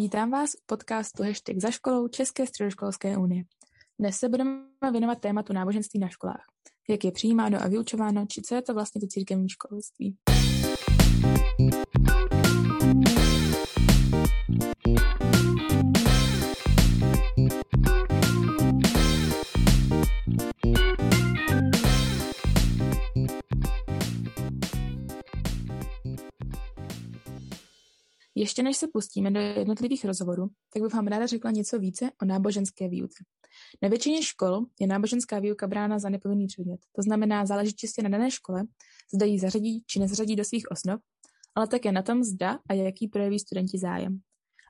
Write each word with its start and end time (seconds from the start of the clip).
Vítám 0.00 0.30
vás 0.30 0.54
u 0.54 0.58
podcastu 0.66 1.22
Hashtag 1.22 1.56
za 1.58 1.70
školou 1.70 2.08
České 2.08 2.46
středoškolské 2.46 3.16
unie. 3.16 3.42
Dnes 3.98 4.16
se 4.16 4.28
budeme 4.28 4.60
věnovat 4.92 5.20
tématu 5.20 5.52
náboženství 5.52 6.00
na 6.00 6.08
školách. 6.08 6.44
Jak 6.88 7.04
je 7.04 7.12
přijímáno 7.12 7.62
a 7.62 7.68
vyučováno, 7.68 8.26
či 8.26 8.42
co 8.42 8.54
je 8.54 8.62
to 8.62 8.74
vlastně 8.74 9.00
to 9.00 9.06
církevní 9.06 9.48
školství. 9.48 10.16
Ještě 28.40 28.62
než 28.62 28.76
se 28.76 28.88
pustíme 28.92 29.30
do 29.30 29.40
jednotlivých 29.40 30.04
rozhovorů, 30.04 30.50
tak 30.72 30.82
bych 30.82 30.94
vám 30.94 31.06
ráda 31.06 31.26
řekla 31.26 31.50
něco 31.50 31.78
více 31.78 32.10
o 32.22 32.24
náboženské 32.24 32.88
výuce. 32.88 33.24
Na 33.82 33.88
většině 33.88 34.22
škol 34.22 34.60
je 34.80 34.86
náboženská 34.86 35.38
výuka 35.38 35.66
brána 35.66 35.98
za 35.98 36.08
nepovinný 36.08 36.46
předmět. 36.46 36.80
To 36.96 37.02
znamená, 37.02 37.46
záleží 37.46 37.72
čistě 37.72 38.02
na 38.02 38.08
dané 38.08 38.30
škole, 38.30 38.62
zda 39.14 39.26
ji 39.26 39.38
zařadí 39.38 39.82
či 39.86 40.00
nezařadí 40.00 40.36
do 40.36 40.44
svých 40.44 40.70
osnov, 40.70 41.00
ale 41.54 41.66
také 41.66 41.92
na 41.92 42.02
tom, 42.02 42.24
zda 42.24 42.58
a 42.68 42.72
jaký 42.72 43.08
projeví 43.08 43.38
studenti 43.38 43.78
zájem. 43.78 44.20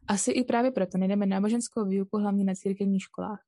Asi 0.09 0.31
i 0.31 0.45
právě 0.45 0.71
proto 0.71 0.99
najdeme 0.99 1.27
náboženskou 1.27 1.85
výuku 1.85 2.19
hlavně 2.19 2.45
na 2.45 2.55
církevních 2.55 3.03
školách. 3.03 3.41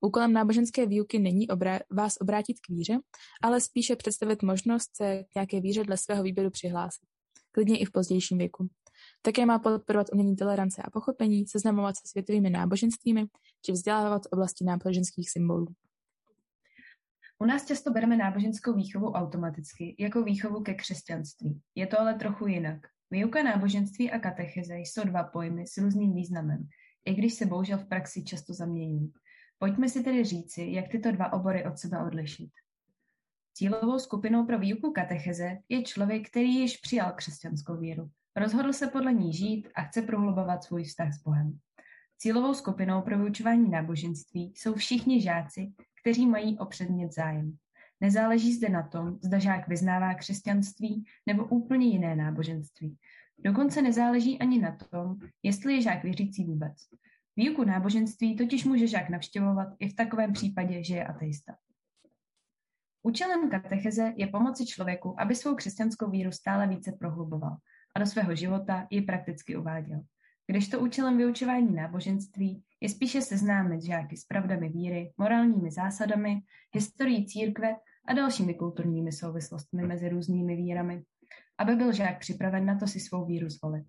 Úkolem 0.00 0.32
náboženské 0.32 0.86
výuky 0.86 1.18
není 1.18 1.48
obrá- 1.48 1.80
vás 1.90 2.14
obrátit 2.20 2.54
k 2.54 2.68
víře, 2.68 2.98
ale 3.42 3.60
spíše 3.60 3.96
představit 3.96 4.42
možnost 4.42 4.90
se 4.96 5.24
k 5.24 5.34
nějaké 5.34 5.60
víře 5.60 5.84
dle 5.84 5.96
svého 5.96 6.22
výběru 6.22 6.50
přihlásit. 6.50 7.06
Klidně 7.52 7.78
i 7.78 7.84
v 7.84 7.90
pozdějším 7.90 8.38
věku. 8.38 8.68
Také 9.22 9.46
má 9.46 9.58
podporovat 9.58 10.06
umění 10.12 10.36
tolerance 10.36 10.82
a 10.82 10.90
pochopení, 10.90 11.46
seznamovat 11.46 11.96
se 11.96 12.02
světovými 12.08 12.50
náboženstvími 12.50 13.26
či 13.64 13.72
vzdělávat 13.72 14.22
oblasti 14.30 14.64
náboženských 14.64 15.30
symbolů. 15.30 15.66
U 17.38 17.44
nás 17.44 17.66
často 17.66 17.90
bereme 17.90 18.16
náboženskou 18.16 18.72
výchovu 18.72 19.12
automaticky, 19.12 19.96
jako 19.98 20.22
výchovu 20.22 20.62
ke 20.62 20.74
křesťanství. 20.74 21.60
Je 21.74 21.86
to 21.86 22.00
ale 22.00 22.14
trochu 22.14 22.46
jinak. 22.46 22.78
Výuka 23.10 23.42
náboženství 23.42 24.10
a 24.10 24.18
katecheze 24.18 24.76
jsou 24.76 25.04
dva 25.04 25.24
pojmy 25.24 25.66
s 25.66 25.78
různým 25.78 26.14
významem, 26.14 26.68
i 27.04 27.14
když 27.14 27.34
se 27.34 27.46
bohužel 27.46 27.78
v 27.78 27.88
praxi 27.88 28.24
často 28.24 28.54
zamění. 28.54 29.12
Pojďme 29.58 29.88
si 29.88 30.02
tedy 30.02 30.24
říci, 30.24 30.62
jak 30.70 30.88
tyto 30.88 31.12
dva 31.12 31.32
obory 31.32 31.64
od 31.64 31.78
sebe 31.78 32.04
odlišit. 32.06 32.50
Cílovou 33.54 33.98
skupinou 33.98 34.46
pro 34.46 34.58
výuku 34.58 34.92
katecheze 34.92 35.58
je 35.68 35.82
člověk, 35.82 36.30
který 36.30 36.54
již 36.54 36.76
přijal 36.76 37.12
křesťanskou 37.12 37.76
víru. 37.76 38.10
Rozhodl 38.36 38.72
se 38.72 38.86
podle 38.86 39.12
ní 39.12 39.32
žít 39.32 39.68
a 39.74 39.82
chce 39.82 40.02
prohlubovat 40.02 40.64
svůj 40.64 40.84
vztah 40.84 41.12
s 41.12 41.22
Bohem. 41.22 41.58
Cílovou 42.18 42.54
skupinou 42.54 43.02
pro 43.02 43.18
vyučování 43.18 43.70
náboženství 43.70 44.52
jsou 44.56 44.74
všichni 44.74 45.22
žáci, 45.22 45.72
kteří 46.02 46.26
mají 46.26 46.58
o 46.58 46.66
předmět 46.66 47.14
zájem. 47.14 47.56
Nezáleží 48.00 48.52
zde 48.54 48.68
na 48.68 48.82
tom, 48.82 49.18
zda 49.22 49.38
žák 49.38 49.68
vyznává 49.68 50.14
křesťanství 50.14 51.04
nebo 51.26 51.44
úplně 51.44 51.86
jiné 51.86 52.16
náboženství. 52.16 52.96
Dokonce 53.38 53.82
nezáleží 53.82 54.38
ani 54.38 54.58
na 54.58 54.76
tom, 54.76 55.18
jestli 55.42 55.74
je 55.74 55.82
žák 55.82 56.02
věřící 56.02 56.44
vůbec. 56.44 56.72
Výuku 57.36 57.64
náboženství 57.64 58.36
totiž 58.36 58.64
může 58.64 58.86
žák 58.86 59.08
navštěvovat 59.08 59.68
i 59.78 59.88
v 59.88 59.94
takovém 59.94 60.32
případě, 60.32 60.84
že 60.84 60.94
je 60.94 61.06
ateista. 61.06 61.56
Účelem 63.02 63.50
katecheze 63.50 64.12
je 64.16 64.26
pomoci 64.26 64.66
člověku, 64.66 65.20
aby 65.20 65.34
svou 65.34 65.54
křesťanskou 65.54 66.10
víru 66.10 66.32
stále 66.32 66.66
více 66.66 66.92
prohluboval 66.92 67.56
a 67.94 68.00
do 68.00 68.06
svého 68.06 68.34
života 68.34 68.86
ji 68.90 69.02
prakticky 69.02 69.56
uváděl. 69.56 70.00
Kdežto 70.46 70.80
účelem 70.80 71.16
vyučování 71.16 71.74
náboženství 71.74 72.62
je 72.80 72.88
spíše 72.88 73.20
seznámit 73.20 73.82
žáky 73.82 74.16
s 74.16 74.24
pravdami 74.24 74.68
víry, 74.68 75.12
morálními 75.18 75.70
zásadami, 75.70 76.40
historií 76.74 77.26
církve 77.26 77.76
a 78.06 78.12
dalšími 78.12 78.54
kulturními 78.54 79.12
souvislostmi 79.12 79.82
mezi 79.82 80.08
různými 80.08 80.56
vírami, 80.56 81.02
aby 81.58 81.76
byl 81.76 81.92
žák 81.92 82.18
připraven 82.18 82.66
na 82.66 82.78
to 82.78 82.86
si 82.86 83.00
svou 83.00 83.24
víru 83.24 83.48
zvolit. 83.48 83.84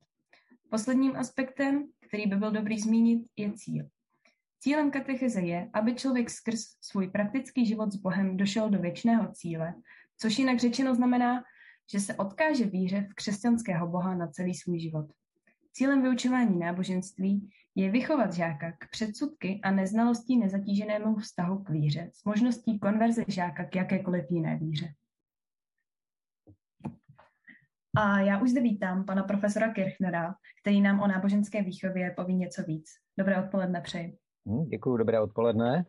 Posledním 0.70 1.16
aspektem, 1.16 1.88
který 2.08 2.28
by 2.28 2.36
byl 2.36 2.52
dobrý 2.52 2.80
zmínit, 2.80 3.28
je 3.36 3.54
cíl. 3.54 3.86
Cílem 4.60 4.92
katecheze 4.92 5.42
je, 5.42 5.70
aby 5.74 5.96
člověk 5.96 6.30
skrz 6.30 6.60
svůj 6.82 7.08
praktický 7.08 7.66
život 7.66 7.92
s 7.92 7.96
Bohem 7.96 8.38
došel 8.38 8.70
do 8.70 8.80
věčného 8.80 9.32
cíle, 9.32 9.74
což 10.18 10.40
jinak 10.40 10.60
řečeno 10.60 10.96
znamená, 10.96 11.44
že 11.92 12.00
se 12.00 12.16
odkáže 12.16 12.66
víře 12.66 13.08
v 13.12 13.14
křesťanského 13.14 13.88
Boha 13.88 14.16
na 14.16 14.28
celý 14.28 14.54
svůj 14.54 14.80
život. 14.80 15.06
Cílem 15.72 16.02
vyučování 16.02 16.60
náboženství 16.60 17.50
je 17.76 17.92
vychovat 17.92 18.34
žáka 18.34 18.72
k 18.72 18.90
předsudky 18.92 19.60
a 19.64 19.72
neznalostí 19.72 20.38
nezatíženému 20.38 21.16
vztahu 21.16 21.64
k 21.64 21.70
víře 21.70 22.10
s 22.14 22.24
možností 22.24 22.80
konverze 22.80 23.24
žáka 23.28 23.66
k 23.66 23.76
jakékoliv 23.76 24.26
jiné 24.30 24.58
víře. 24.58 24.94
A 27.96 28.20
já 28.20 28.42
už 28.42 28.50
zde 28.50 28.62
vítám 28.62 29.06
pana 29.06 29.24
profesora 29.24 29.74
Kirchnera, 29.74 30.36
který 30.62 30.82
nám 30.82 31.00
o 31.00 31.08
náboženské 31.08 31.64
výchově 31.64 32.12
poví 32.12 32.36
něco 32.36 32.64
víc. 32.64 32.90
Dobré 33.18 33.44
odpoledne 33.44 33.82
přeji. 33.82 34.18
Hm, 34.50 34.66
Děkuji, 34.66 34.98
dobré 34.98 35.20
odpoledne. 35.20 35.86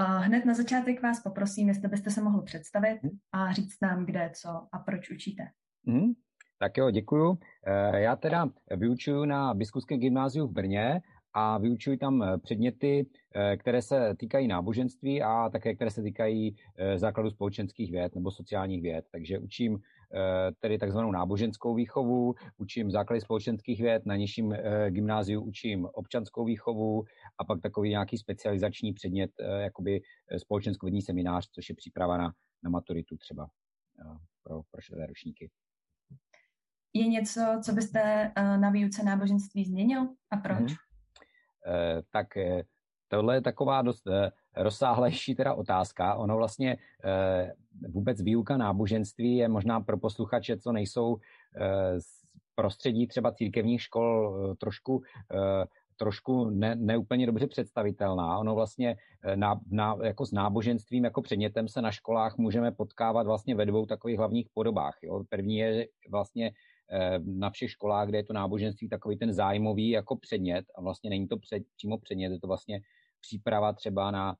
Hned 0.00 0.44
na 0.44 0.54
začátek 0.54 1.02
vás 1.02 1.22
poprosím, 1.22 1.68
jestli 1.68 1.88
byste 1.88 2.10
se 2.10 2.22
mohl 2.22 2.42
představit 2.42 3.00
hm? 3.02 3.18
a 3.32 3.52
říct 3.52 3.76
nám, 3.82 4.06
kde, 4.06 4.30
co 4.34 4.48
a 4.48 4.78
proč 4.78 5.10
učíte. 5.10 5.42
Hmm, 5.86 6.12
tak 6.58 6.76
jo, 6.76 6.90
děkuju. 6.90 7.38
Eh, 7.66 8.00
já 8.00 8.16
teda 8.16 8.48
vyučuju 8.76 9.24
na 9.24 9.54
Biskupském 9.54 9.98
gymnáziu 9.98 10.46
v 10.46 10.52
Brně 10.52 11.00
a 11.34 11.58
vyučuji 11.58 11.98
tam 11.98 12.22
eh, 12.22 12.38
předměty, 12.38 13.06
eh, 13.34 13.56
které 13.56 13.82
se 13.82 14.14
týkají 14.18 14.48
náboženství 14.48 15.22
a 15.22 15.48
také 15.48 15.74
které 15.74 15.90
se 15.90 16.02
týkají 16.02 16.56
základu 16.96 17.30
společenských 17.30 17.90
věd 17.92 18.14
nebo 18.14 18.30
sociálních 18.30 18.82
věd. 18.82 19.04
Takže 19.12 19.38
učím 19.38 19.78
tedy 20.60 20.78
takzvanou 20.78 21.12
náboženskou 21.12 21.74
výchovu, 21.74 22.34
učím 22.56 22.90
základy 22.90 23.20
společenských 23.20 23.80
věd, 23.80 24.06
na 24.06 24.16
nižším 24.16 24.54
gymnáziu 24.88 25.40
učím 25.40 25.88
občanskou 25.92 26.44
výchovu 26.44 27.04
a 27.38 27.44
pak 27.44 27.60
takový 27.60 27.90
nějaký 27.90 28.18
specializační 28.18 28.92
předmět, 28.92 29.30
jakoby 29.58 30.00
společenskovědní 30.36 31.02
seminář, 31.02 31.48
což 31.52 31.68
je 31.68 31.74
příprava 31.74 32.16
na, 32.16 32.32
na 32.62 32.70
maturitu 32.70 33.16
třeba 33.16 33.48
pro, 34.42 34.60
pro 34.70 35.06
ročníky. 35.06 35.50
Je 36.94 37.06
něco, 37.06 37.40
co 37.64 37.72
byste 37.72 38.32
na 38.36 38.70
výuce 38.70 39.02
náboženství 39.02 39.64
změnil 39.64 40.08
a 40.30 40.36
proč? 40.36 40.58
Hmm. 40.58 40.76
Eh, 41.66 42.02
tak 42.10 42.36
eh, 42.36 42.62
tohle 43.08 43.34
je 43.34 43.40
taková 43.40 43.82
dost 43.82 44.06
eh, 44.06 44.30
rozsáhlejší 44.58 45.34
teda 45.34 45.54
otázka. 45.54 46.14
Ono 46.14 46.36
vlastně 46.36 46.76
vůbec 47.88 48.22
výuka 48.22 48.56
náboženství 48.56 49.36
je 49.36 49.48
možná 49.48 49.80
pro 49.80 49.98
posluchače, 49.98 50.58
co 50.58 50.72
nejsou 50.72 51.16
z 51.98 52.06
prostředí 52.54 53.06
třeba 53.06 53.32
církevních 53.32 53.82
škol 53.82 54.36
trošku 54.60 55.02
trošku 55.96 56.50
ne, 56.50 56.76
neúplně 56.76 57.26
dobře 57.26 57.46
představitelná. 57.46 58.38
Ono 58.38 58.54
vlastně 58.54 58.96
na, 59.34 59.60
na, 59.70 59.96
jako 60.02 60.26
s 60.26 60.32
náboženstvím 60.32 61.04
jako 61.04 61.22
předmětem 61.22 61.68
se 61.68 61.82
na 61.82 61.90
školách 61.90 62.36
můžeme 62.36 62.72
potkávat 62.72 63.26
vlastně 63.26 63.54
ve 63.54 63.66
dvou 63.66 63.86
takových 63.86 64.18
hlavních 64.18 64.48
podobách. 64.54 64.98
Jo. 65.02 65.24
První 65.28 65.56
je 65.56 65.86
vlastně 66.10 66.52
Eh, 66.90 67.18
na 67.24 67.50
všech 67.50 67.70
školách, 67.70 68.08
kde 68.08 68.18
je 68.18 68.24
to 68.24 68.32
náboženství 68.32 68.88
takový 68.88 69.16
ten 69.16 69.32
zájmový 69.32 69.88
jako 69.88 70.16
předmět 70.16 70.64
a 70.74 70.80
vlastně 70.80 71.10
není 71.10 71.28
to 71.28 71.36
před, 71.36 71.62
přímo 71.76 71.98
předmět, 71.98 72.32
je 72.32 72.40
to 72.40 72.46
vlastně 72.46 72.80
příprava 73.20 73.72
třeba 73.72 74.10
na, 74.10 74.32
eh, 74.32 74.36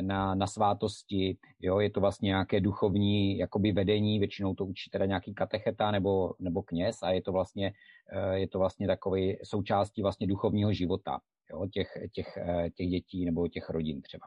na, 0.00 0.34
na 0.34 0.46
svátosti, 0.46 1.36
jo, 1.60 1.80
je 1.80 1.90
to 1.90 2.00
vlastně 2.00 2.26
nějaké 2.26 2.60
duchovní 2.60 3.38
jakoby 3.38 3.72
vedení, 3.72 4.18
většinou 4.18 4.54
to 4.54 4.64
učí 4.64 4.90
teda 4.90 5.06
nějaký 5.06 5.34
katecheta 5.34 5.90
nebo, 5.90 6.34
nebo 6.38 6.62
kněz 6.62 7.02
a 7.02 7.10
je 7.10 7.22
to 7.22 7.32
vlastně, 7.32 7.72
eh, 8.12 8.38
je 8.38 8.48
to 8.48 8.58
vlastně 8.58 8.86
takový 8.86 9.36
součástí 9.44 10.02
vlastně 10.02 10.26
duchovního 10.26 10.72
života, 10.72 11.18
jo, 11.50 11.66
těch, 11.66 11.88
těch, 12.12 12.38
těch 12.76 12.88
dětí 12.88 13.24
nebo 13.24 13.48
těch 13.48 13.70
rodin 13.70 14.02
třeba. 14.02 14.26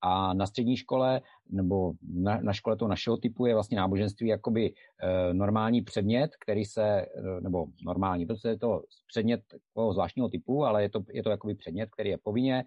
A 0.00 0.34
na 0.34 0.46
střední 0.46 0.76
škole 0.76 1.20
nebo 1.50 1.92
na, 2.02 2.40
na 2.40 2.52
škole 2.52 2.76
toho 2.76 2.88
našeho 2.88 3.16
typu 3.16 3.46
je 3.46 3.54
vlastně 3.54 3.76
náboženství 3.76 4.28
jakoby 4.28 4.72
e, 4.72 5.34
normální 5.34 5.82
předmět, 5.82 6.30
který 6.36 6.64
se, 6.64 6.82
e, 6.82 7.06
nebo 7.40 7.66
normální, 7.84 8.26
protože 8.26 8.48
je 8.48 8.58
to 8.58 8.82
předmět 9.06 9.40
zvláštního 9.92 10.28
typu, 10.28 10.64
ale 10.64 10.82
je 10.82 10.88
to, 10.90 11.00
je 11.12 11.22
to 11.22 11.30
jakoby 11.30 11.54
předmět, 11.54 11.90
který 11.90 12.10
je 12.10 12.18
povinně, 12.18 12.64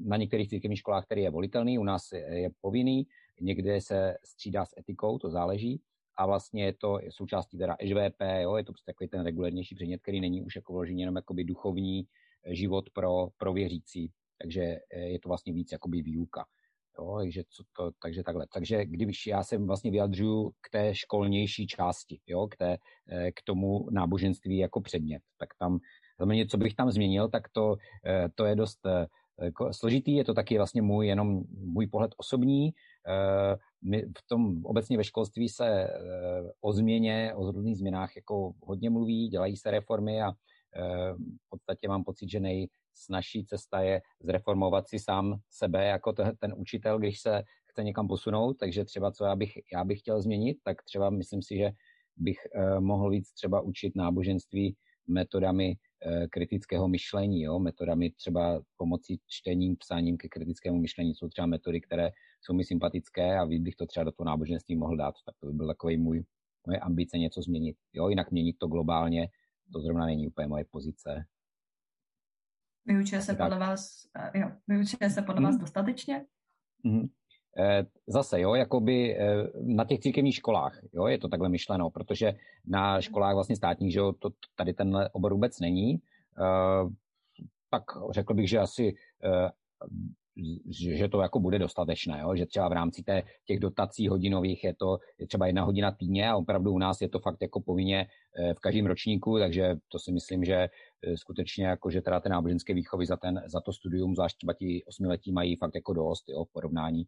na 0.00 0.16
některých 0.16 0.48
církevních 0.48 0.78
školách, 0.78 1.04
který 1.04 1.22
je 1.22 1.30
volitelný, 1.30 1.78
u 1.78 1.84
nás 1.84 2.12
je, 2.12 2.50
povinný, 2.60 3.06
někde 3.40 3.80
se 3.80 4.14
střídá 4.24 4.64
s 4.64 4.74
etikou, 4.78 5.18
to 5.18 5.30
záleží, 5.30 5.80
a 6.18 6.26
vlastně 6.26 6.64
je 6.64 6.72
to 6.72 6.98
součástí 7.10 7.58
teda 7.58 7.76
EŽVP, 7.78 8.20
jo, 8.40 8.56
je 8.56 8.64
to 8.64 8.72
prostě 8.72 8.92
takový 8.92 9.08
ten 9.08 9.24
regulérnější 9.24 9.74
předmět, 9.74 10.02
který 10.02 10.20
není 10.20 10.42
už 10.42 10.56
jako 10.56 10.72
vložený 10.72 11.00
jenom 11.00 11.16
jakoby 11.16 11.44
duchovní 11.44 12.06
život 12.46 12.90
pro, 12.90 13.28
pro 13.36 13.52
věřící, 13.52 14.12
takže 14.42 14.62
eh, 14.62 15.00
je 15.00 15.18
to 15.20 15.28
vlastně 15.28 15.52
víc 15.52 15.72
jakoby 15.72 16.02
výuka. 16.02 16.44
Jo, 16.98 17.16
takže, 17.18 17.42
co 17.50 17.62
to, 17.76 17.90
takže 18.02 18.22
takhle. 18.22 18.46
Takže 18.52 18.86
když 18.86 19.26
já 19.26 19.42
se 19.42 19.58
vlastně 19.58 19.90
vyjadřuju 19.90 20.50
k 20.60 20.70
té 20.70 20.94
školnější 20.94 21.66
části, 21.66 22.20
jo, 22.26 22.46
k, 22.46 22.56
té, 22.56 22.78
eh, 23.08 23.32
k 23.32 23.42
tomu 23.42 23.90
náboženství 23.90 24.58
jako 24.58 24.80
předmět, 24.80 25.22
tak 25.38 25.48
tam 25.58 25.78
co 26.50 26.56
bych 26.58 26.74
tam 26.74 26.90
změnil, 26.90 27.28
tak 27.28 27.48
to, 27.48 27.76
to 28.34 28.44
je 28.44 28.56
dost 28.56 28.80
jako 29.42 29.72
složitý, 29.72 30.14
je 30.14 30.24
to 30.24 30.34
taky 30.34 30.56
vlastně 30.56 30.82
můj, 30.82 31.06
jenom 31.06 31.42
můj 31.50 31.86
pohled 31.86 32.10
osobní. 32.16 32.70
My 33.82 34.02
v 34.02 34.26
tom 34.26 34.66
obecně 34.66 34.96
ve 34.96 35.04
školství 35.04 35.48
se 35.48 35.88
o 36.60 36.72
změně, 36.72 37.32
o 37.34 37.52
různých 37.52 37.78
změnách 37.78 38.16
jako 38.16 38.52
hodně 38.62 38.90
mluví, 38.90 39.28
dělají 39.28 39.56
se 39.56 39.70
reformy 39.70 40.22
a 40.22 40.32
v 41.16 41.48
podstatě 41.48 41.88
mám 41.88 42.04
pocit, 42.04 42.30
že 42.30 42.40
nejsnažší 42.40 43.44
cesta 43.44 43.80
je 43.80 44.02
zreformovat 44.22 44.88
si 44.88 44.98
sám 44.98 45.38
sebe 45.50 45.86
jako 45.86 46.12
ten 46.12 46.54
učitel, 46.56 46.98
když 46.98 47.20
se 47.20 47.42
chce 47.66 47.84
někam 47.84 48.08
posunout, 48.08 48.54
takže 48.54 48.84
třeba 48.84 49.12
co 49.12 49.24
já 49.24 49.36
bych, 49.36 49.52
já 49.72 49.84
bych 49.84 49.98
chtěl 49.98 50.22
změnit, 50.22 50.58
tak 50.64 50.82
třeba 50.82 51.10
myslím 51.10 51.42
si, 51.42 51.56
že 51.56 51.70
bych 52.16 52.38
mohl 52.80 53.10
víc 53.10 53.32
třeba 53.32 53.60
učit 53.60 53.96
náboženství 53.96 54.76
metodami 55.06 55.74
kritického 56.30 56.88
myšlení, 56.88 57.42
jo? 57.42 57.58
metodami 57.58 58.10
třeba 58.10 58.62
pomocí 58.76 59.20
čtením, 59.26 59.76
psáním 59.76 60.16
ke 60.16 60.28
kritickému 60.28 60.78
myšlení. 60.78 61.14
Jsou 61.14 61.28
třeba 61.28 61.46
metody, 61.46 61.80
které 61.80 62.10
jsou 62.40 62.54
mi 62.54 62.64
sympatické 62.64 63.38
a 63.38 63.44
víc 63.44 63.62
bych 63.62 63.76
to 63.76 63.86
třeba 63.86 64.04
do 64.04 64.12
toho 64.12 64.26
náboženství 64.26 64.76
mohl 64.76 64.96
dát. 64.96 65.14
Tak 65.26 65.34
to 65.40 65.46
by 65.46 65.52
byl 65.52 65.66
takový 65.66 65.96
můj, 65.96 66.24
moje 66.66 66.78
ambice 66.78 67.18
něco 67.18 67.42
změnit. 67.42 67.76
Jo? 67.92 68.08
Jinak 68.08 68.30
měnit 68.30 68.56
to 68.58 68.66
globálně, 68.66 69.28
to 69.72 69.80
zrovna 69.80 70.06
není 70.06 70.28
úplně 70.28 70.48
moje 70.48 70.64
pozice. 70.70 71.24
Vyučuje 72.86 73.22
se 73.22 73.34
podle 73.34 73.58
vás, 73.58 74.06
jo, 74.34 74.50
vyučuje 74.68 75.10
se 75.10 75.22
podle 75.22 75.40
hmm. 75.40 75.44
vás 75.44 75.56
dostatečně? 75.56 76.26
Hmm. 76.84 77.08
Zase, 78.06 78.40
jo, 78.40 78.54
jakoby 78.54 79.18
na 79.62 79.84
těch 79.84 80.00
církevních 80.00 80.34
školách, 80.34 80.80
jo, 80.92 81.06
je 81.06 81.18
to 81.18 81.28
takhle 81.28 81.48
myšleno, 81.48 81.90
protože 81.90 82.32
na 82.66 83.00
školách 83.00 83.34
vlastně 83.34 83.56
státních, 83.56 83.92
že 83.92 83.98
jo, 83.98 84.12
to, 84.12 84.30
tady 84.56 84.74
ten 84.74 85.08
obor 85.12 85.32
vůbec 85.32 85.60
není, 85.60 85.98
tak 87.70 87.82
řekl 88.12 88.34
bych, 88.34 88.48
že 88.48 88.58
asi 88.58 88.94
že 90.70 91.08
to 91.08 91.20
jako 91.20 91.40
bude 91.40 91.58
dostatečné, 91.58 92.20
jo? 92.20 92.36
že 92.36 92.46
třeba 92.46 92.68
v 92.68 92.72
rámci 92.72 93.02
té, 93.02 93.22
těch 93.44 93.60
dotací 93.60 94.08
hodinových 94.08 94.64
je 94.64 94.74
to 94.74 94.98
je 95.18 95.26
třeba 95.26 95.46
jedna 95.46 95.64
hodina 95.64 95.92
týdně 95.92 96.28
a 96.28 96.36
opravdu 96.36 96.72
u 96.72 96.78
nás 96.78 97.00
je 97.00 97.08
to 97.08 97.18
fakt 97.18 97.42
jako 97.42 97.60
povinně 97.60 98.06
eh, 98.38 98.54
v 98.54 98.58
každém 98.58 98.86
ročníku, 98.86 99.38
takže 99.38 99.76
to 99.88 99.98
si 99.98 100.12
myslím, 100.12 100.44
že 100.44 100.54
eh, 100.54 101.16
skutečně 101.16 101.66
jako, 101.66 101.90
že 101.90 102.00
teda 102.00 102.20
ty 102.20 102.28
náboženské 102.28 102.74
výchovy 102.74 103.06
za, 103.06 103.16
ten, 103.16 103.42
za 103.46 103.60
to 103.60 103.72
studium, 103.72 104.14
zvlášť 104.14 104.36
třeba 104.36 104.52
ti 104.52 104.84
osmiletí 104.86 105.32
mají 105.32 105.56
fakt 105.56 105.74
jako 105.74 105.92
dost 105.92 106.28
jo, 106.28 106.44
v 106.44 106.52
porovnání. 106.52 107.04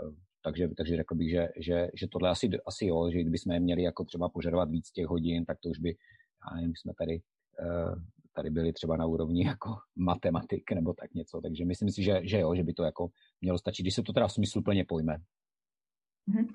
Eh, 0.00 0.14
takže, 0.42 0.68
takže 0.76 0.96
řekl 0.96 1.14
bych, 1.14 1.30
že, 1.30 1.48
že, 1.56 1.88
že 1.94 2.08
tohle 2.08 2.30
asi, 2.30 2.50
asi 2.66 2.86
jo, 2.86 3.10
že 3.10 3.20
kdybychom 3.20 3.60
měli 3.60 3.82
jako 3.82 4.04
třeba 4.04 4.28
požadovat 4.28 4.70
víc 4.70 4.90
těch 4.90 5.06
hodin, 5.06 5.44
tak 5.44 5.58
to 5.60 5.68
už 5.68 5.78
by, 5.78 5.96
já 6.50 6.56
nevím, 6.56 6.76
jsme 6.76 6.92
tady 6.94 7.22
tady 8.34 8.50
byli 8.50 8.72
třeba 8.72 8.96
na 8.96 9.06
úrovni 9.06 9.46
jako 9.46 9.76
matematik 9.96 10.72
nebo 10.72 10.94
tak 10.94 11.14
něco, 11.14 11.40
takže 11.40 11.64
myslím 11.64 11.90
si, 11.90 12.02
že, 12.02 12.20
že 12.24 12.38
jo, 12.38 12.54
že 12.54 12.62
by 12.62 12.72
to 12.72 12.84
jako 12.84 13.08
mělo 13.40 13.58
stačit, 13.58 13.82
když 13.82 13.94
se 13.94 14.02
to 14.02 14.12
teda 14.12 14.28
smysluplně 14.28 14.84
pojme. 14.84 15.16
Mhm, 16.26 16.46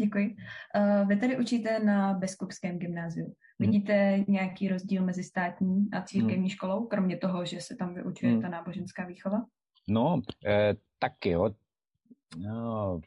děkuji. 0.00 0.36
Uh, 0.76 1.08
vy 1.08 1.16
tady 1.16 1.38
učíte 1.38 1.78
na 1.78 2.14
Beskupském 2.14 2.78
gymnáziu. 2.78 3.26
Mhm. 3.26 3.34
Vidíte 3.58 4.24
nějaký 4.28 4.68
rozdíl 4.68 5.04
mezi 5.04 5.24
státní 5.24 5.88
a 5.92 6.02
církevní 6.02 6.36
hmm. 6.36 6.48
školou, 6.48 6.86
kromě 6.86 7.16
toho, 7.16 7.44
že 7.44 7.60
se 7.60 7.76
tam 7.76 7.94
vyučuje 7.94 8.32
hmm. 8.32 8.42
ta 8.42 8.48
náboženská 8.48 9.06
výchova? 9.06 9.44
No, 9.88 10.20
eh, 10.46 10.74
tak 10.98 11.26
jo. 11.26 11.54
No, 12.36 13.00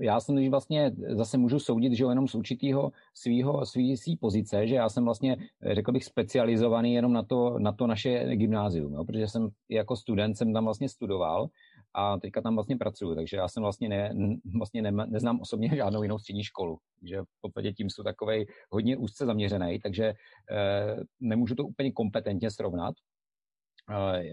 já 0.00 0.20
jsem 0.20 0.50
vlastně 0.50 0.92
zase 1.08 1.38
můžu 1.38 1.58
soudit, 1.58 1.92
že 1.92 2.04
jenom 2.04 2.28
z 2.28 2.34
určitého 2.34 2.92
svýho, 3.14 3.66
svý, 3.66 4.16
pozice, 4.20 4.66
že 4.66 4.74
já 4.74 4.88
jsem 4.88 5.04
vlastně, 5.04 5.36
řekl 5.72 5.92
bych, 5.92 6.04
specializovaný 6.04 6.94
jenom 6.94 7.12
na 7.12 7.22
to, 7.22 7.58
na 7.58 7.72
to 7.72 7.86
naše 7.86 8.36
gymnázium, 8.36 8.92
jo, 8.92 9.04
protože 9.04 9.28
jsem 9.28 9.48
jako 9.68 9.96
student 9.96 10.36
jsem 10.36 10.52
tam 10.52 10.64
vlastně 10.64 10.88
studoval 10.88 11.48
a 11.94 12.18
teďka 12.18 12.40
tam 12.42 12.54
vlastně 12.54 12.76
pracuju, 12.76 13.14
takže 13.14 13.36
já 13.36 13.48
jsem 13.48 13.62
vlastně, 13.62 13.88
ne, 13.88 14.14
vlastně 14.58 14.82
ne, 14.82 15.06
neznám 15.06 15.40
osobně 15.40 15.68
žádnou 15.76 16.02
jinou 16.02 16.18
střední 16.18 16.44
školu, 16.44 16.78
že 17.02 17.22
v 17.22 17.40
podstatě 17.40 17.72
tím 17.72 17.90
jsou 17.90 18.02
takovej 18.02 18.46
hodně 18.70 18.96
úzce 18.96 19.26
zaměřený, 19.26 19.78
takže 19.78 20.04
eh, 20.04 20.96
nemůžu 21.20 21.54
to 21.54 21.64
úplně 21.64 21.92
kompetentně 21.92 22.50
srovnat, 22.50 22.94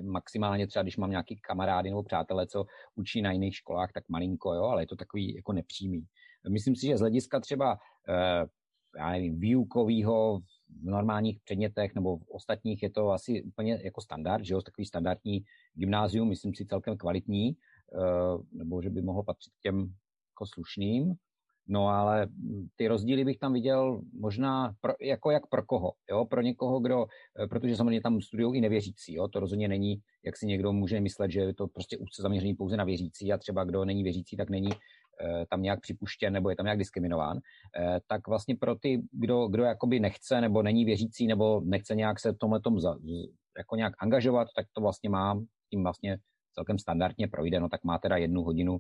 maximálně 0.01 0.67
třeba, 0.67 0.83
když 0.83 0.97
mám 0.97 1.09
nějaký 1.09 1.35
kamarády 1.37 1.89
nebo 1.89 2.03
přátelé, 2.03 2.47
co 2.47 2.65
učí 2.95 3.21
na 3.21 3.31
jiných 3.31 3.55
školách, 3.55 3.91
tak 3.93 4.09
malinko, 4.09 4.53
jo, 4.53 4.63
ale 4.63 4.81
je 4.81 4.87
to 4.87 4.95
takový 4.95 5.35
jako 5.35 5.53
nepřímý. 5.53 6.05
Myslím 6.49 6.75
si, 6.75 6.87
že 6.87 6.97
z 6.97 6.99
hlediska 6.99 7.39
třeba 7.39 7.77
eh, 8.09 8.45
já 8.97 9.11
nevím, 9.11 9.39
výukového 9.39 10.39
v 10.81 10.85
normálních 10.85 11.39
předmětech 11.39 11.95
nebo 11.95 12.17
v 12.17 12.29
ostatních 12.29 12.83
je 12.83 12.89
to 12.89 13.11
asi 13.11 13.43
úplně 13.43 13.79
jako 13.83 14.01
standard, 14.01 14.45
že 14.45 14.53
jo, 14.53 14.61
takový 14.61 14.85
standardní 14.85 15.43
gymnázium, 15.73 16.29
myslím 16.29 16.55
si 16.55 16.65
celkem 16.65 16.97
kvalitní, 16.97 17.49
eh, 17.49 18.37
nebo 18.51 18.81
že 18.81 18.89
by 18.89 19.01
mohlo 19.01 19.23
patřit 19.23 19.53
k 19.53 19.61
těm 19.61 19.93
jako 20.31 20.45
slušným. 20.45 21.13
No 21.67 21.87
ale 21.87 22.27
ty 22.75 22.87
rozdíly 22.87 23.25
bych 23.25 23.37
tam 23.37 23.53
viděl 23.53 24.01
možná 24.19 24.73
pro, 24.81 24.93
jako 25.01 25.31
jak 25.31 25.47
pro 25.47 25.65
koho. 25.65 25.91
Jo? 26.09 26.25
Pro 26.25 26.41
někoho, 26.41 26.79
kdo, 26.79 27.05
eh, 27.43 27.47
protože 27.47 27.75
samozřejmě 27.75 28.01
tam 28.01 28.21
studují 28.21 28.57
i 28.57 28.61
nevěřící. 28.61 29.13
Jo? 29.13 29.27
To 29.27 29.39
rozhodně 29.39 29.67
není, 29.67 29.97
jak 30.25 30.37
si 30.37 30.45
někdo 30.45 30.73
může 30.73 31.01
myslet, 31.01 31.31
že 31.31 31.39
je 31.39 31.53
to 31.53 31.67
prostě 31.67 31.97
úzce 31.97 32.21
zaměřený 32.21 32.53
pouze 32.53 32.77
na 32.77 32.83
věřící 32.83 33.33
a 33.33 33.37
třeba 33.37 33.63
kdo 33.63 33.85
není 33.85 34.03
věřící, 34.03 34.37
tak 34.37 34.49
není 34.49 34.69
eh, 34.71 35.45
tam 35.49 35.61
nějak 35.61 35.81
připuštěn 35.81 36.33
nebo 36.33 36.49
je 36.49 36.55
tam 36.55 36.65
nějak 36.65 36.79
diskriminován, 36.79 37.37
eh, 37.79 37.99
tak 38.07 38.27
vlastně 38.27 38.55
pro 38.55 38.75
ty, 38.75 39.01
kdo, 39.11 39.47
kdo 39.47 39.63
jakoby 39.63 39.99
nechce 39.99 40.41
nebo 40.41 40.63
není 40.63 40.85
věřící 40.85 41.27
nebo 41.27 41.61
nechce 41.61 41.95
nějak 41.95 42.19
se 42.19 42.33
tomhle 42.33 42.59
jako 43.57 43.75
nějak 43.75 43.93
angažovat, 43.99 44.47
tak 44.55 44.65
to 44.73 44.81
vlastně 44.81 45.09
mám 45.09 45.45
tím 45.69 45.83
vlastně 45.83 46.17
celkem 46.55 46.79
standardně 46.79 47.27
projde, 47.27 47.59
no 47.59 47.69
tak 47.69 47.83
má 47.83 47.97
teda 47.97 48.17
jednu 48.17 48.43
hodinu 48.43 48.79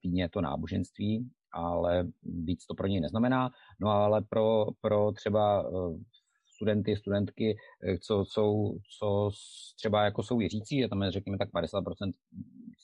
týdně 0.00 0.28
to 0.28 0.40
náboženství 0.40 1.30
ale 1.52 2.08
víc 2.22 2.66
to 2.66 2.74
pro 2.74 2.86
něj 2.86 3.00
neznamená. 3.00 3.50
No 3.80 3.88
ale 3.88 4.22
pro, 4.22 4.66
pro 4.80 5.12
třeba 5.12 5.64
eh, 5.68 5.98
studenty, 6.54 6.96
studentky, 6.96 7.56
eh, 7.82 7.98
co, 7.98 8.24
jsou, 8.24 8.78
co 8.98 9.30
třeba 9.76 10.04
jako 10.04 10.22
jsou 10.22 10.36
věřící, 10.36 10.76
je 10.76 10.88
tam 10.88 11.10
řekněme 11.10 11.38
tak 11.38 11.52
50% 11.52 12.12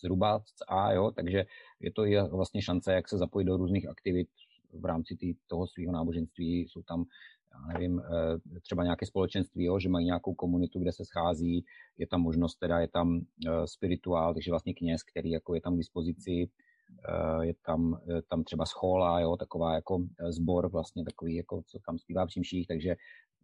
zhruba 0.00 0.42
A, 0.68 0.92
jo, 0.92 1.10
takže 1.10 1.44
je 1.80 1.92
to 1.92 2.04
i 2.04 2.20
vlastně 2.20 2.62
šance, 2.62 2.92
jak 2.92 3.08
se 3.08 3.18
zapojit 3.18 3.44
do 3.44 3.56
různých 3.56 3.88
aktivit 3.88 4.28
v 4.72 4.84
rámci 4.84 5.16
tý, 5.16 5.34
toho 5.46 5.66
svého 5.66 5.92
náboženství. 5.92 6.66
Jsou 6.68 6.82
tam, 6.82 7.04
já 7.52 7.72
nevím, 7.72 8.00
eh, 8.00 8.60
třeba 8.60 8.84
nějaké 8.84 9.06
společenství, 9.06 9.64
jo, 9.64 9.78
že 9.78 9.88
mají 9.88 10.06
nějakou 10.06 10.34
komunitu, 10.34 10.80
kde 10.80 10.92
se 10.92 11.04
schází, 11.04 11.64
je 11.98 12.06
tam 12.06 12.20
možnost, 12.20 12.54
teda 12.54 12.80
je 12.80 12.88
tam 12.88 13.20
spirituál, 13.64 14.34
takže 14.34 14.50
vlastně 14.50 14.74
kněz, 14.74 15.02
který 15.02 15.30
jako 15.30 15.54
je 15.54 15.60
tam 15.60 15.74
k 15.74 15.78
dispozici, 15.78 16.48
je 17.42 17.54
tam, 17.66 18.00
je 18.14 18.22
tam 18.22 18.44
třeba 18.44 18.66
schola, 18.66 19.20
jo, 19.20 19.36
taková 19.36 19.74
jako 19.74 20.04
eh, 20.20 20.32
sbor 20.32 20.70
vlastně 20.70 21.04
takový, 21.04 21.36
jako 21.36 21.62
co 21.66 21.78
tam 21.86 21.98
zpívá 21.98 22.26
při 22.26 22.40
mších, 22.40 22.66
takže 22.66 22.96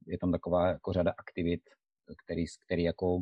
je 0.07 0.19
tam 0.19 0.33
taková 0.33 0.69
jako 0.69 0.93
řada 0.93 1.13
aktivit, 1.19 1.61
který, 2.25 2.45
který 2.67 2.83
jako 2.83 3.19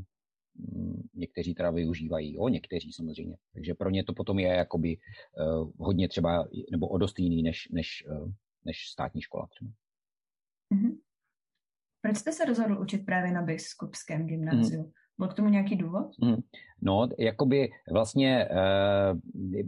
mm, 0.55 1.09
někteří 1.15 1.55
teda 1.55 1.71
využívají, 1.71 2.35
jo, 2.35 2.49
někteří 2.49 2.93
samozřejmě. 2.93 3.37
Takže 3.55 3.75
pro 3.75 3.91
ně 3.91 4.05
to 4.05 4.13
potom 4.13 4.39
je 4.39 4.49
jakoby 4.49 4.97
uh, 4.97 5.71
hodně 5.79 6.09
třeba, 6.09 6.49
nebo 6.71 6.89
o 6.89 6.99
dost 6.99 7.19
jiný 7.19 7.43
než, 7.43 7.69
než, 7.71 8.05
uh, 8.11 8.31
než 8.65 8.77
státní 8.93 9.23
škola 9.23 9.47
třeba. 9.47 9.71
Mm-hmm. 10.75 10.99
Proč 12.03 12.17
jste 12.17 12.33
se 12.33 12.45
rozhodl 12.45 12.79
učit 12.81 13.07
právě 13.07 13.33
na 13.33 13.43
biskupském 13.43 14.27
gymnáziu? 14.27 14.83
Mm. 14.83 14.93
Byl 15.19 15.29
k 15.29 15.35
tomu 15.35 15.49
nějaký 15.49 15.77
důvod? 15.77 16.07
Mm. 16.19 16.37
No, 16.83 17.09
jakoby 17.19 17.71
vlastně 17.91 18.49
e, 18.51 18.55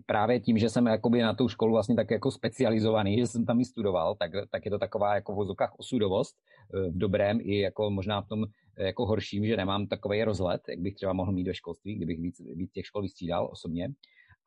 právě 0.06 0.40
tím, 0.40 0.58
že 0.58 0.70
jsem 0.70 0.86
jakoby 0.86 1.22
na 1.22 1.34
tu 1.34 1.48
školu 1.48 1.72
vlastně 1.72 1.94
tak 1.94 2.10
jako 2.10 2.30
specializovaný, 2.30 3.18
že 3.18 3.26
jsem 3.26 3.46
tam 3.46 3.60
i 3.60 3.64
studoval, 3.64 4.14
tak, 4.14 4.30
tak 4.50 4.64
je 4.64 4.70
to 4.70 4.78
taková 4.78 5.14
jako 5.14 5.32
v 5.32 5.36
vozokách 5.36 5.74
osudovost 5.78 6.36
e, 6.74 6.90
v 6.90 6.98
dobrém 6.98 7.38
i 7.40 7.58
jako 7.58 7.90
možná 7.90 8.22
v 8.22 8.28
tom 8.28 8.44
e, 8.76 8.84
jako 8.86 9.06
horším, 9.06 9.46
že 9.46 9.56
nemám 9.56 9.86
takový 9.86 10.24
rozhled, 10.24 10.60
jak 10.68 10.78
bych 10.78 10.94
třeba 10.94 11.12
mohl 11.12 11.32
mít 11.32 11.44
do 11.44 11.54
školství, 11.54 11.94
kdybych 11.94 12.20
víc, 12.20 12.40
víc 12.54 12.72
těch 12.72 12.86
škol 12.86 13.02
vystřídal 13.02 13.48
osobně. 13.52 13.88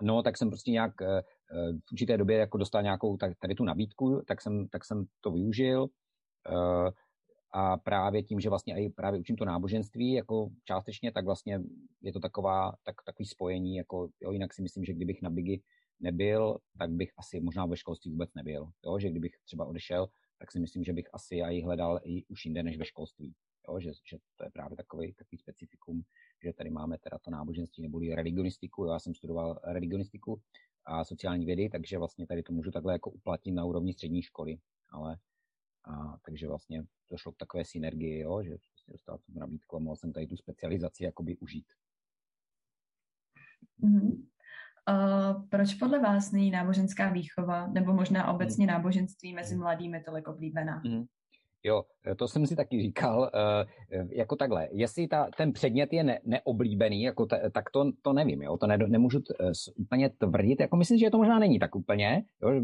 No, 0.02 0.24
tak 0.24 0.38
jsem 0.38 0.50
prostě 0.50 0.72
nějak 0.72 1.02
e, 1.02 1.22
v 1.88 1.92
určité 1.92 2.18
době 2.18 2.38
jako 2.38 2.58
dostal 2.58 2.84
nějakou 2.84 3.18
tady 3.18 3.56
tu 3.56 3.64
nabídku, 3.64 4.22
tak 4.28 4.42
jsem, 4.42 4.68
tak 4.68 4.86
jsem 4.86 5.06
to 5.22 5.32
využil. 5.32 5.88
A 7.52 7.78
právě 7.78 8.24
tím, 8.24 8.40
že 8.40 8.50
vlastně 8.50 8.86
i 8.86 8.90
právě 8.90 9.20
učím 9.20 9.36
to 9.36 9.46
náboženství 9.46 10.12
jako 10.12 10.50
částečně, 10.66 11.12
tak 11.12 11.26
vlastně 11.26 11.60
je 12.02 12.14
to 12.14 12.20
taková, 12.20 12.76
tak, 12.84 12.96
takový 13.06 13.26
spojení, 13.26 13.76
jako 13.76 14.10
jo, 14.22 14.32
jinak 14.32 14.54
si 14.54 14.62
myslím, 14.62 14.86
že 14.86 14.94
kdybych 14.94 15.22
na 15.22 15.30
Bigi 15.30 15.62
nebyl, 16.00 16.58
tak 16.78 16.92
bych 16.92 17.12
asi 17.18 17.40
možná 17.40 17.66
ve 17.66 17.78
školství 17.78 18.12
vůbec 18.12 18.34
nebyl. 18.34 18.70
Jo, 18.86 19.00
že 19.00 19.10
kdybych 19.10 19.38
třeba 19.46 19.66
odešel, 19.66 20.08
tak 20.40 20.52
si 20.52 20.60
myslím, 20.60 20.84
že 20.84 20.94
bych 20.94 21.10
asi 21.14 21.36
i 21.36 21.62
hledal 21.62 22.00
i 22.04 22.26
už 22.26 22.46
jinde 22.46 22.64
než 22.64 22.78
ve 22.78 22.86
školství. 22.86 23.34
Jo, 23.68 23.80
že, 23.80 23.92
že 24.10 24.18
to 24.36 24.44
je 24.44 24.50
právě 24.52 24.78
takový, 24.78 25.14
takový 25.14 25.38
specifikum, 25.38 26.02
že 26.44 26.54
tady 26.54 26.70
máme 26.70 26.98
teda 26.98 27.18
to 27.18 27.32
náboženství 27.32 27.84
neboli 27.84 28.16
religionistiku. 28.16 28.86
Jo, 28.86 28.92
já 28.92 29.00
jsem 29.00 29.16
studoval 29.16 29.60
religionistiku 29.64 30.42
a 30.86 31.06
sociální 31.06 31.46
vědy, 31.46 31.70
takže 31.70 31.98
vlastně 31.98 32.28
tady 32.28 32.44
to 32.44 32.54
můžu 32.54 32.72
takhle 32.72 32.94
jako 32.94 33.10
uplatnit 33.10 33.52
na 33.52 33.66
úrovni 33.66 33.94
střední 33.94 34.22
školy. 34.22 34.58
Ale 34.90 35.18
A 35.88 36.18
takže 36.26 36.48
vlastně 36.48 36.84
došlo 37.12 37.32
k 37.32 37.38
takové 37.38 37.66
synergii, 37.66 38.20
jo, 38.20 38.44
že 38.44 38.50
prostě 38.50 38.92
dostal 38.92 39.18
jsem 39.18 39.36
nabídku 39.36 39.76
a 39.76 39.80
mohl 39.80 39.96
jsem 39.96 40.14
tady 40.14 40.28
tu 40.28 40.38
specializaci 40.38 41.04
jakoby 41.04 41.38
užít. 41.38 41.66
Mm-hmm. 43.84 44.28
Uh, 44.90 45.48
proč 45.50 45.74
podle 45.74 46.00
vás 46.00 46.32
není 46.32 46.52
náboženská 46.52 47.10
výchova 47.10 47.68
nebo 47.68 47.94
možná 47.94 48.34
obecně 48.34 48.66
mm. 48.66 48.68
náboženství 48.68 49.34
mezi 49.34 49.56
mladými 49.56 50.04
tolik 50.04 50.28
oblíbená? 50.28 50.82
Mm. 50.86 51.06
Jo, 51.64 51.84
to 52.18 52.28
jsem 52.28 52.48
si 52.48 52.56
taky 52.56 52.82
říkal, 52.82 53.20
uh, 53.20 54.12
jako 54.12 54.36
takhle, 54.36 54.68
jestli 54.72 55.08
ta, 55.08 55.30
ten 55.38 55.54
předmět 55.54 55.94
je 55.94 56.04
ne, 56.04 56.20
neoblíbený, 56.26 57.04
jako 57.04 57.26
ta, 57.26 57.50
tak 57.50 57.70
to, 57.70 57.92
to 58.02 58.14
nevím, 58.14 58.42
jo, 58.42 58.58
to 58.58 58.68
ne, 58.68 58.78
nemůžu 58.78 59.20
t, 59.20 59.34
uh, 59.40 59.52
úplně 59.76 60.10
tvrdit, 60.10 60.60
jako 60.60 60.76
myslím, 60.78 60.98
že 60.98 61.10
to 61.10 61.18
možná 61.18 61.40
není 61.40 61.60
tak 61.60 61.76
úplně, 61.76 62.24
jo, 62.42 62.62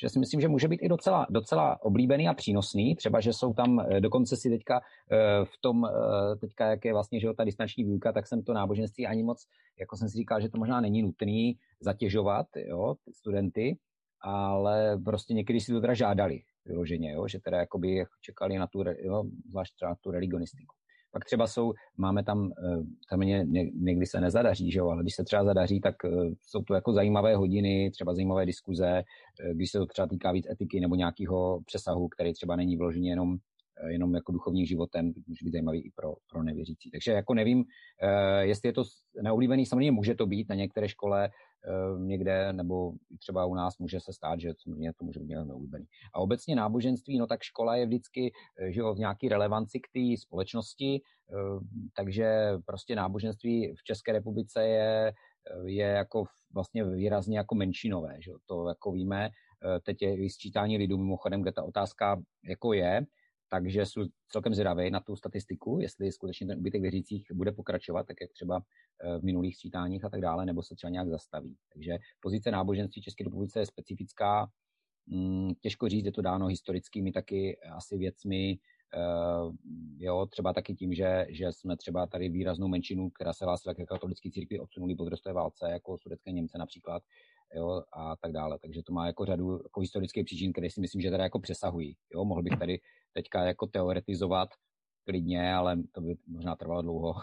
že 0.00 0.08
si 0.08 0.18
myslím, 0.18 0.40
že 0.40 0.48
může 0.48 0.68
být 0.68 0.82
i 0.82 0.88
docela, 0.88 1.26
docela 1.30 1.82
oblíbený 1.82 2.28
a 2.28 2.34
přínosný. 2.34 2.96
Třeba, 2.96 3.20
že 3.20 3.32
jsou 3.32 3.52
tam, 3.54 3.80
eh, 3.80 4.00
dokonce 4.00 4.36
si 4.36 4.50
teďka 4.50 4.80
eh, 4.80 5.44
v 5.44 5.60
tom, 5.60 5.84
eh, 5.84 6.36
teďka 6.36 6.66
jak 6.66 6.84
je 6.84 6.92
vlastně 6.92 7.20
že 7.20 7.28
ta 7.36 7.44
distanční 7.44 7.84
výuka, 7.84 8.12
tak 8.12 8.26
jsem 8.26 8.42
to 8.42 8.52
náboženství 8.52 9.06
ani 9.06 9.22
moc, 9.22 9.46
jako 9.80 9.96
jsem 9.96 10.08
si 10.08 10.16
říkal, 10.16 10.40
že 10.40 10.48
to 10.48 10.58
možná 10.58 10.80
není 10.80 11.02
nutný 11.02 11.58
zatěžovat, 11.80 12.46
jo, 12.56 12.94
studenty, 13.12 13.78
ale 14.20 14.98
prostě 15.04 15.34
někdy 15.34 15.60
si 15.60 15.72
to 15.72 15.80
teda 15.80 15.94
žádali 15.94 16.40
vyloženě, 16.64 17.12
jo, 17.12 17.28
že 17.28 17.38
teda 17.40 17.58
jakoby 17.58 18.04
čekali 18.20 18.58
na 18.58 18.66
tu, 18.66 18.84
jo, 18.98 19.24
zvlášť 19.48 19.74
třeba 19.74 19.88
na 19.88 19.96
tu 20.00 20.10
religionistiku. 20.10 20.74
Pak 21.14 21.24
třeba 21.24 21.46
jsou, 21.46 21.72
máme 21.96 22.24
tam, 22.24 22.52
eh, 22.58 22.76
tam 23.10 23.18
mě 23.18 23.46
někdy 23.74 24.06
se 24.06 24.20
nezadaří, 24.20 24.70
že 24.70 24.78
jo, 24.78 24.88
ale 24.88 25.02
když 25.02 25.14
se 25.14 25.24
třeba 25.24 25.44
zadaří, 25.44 25.80
tak 25.80 26.04
eh, 26.04 26.08
jsou 26.42 26.62
to 26.62 26.74
jako 26.74 26.92
zajímavé 26.92 27.36
hodiny, 27.36 27.90
třeba 27.90 28.14
zajímavé 28.14 28.46
diskuze, 28.46 28.86
eh, 28.88 29.54
když 29.54 29.70
se 29.70 29.78
to 29.78 29.86
třeba 29.86 30.08
týká 30.08 30.32
víc 30.32 30.46
etiky 30.50 30.80
nebo 30.80 30.94
nějakého 30.94 31.60
přesahu, 31.66 32.08
který 32.08 32.32
třeba 32.32 32.56
není 32.56 32.76
vložený 32.76 33.06
jenom 33.06 33.36
jenom 33.88 34.14
jako 34.14 34.32
duchovním 34.32 34.66
životem, 34.66 35.12
může 35.26 35.44
být 35.44 35.52
zajímavý 35.52 35.86
i 35.86 35.90
pro, 35.94 36.14
pro 36.30 36.42
nevěřící. 36.42 36.90
Takže 36.90 37.12
jako 37.12 37.34
nevím, 37.34 37.64
jestli 38.40 38.68
je 38.68 38.72
to 38.72 38.84
neoblíbený, 39.22 39.66
samozřejmě 39.66 39.92
může 39.92 40.14
to 40.14 40.26
být 40.26 40.48
na 40.48 40.54
některé 40.54 40.88
škole, 40.88 41.30
Eh, 41.66 41.98
někde, 41.98 42.52
nebo 42.52 42.92
třeba 43.18 43.46
u 43.46 43.54
nás 43.54 43.78
může 43.78 44.00
se 44.00 44.12
stát, 44.12 44.40
že 44.40 44.52
samozřejmě 44.62 44.92
to 44.92 45.04
může 45.04 45.20
být 45.20 45.34
neoblíbený. 45.34 45.84
A 46.14 46.18
obecně 46.20 46.56
náboženství, 46.56 47.18
no 47.18 47.26
tak 47.26 47.42
škola 47.42 47.76
je 47.76 47.86
vždycky 47.86 48.32
eh, 48.60 48.72
že 48.72 48.80
jo, 48.80 48.94
v 48.94 48.98
nějaký 48.98 49.28
relevanci 49.28 49.80
k 49.80 49.88
té 49.92 50.22
společnosti, 50.22 51.00
eh, 51.00 51.60
takže 51.96 52.50
prostě 52.66 52.96
náboženství 52.96 53.74
v 53.78 53.84
České 53.84 54.12
republice 54.12 54.66
je, 54.66 55.12
je 55.64 55.86
jako 55.86 56.24
vlastně 56.54 56.84
výrazně 56.84 57.38
jako 57.38 57.54
menšinové, 57.54 58.16
že 58.20 58.32
to 58.46 58.68
jako 58.68 58.92
víme. 58.92 59.30
Teď 59.82 60.02
je 60.02 60.24
i 60.24 60.30
sčítání 60.30 60.78
lidů 60.78 60.98
mimochodem, 60.98 61.42
kde 61.42 61.52
ta 61.52 61.62
otázka 61.62 62.22
jako 62.44 62.72
je, 62.72 63.06
takže 63.54 63.86
jsou 63.86 64.04
celkem 64.28 64.54
zvědavý 64.54 64.90
na 64.90 65.00
tu 65.00 65.16
statistiku, 65.16 65.78
jestli 65.80 66.12
skutečně 66.12 66.46
ten 66.46 66.58
ubytek 66.58 66.82
věřících 66.82 67.26
bude 67.32 67.52
pokračovat, 67.52 68.06
tak 68.06 68.16
jak 68.20 68.32
třeba 68.32 68.60
eh, 68.60 69.18
v 69.18 69.22
minulých 69.22 69.56
sčítáních 69.56 70.04
a 70.04 70.08
tak 70.08 70.20
dále, 70.20 70.46
nebo 70.46 70.62
se 70.62 70.74
třeba 70.74 70.90
nějak 70.90 71.08
zastaví. 71.08 71.56
Takže 71.72 71.98
pozice 72.20 72.50
náboženství 72.50 73.02
České 73.02 73.24
republice 73.24 73.60
je 73.60 73.66
specifická, 73.66 74.46
mm, 75.06 75.54
těžko 75.60 75.88
říct, 75.88 76.04
je 76.04 76.12
to 76.12 76.22
dáno 76.22 76.46
historickými 76.46 77.12
taky 77.12 77.58
asi 77.76 77.98
věcmi, 77.98 78.58
eh, 78.94 79.52
jo, 79.98 80.26
třeba 80.26 80.52
taky 80.52 80.74
tím, 80.74 80.94
že, 80.94 81.26
že 81.28 81.52
jsme 81.52 81.76
třeba 81.76 82.06
tady 82.06 82.28
výraznou 82.28 82.68
menšinu, 82.68 83.10
která 83.10 83.32
se 83.32 83.44
hlásila 83.44 83.74
ke 83.74 83.84
katolické 83.84 84.30
církvi, 84.30 84.58
odsunuli 84.58 84.94
po 84.94 85.04
druhé 85.04 85.32
válce, 85.32 85.70
jako 85.70 85.98
sudecké 85.98 86.32
Němce 86.32 86.58
například, 86.58 87.02
jo, 87.54 87.82
a 87.92 88.16
tak 88.16 88.32
dále. 88.32 88.58
Takže 88.58 88.82
to 88.82 88.92
má 88.92 89.06
jako 89.06 89.24
řadu 89.24 89.62
jako 89.62 89.80
historických 89.80 90.24
příčin, 90.24 90.52
které 90.52 90.70
si 90.70 90.80
myslím, 90.80 91.00
že 91.00 91.10
teda 91.10 91.24
jako 91.24 91.38
přesahují. 91.40 91.96
Jo, 92.14 92.24
mohl 92.24 92.42
bych 92.42 92.58
tady 92.58 92.80
teďka 93.12 93.44
jako 93.44 93.66
teoretizovat 93.66 94.48
klidně, 95.04 95.54
ale 95.54 95.76
to 95.92 96.00
by 96.00 96.16
možná 96.26 96.56
trvalo 96.56 96.82
dlouho. 96.82 97.14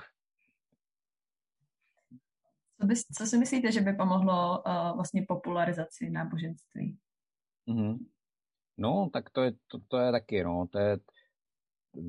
Co, 2.82 2.88
by, 2.88 2.94
co 3.18 3.26
si 3.26 3.38
myslíte, 3.38 3.72
že 3.72 3.82
by 3.82 3.94
pomohlo 3.94 4.64
uh, 4.66 4.96
vlastně 4.96 5.26
popularizaci 5.28 6.10
náboženství? 6.10 6.98
Mm-hmm. 7.68 7.98
No, 8.78 9.10
tak 9.14 9.30
to 9.30 9.42
je, 9.42 9.52
to, 9.68 9.80
to 9.88 9.98
je 9.98 10.12
taky, 10.12 10.44
no, 10.44 10.68
to 10.72 10.80
je, 10.80 10.98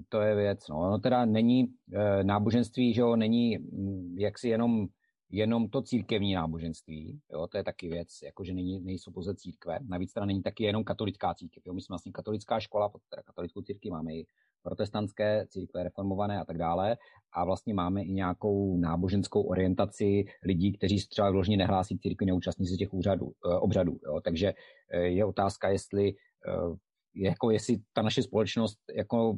to 0.08 0.20
je 0.20 0.34
věc, 0.34 0.68
no. 0.68 0.90
No 0.90 0.98
teda 0.98 1.24
není 1.24 1.74
e, 1.92 2.24
náboženství, 2.24 2.94
že 2.94 3.00
jo, 3.00 3.16
není 3.16 3.58
mm, 3.58 4.18
jaksi 4.18 4.48
jenom 4.48 4.86
jenom 5.32 5.68
to 5.68 5.82
církevní 5.82 6.34
náboženství, 6.34 7.20
jo, 7.32 7.46
to 7.46 7.56
je 7.56 7.64
taky 7.64 7.88
věc, 7.88 8.08
jakože 8.22 8.54
není, 8.54 8.80
nejsou 8.80 9.12
pouze 9.12 9.34
církve. 9.34 9.78
Navíc 9.88 10.12
teda 10.12 10.26
není 10.26 10.42
taky 10.42 10.64
jenom 10.64 10.84
katolická 10.84 11.34
církev. 11.34 11.62
Jo. 11.66 11.72
My 11.72 11.80
jsme 11.80 11.92
vlastně 11.92 12.12
katolická 12.12 12.60
škola, 12.60 12.90
teda 13.10 13.22
katolickou 13.22 13.62
církvi 13.62 13.90
máme 13.90 14.14
i 14.14 14.26
protestantské 14.62 15.46
církve 15.48 15.82
reformované 15.82 16.40
a 16.40 16.44
tak 16.44 16.58
dále. 16.58 16.96
A 17.32 17.44
vlastně 17.44 17.74
máme 17.74 18.02
i 18.02 18.12
nějakou 18.12 18.78
náboženskou 18.78 19.42
orientaci 19.42 20.24
lidí, 20.44 20.72
kteří 20.72 21.08
třeba 21.08 21.30
vložně 21.30 21.56
nehlásí 21.56 21.98
církvi, 21.98 22.26
neúčastní 22.26 22.66
se 22.66 22.76
těch 22.76 22.94
úřadů, 22.94 23.32
eh, 23.46 23.54
obřadů. 23.54 23.98
Jo. 24.04 24.20
Takže 24.24 24.52
eh, 24.90 25.00
je 25.00 25.24
otázka, 25.24 25.68
jestli, 25.68 26.14
eh, 26.48 26.76
jako 27.14 27.50
jestli 27.50 27.76
ta 27.92 28.02
naše 28.02 28.22
společnost 28.22 28.78
jako 28.94 29.32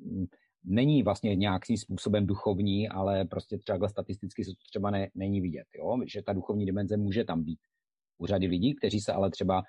hm, 0.00 0.26
není 0.66 1.02
vlastně 1.02 1.36
nějakým 1.36 1.76
způsobem 1.76 2.26
duchovní, 2.26 2.88
ale 2.88 3.24
prostě 3.24 3.58
třeba 3.58 3.88
statisticky 3.88 4.44
se 4.44 4.50
to 4.50 4.64
třeba 4.70 4.90
ne, 4.90 5.08
není 5.14 5.40
vidět, 5.40 5.66
jo? 5.78 5.98
že 6.06 6.22
ta 6.22 6.32
duchovní 6.32 6.66
dimenze 6.66 6.96
může 6.96 7.24
tam 7.24 7.42
být. 7.42 7.58
U 8.18 8.26
řady 8.26 8.46
lidí, 8.46 8.74
kteří 8.74 9.00
se 9.00 9.12
ale 9.12 9.30
třeba 9.30 9.62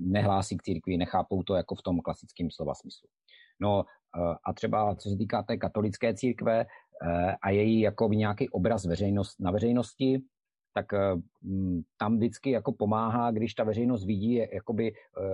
nehlásí 0.00 0.56
k 0.56 0.62
církvi, 0.62 0.96
nechápou 0.96 1.42
to 1.42 1.54
jako 1.54 1.74
v 1.74 1.82
tom 1.82 2.00
klasickém 2.00 2.50
slova 2.50 2.74
smyslu. 2.74 3.08
No 3.60 3.84
eh, 3.84 4.34
a 4.44 4.52
třeba 4.52 4.94
co 4.96 5.10
se 5.10 5.16
týká 5.16 5.42
té 5.42 5.56
katolické 5.56 6.14
církve 6.14 6.60
eh, 6.60 7.36
a 7.42 7.50
její 7.50 7.80
jako 7.80 8.08
nějaký 8.08 8.48
obraz 8.48 8.84
veřejnost, 8.84 9.40
na 9.40 9.50
veřejnosti, 9.50 10.22
tak 10.74 10.92
eh, 10.94 10.98
tam 11.96 12.16
vždycky 12.16 12.50
jako 12.50 12.72
pomáhá, 12.72 13.30
když 13.30 13.54
ta 13.54 13.64
veřejnost 13.64 14.04
vidí, 14.04 14.34
jakoby 14.34 14.92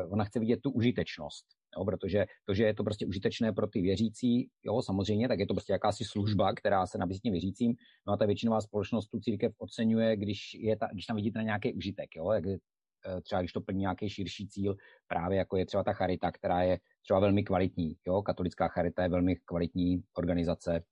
ona 0.09 0.25
chce 0.25 0.40
vidět 0.40 0.61
tu 0.62 0.70
užitečnost 0.70 1.47
Jo, 1.76 1.85
protože 1.85 2.26
to, 2.44 2.54
že 2.54 2.64
je 2.64 2.75
to 2.75 2.85
prostě 2.85 3.06
užitečné 3.06 3.52
pro 3.52 3.66
ty 3.66 3.80
věřící, 3.82 4.49
jo, 4.62 4.82
samozřejmě, 4.82 5.28
tak 5.28 5.38
je 5.38 5.47
to 5.47 5.54
prostě 5.54 5.73
jakási 5.73 6.04
služba, 6.04 6.54
která 6.54 6.87
se 6.87 6.99
nabízí 6.99 7.20
těm 7.20 7.32
věřícím. 7.32 7.75
No 8.06 8.12
a 8.12 8.16
ta 8.16 8.26
většinová 8.26 8.61
společnost 8.61 9.09
tu 9.09 9.20
církev 9.20 9.52
oceňuje, 9.59 10.16
když, 10.16 10.54
je 10.54 10.76
ta, 10.76 10.88
když 10.92 11.06
tam 11.06 11.16
vidíte 11.16 11.38
na 11.38 11.42
nějaký 11.44 11.75
užitek, 11.75 12.16
jo, 12.16 12.32
jak 12.32 12.44
je, 12.44 12.59
eh, 13.06 13.20
třeba 13.20 13.40
když 13.40 13.52
to 13.52 13.61
plní 13.61 13.80
nějaký 13.80 14.09
širší 14.09 14.49
cíl, 14.49 14.76
právě 15.09 15.38
jako 15.38 15.56
je 15.56 15.66
třeba 15.66 15.85
ta 15.85 15.92
charita, 15.92 16.30
která 16.32 16.62
je 16.62 16.78
třeba 17.02 17.20
velmi 17.20 17.42
kvalitní. 17.42 17.97
Jo? 18.06 18.23
Katolická 18.23 18.68
charita 18.68 19.02
je 19.02 19.09
velmi 19.09 19.37
kvalitní 19.37 20.02
organizace, 20.16 20.73
Eh, 20.76 20.82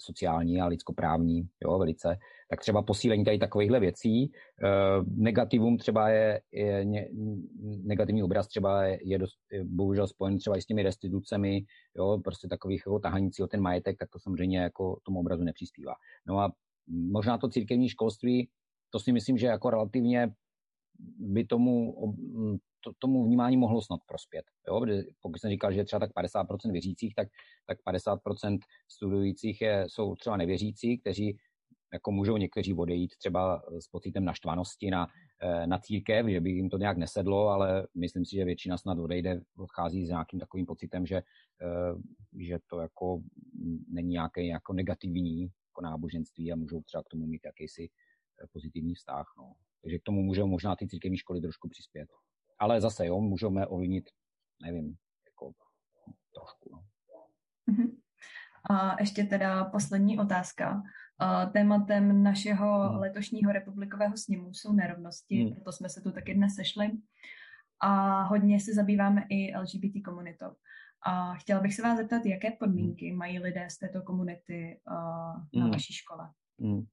sociální 0.00 0.60
a 0.60 0.66
lidskoprávní, 0.66 1.48
jo, 1.64 1.78
velice, 1.78 2.16
tak 2.50 2.60
třeba 2.60 2.82
posílení 2.82 3.24
tady 3.24 3.38
takovýchhle 3.38 3.80
věcí. 3.80 4.32
Eh, 4.64 4.68
negativum 5.16 5.78
třeba 5.78 6.08
je, 6.08 6.40
je 6.52 6.86
negativní 7.84 8.22
obraz 8.22 8.48
třeba 8.48 8.84
je, 8.84 8.98
je, 9.02 9.18
dost, 9.18 9.38
je 9.52 9.64
bohužel 9.64 10.06
spojen 10.06 10.38
třeba 10.38 10.56
i 10.56 10.62
s 10.62 10.66
těmi 10.66 10.82
restitucemi, 10.82 11.64
jo, 11.96 12.20
prostě 12.24 12.48
takových 12.48 12.82
jako 12.86 12.98
tahanící 12.98 13.42
o 13.42 13.46
ten 13.46 13.60
majetek, 13.60 13.98
tak 13.98 14.08
to 14.10 14.18
samozřejmě 14.18 14.58
jako 14.58 14.98
tomu 15.02 15.20
obrazu 15.20 15.44
nepřispívá. 15.44 15.92
No 16.26 16.38
a 16.38 16.52
možná 16.86 17.38
to 17.38 17.48
církevní 17.48 17.88
školství, 17.88 18.48
to 18.90 18.98
si 18.98 19.12
myslím, 19.12 19.38
že 19.38 19.46
jako 19.46 19.70
relativně 19.70 20.32
by 21.18 21.44
tomu 21.44 21.94
to, 22.80 22.92
tomu 22.98 23.24
vnímání 23.24 23.56
mohlo 23.56 23.82
snad 23.82 24.00
prospět. 24.06 24.44
Jo? 24.68 24.86
Pokud 25.20 25.38
jsem 25.38 25.50
říkal, 25.50 25.72
že 25.72 25.80
je 25.80 25.84
třeba 25.84 26.00
tak 26.00 26.10
50% 26.10 26.72
věřících, 26.72 27.14
tak, 27.14 27.28
tak 27.66 27.78
50% 27.86 28.58
studujících 28.88 29.60
je, 29.60 29.84
jsou 29.88 30.14
třeba 30.14 30.36
nevěřící, 30.36 30.98
kteří 30.98 31.36
jako 31.92 32.12
můžou 32.12 32.36
někteří 32.36 32.74
odejít 32.74 33.16
třeba 33.16 33.62
s 33.78 33.88
pocitem 33.88 34.24
naštvanosti 34.24 34.90
na, 34.90 35.06
eh, 35.42 35.66
na 35.66 35.78
církev, 35.78 36.26
že 36.26 36.40
by 36.40 36.50
jim 36.50 36.68
to 36.70 36.78
nějak 36.78 36.96
nesedlo, 36.96 37.48
ale 37.48 37.86
myslím 37.94 38.24
si, 38.24 38.36
že 38.36 38.44
většina 38.44 38.78
snad 38.78 38.98
odejde, 38.98 39.40
odchází 39.56 40.06
s 40.06 40.08
nějakým 40.08 40.40
takovým 40.40 40.66
pocitem, 40.66 41.06
že, 41.06 41.16
eh, 41.16 41.94
že 42.38 42.58
to 42.66 42.80
jako 42.80 43.22
není 43.88 44.08
nějaké 44.08 44.46
jako 44.46 44.72
negativní 44.72 45.42
jako 45.42 45.82
náboženství 45.82 46.52
a 46.52 46.56
můžou 46.56 46.80
třeba 46.82 47.02
k 47.02 47.08
tomu 47.08 47.26
mít 47.26 47.42
jakýsi 47.44 47.88
eh, 48.42 48.46
pozitivní 48.52 48.94
vztah. 48.94 49.26
No. 49.38 49.52
Takže 49.82 49.98
k 49.98 50.02
tomu 50.02 50.22
můžou 50.22 50.46
možná 50.46 50.76
ty 50.76 50.88
církevní 50.88 51.16
školy 51.16 51.40
trošku 51.40 51.68
přispět 51.68 52.08
ale 52.62 52.80
zase, 52.80 53.06
jo, 53.06 53.20
můžeme 53.20 53.66
ovlivnit, 53.66 54.04
nevím, 54.62 54.96
jako 55.26 55.52
trošku. 56.34 56.70
No. 56.72 56.82
Mhm. 57.66 57.96
A 58.70 59.00
ještě 59.00 59.24
teda 59.24 59.64
poslední 59.64 60.18
otázka. 60.18 60.82
Tématem 61.52 62.22
našeho 62.22 62.88
hmm. 62.88 62.98
letošního 62.98 63.52
republikového 63.52 64.16
sněmu 64.16 64.54
jsou 64.54 64.72
nerovnosti, 64.72 65.42
hmm. 65.42 65.54
proto 65.54 65.72
jsme 65.72 65.88
se 65.88 66.00
tu 66.00 66.12
taky 66.12 66.34
dnes 66.34 66.54
sešli. 66.54 66.90
A 67.80 68.22
hodně 68.22 68.60
se 68.60 68.74
zabýváme 68.74 69.26
i 69.28 69.56
LGBT 69.56 70.04
komunitou. 70.04 70.56
A 71.06 71.34
chtěla 71.34 71.60
bych 71.60 71.74
se 71.74 71.82
vás 71.82 71.98
zeptat, 71.98 72.26
jaké 72.26 72.50
podmínky 72.50 73.08
hmm. 73.08 73.18
mají 73.18 73.38
lidé 73.38 73.70
z 73.70 73.78
této 73.78 74.02
komunity 74.02 74.80
na 75.54 75.62
hmm. 75.62 75.70
vaší 75.70 75.92
škole? 75.92 76.30
Hmm. 76.60 76.86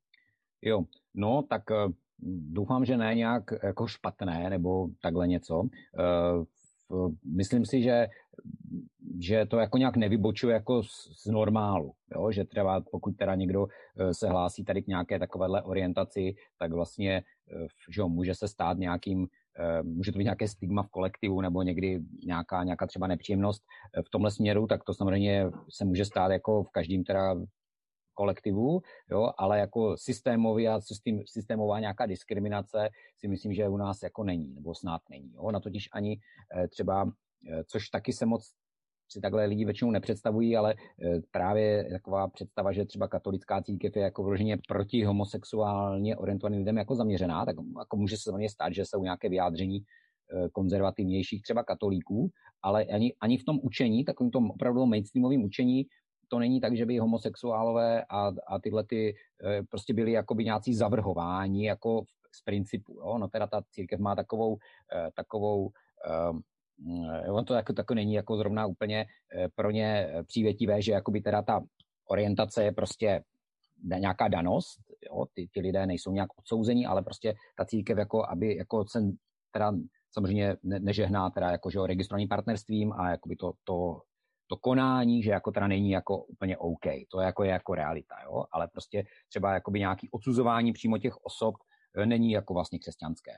Jo, 0.61 0.85
no 1.13 1.43
tak 1.43 1.63
Doufám, 2.51 2.85
že 2.85 2.97
ne 2.97 3.15
nějak 3.15 3.43
jako 3.63 3.87
špatné 3.87 4.49
nebo 4.49 4.87
takhle 5.01 5.27
něco. 5.27 5.63
Eh, 5.99 6.45
myslím 7.25 7.65
si, 7.65 7.81
že, 7.81 8.07
že 9.19 9.45
to 9.45 9.57
jako 9.57 9.77
nějak 9.77 9.95
nevybočuje 9.95 10.53
jako 10.53 10.83
z, 10.83 11.23
z 11.23 11.25
normálu, 11.25 11.93
jo? 12.15 12.31
že 12.31 12.45
třeba 12.45 12.81
pokud 12.91 13.17
teda 13.17 13.35
někdo 13.35 13.67
eh, 13.67 14.13
se 14.13 14.27
hlásí 14.27 14.63
tady 14.63 14.81
k 14.81 14.87
nějaké 14.87 15.19
takovéhle 15.19 15.61
orientaci, 15.61 16.35
tak 16.57 16.71
vlastně 16.71 17.23
eh, 17.51 17.67
že 17.89 18.01
jo, 18.01 18.09
může 18.09 18.35
se 18.35 18.47
stát 18.47 18.77
nějakým, 18.77 19.27
může 19.83 20.11
to 20.11 20.17
být 20.17 20.23
nějaké 20.23 20.47
stigma 20.47 20.83
v 20.83 20.89
kolektivu 20.89 21.41
nebo 21.41 21.61
někdy 21.61 21.99
nějaká, 22.25 22.63
nějaká 22.63 22.87
třeba 22.87 23.07
nepříjemnost 23.07 23.63
v 24.07 24.09
tomhle 24.09 24.31
směru, 24.31 24.67
tak 24.67 24.83
to 24.83 24.93
samozřejmě 24.93 25.45
se 25.69 25.85
může 25.85 26.05
stát 26.05 26.31
jako 26.31 26.63
v 26.63 26.69
každém 26.71 27.03
teda 27.03 27.35
kolektivu, 28.19 28.81
jo, 29.11 29.31
ale 29.37 29.59
jako 29.59 29.97
systémový 29.97 30.67
a 30.67 30.81
systém, 30.81 31.19
systémová 31.25 31.79
nějaká 31.79 32.05
diskriminace 32.05 32.89
si 33.17 33.27
myslím, 33.27 33.53
že 33.53 33.69
u 33.69 33.77
nás 33.77 34.03
jako 34.03 34.23
není, 34.23 34.53
nebo 34.53 34.75
snad 34.75 35.01
není. 35.09 35.31
Jo. 35.33 35.51
Na 35.51 35.59
totiž 35.59 35.89
ani 35.93 36.19
eh, 36.19 36.67
třeba, 36.67 37.07
eh, 37.07 37.63
což 37.63 37.89
taky 37.89 38.13
se 38.13 38.25
moc 38.25 38.43
si 39.11 39.21
takhle 39.21 39.45
lidi 39.45 39.65
většinou 39.65 39.91
nepředstavují, 39.91 40.57
ale 40.57 40.75
eh, 40.75 41.21
právě 41.31 41.89
taková 41.91 42.27
představa, 42.27 42.71
že 42.71 42.85
třeba 42.85 43.07
katolická 43.07 43.61
církev 43.63 43.95
je 43.95 44.03
jako 44.03 44.23
vloženě 44.23 44.57
proti 44.67 45.03
homosexuálně 45.03 46.17
orientovaným 46.17 46.59
lidem 46.59 46.77
jako 46.77 46.95
zaměřená, 46.95 47.45
tak 47.45 47.55
jako 47.79 47.97
může 47.97 48.17
se 48.17 48.23
samozřejmě 48.23 48.49
stát, 48.49 48.73
že 48.73 48.85
jsou 48.85 49.03
nějaké 49.03 49.29
vyjádření 49.29 49.79
konzervativnějších 50.53 51.41
třeba 51.41 51.63
katolíků, 51.63 52.29
ale 52.61 52.85
ani, 52.85 53.13
ani 53.21 53.37
v 53.37 53.45
tom 53.45 53.59
učení, 53.63 54.05
takovým 54.05 54.31
tom 54.31 54.51
opravdu 54.51 54.85
mainstreamovým 54.85 55.43
učení, 55.43 55.85
to 56.29 56.39
není 56.39 56.61
tak, 56.61 56.77
že 56.77 56.85
by 56.85 56.97
homosexuálové 56.97 58.05
a, 58.09 58.31
a 58.47 58.59
tyhle 58.59 58.83
ty 58.83 59.15
eh, 59.45 59.63
prostě 59.69 59.93
byli 59.93 60.11
jakoby 60.11 60.43
nějací 60.45 60.75
zavrhováni 60.75 61.67
jako 61.67 62.03
z 62.31 62.43
principu. 62.43 62.93
Jo? 62.93 63.17
No 63.17 63.27
teda 63.27 63.47
ta 63.47 63.61
církev 63.71 63.99
má 63.99 64.15
takovou, 64.15 64.57
eh, 64.95 65.09
takovou 65.15 65.71
um, 66.31 66.41
on 67.29 67.45
to 67.45 67.53
jako, 67.53 67.73
tako 67.73 67.93
není 67.93 68.13
jako 68.13 68.37
zrovna 68.37 68.65
úplně 68.65 69.05
pro 69.55 69.71
ně 69.71 70.13
přívětivé, 70.27 70.81
že 70.81 70.91
jakoby 70.91 71.21
teda 71.21 71.41
ta 71.41 71.61
orientace 72.09 72.63
je 72.63 72.71
prostě 72.71 73.23
nějaká 73.83 74.27
danost, 74.27 74.79
jo? 75.09 75.25
Ty, 75.33 75.49
ty 75.53 75.59
lidé 75.61 75.85
nejsou 75.85 76.11
nějak 76.11 76.29
odsouzení, 76.39 76.85
ale 76.85 77.01
prostě 77.01 77.33
ta 77.57 77.65
církev 77.65 77.97
jako, 77.97 78.25
aby 78.29 78.55
jako 78.55 78.85
se 78.87 78.99
teda 79.51 79.73
samozřejmě 80.11 80.55
ne, 80.63 80.79
nežehná 80.79 81.29
teda 81.29 81.51
jako, 81.51 81.69
že 81.69 81.79
registrovaným 81.85 82.27
partnerstvím 82.27 82.93
a 82.93 83.09
jakoby 83.09 83.35
to, 83.35 83.51
to 83.63 84.01
to 84.49 84.57
konání, 84.57 85.23
že 85.23 85.31
jako 85.31 85.51
teda 85.51 85.67
není 85.67 85.91
jako 85.91 86.23
úplně 86.23 86.57
OK. 86.57 86.85
To 87.11 87.19
je 87.19 87.25
jako, 87.25 87.43
je 87.43 87.49
jako 87.49 87.75
realita, 87.75 88.15
jo? 88.23 88.45
ale 88.51 88.67
prostě 88.67 89.03
třeba 89.29 89.53
jakoby 89.53 89.79
nějaký 89.79 90.09
odsuzování 90.09 90.73
přímo 90.73 90.97
těch 90.97 91.17
osob 91.17 91.55
eh, 91.97 92.05
není 92.05 92.31
jako 92.31 92.53
vlastně 92.53 92.79
křesťanské. 92.79 93.31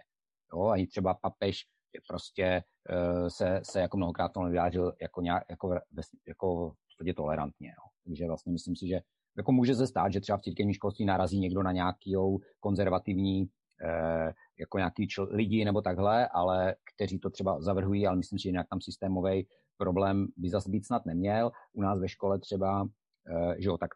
Jo? 0.53 0.67
Ani 0.67 0.87
třeba 0.87 1.13
papež 1.13 1.65
je 1.93 2.01
prostě 2.07 2.63
uh, 2.89 3.27
se, 3.27 3.59
se 3.63 3.81
jako 3.81 3.97
mnohokrát 3.97 4.33
tomu 4.33 4.49
vyjádřil 4.49 4.93
jako, 5.01 5.21
nějak, 5.21 5.43
jako, 5.49 5.79
jako 6.27 6.73
v 7.09 7.13
tolerantně. 7.13 7.67
Jo? 7.67 7.83
Takže 8.05 8.27
vlastně 8.27 8.51
myslím 8.51 8.75
si, 8.75 8.87
že 8.87 9.01
jako 9.37 9.51
může 9.51 9.75
se 9.75 9.87
stát, 9.87 10.13
že 10.13 10.21
třeba 10.21 10.37
v 10.37 10.41
církevním 10.41 10.73
školství 10.73 11.05
narazí 11.05 11.39
někdo 11.39 11.63
na 11.63 11.71
nějakou 11.71 12.39
konzervativní 12.59 13.45
eh, 13.83 14.33
jako 14.59 14.77
nějaký 14.77 15.07
čl- 15.07 15.27
lidi 15.31 15.65
nebo 15.65 15.81
takhle, 15.81 16.27
ale 16.27 16.75
kteří 16.95 17.19
to 17.19 17.29
třeba 17.29 17.61
zavrhují, 17.61 18.07
ale 18.07 18.17
myslím 18.17 18.39
si, 18.39 18.43
že 18.43 18.51
nějak 18.51 18.67
tam 18.69 18.81
systémový 18.81 19.47
problém 19.81 20.27
by 20.37 20.49
zase 20.49 20.69
být 20.69 20.85
snad 20.85 21.05
neměl. 21.05 21.51
U 21.73 21.81
nás 21.81 21.99
ve 21.99 22.09
škole 22.09 22.39
třeba, 22.39 22.89
eh, 23.27 23.61
že 23.61 23.67
jo, 23.69 23.77
tak 23.77 23.89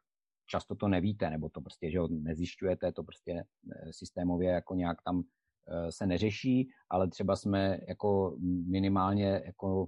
často 0.50 0.76
to 0.76 0.88
nevíte, 0.88 1.30
nebo 1.30 1.50
to 1.50 1.62
prostě, 1.62 1.92
že 1.92 1.98
jo, 1.98 2.08
nezjišťujete, 2.12 2.92
to 2.92 3.04
prostě 3.04 3.34
eh, 3.34 3.94
systémově 3.94 4.50
jako 4.50 4.76
nějak 4.76 4.98
tam 5.06 5.22
eh, 5.22 5.92
se 5.92 6.06
neřeší, 6.06 6.70
ale 6.90 7.10
třeba 7.10 7.36
jsme 7.36 7.80
jako 7.88 8.38
minimálně 8.70 9.42
jako 9.46 9.88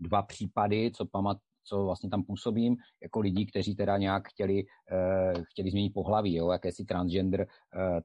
dva 0.00 0.22
případy, 0.22 0.90
co 0.94 1.06
pamat, 1.06 1.38
co 1.64 1.84
vlastně 1.84 2.10
tam 2.10 2.22
působím, 2.22 2.76
jako 3.02 3.20
lidí, 3.20 3.46
kteří 3.46 3.74
teda 3.76 3.98
nějak 3.98 4.28
chtěli, 4.28 4.64
chtěli 5.50 5.70
změnit 5.70 5.92
pohlaví, 5.94 6.34
jo, 6.34 6.50
jakési 6.50 6.84
transgender 6.84 7.46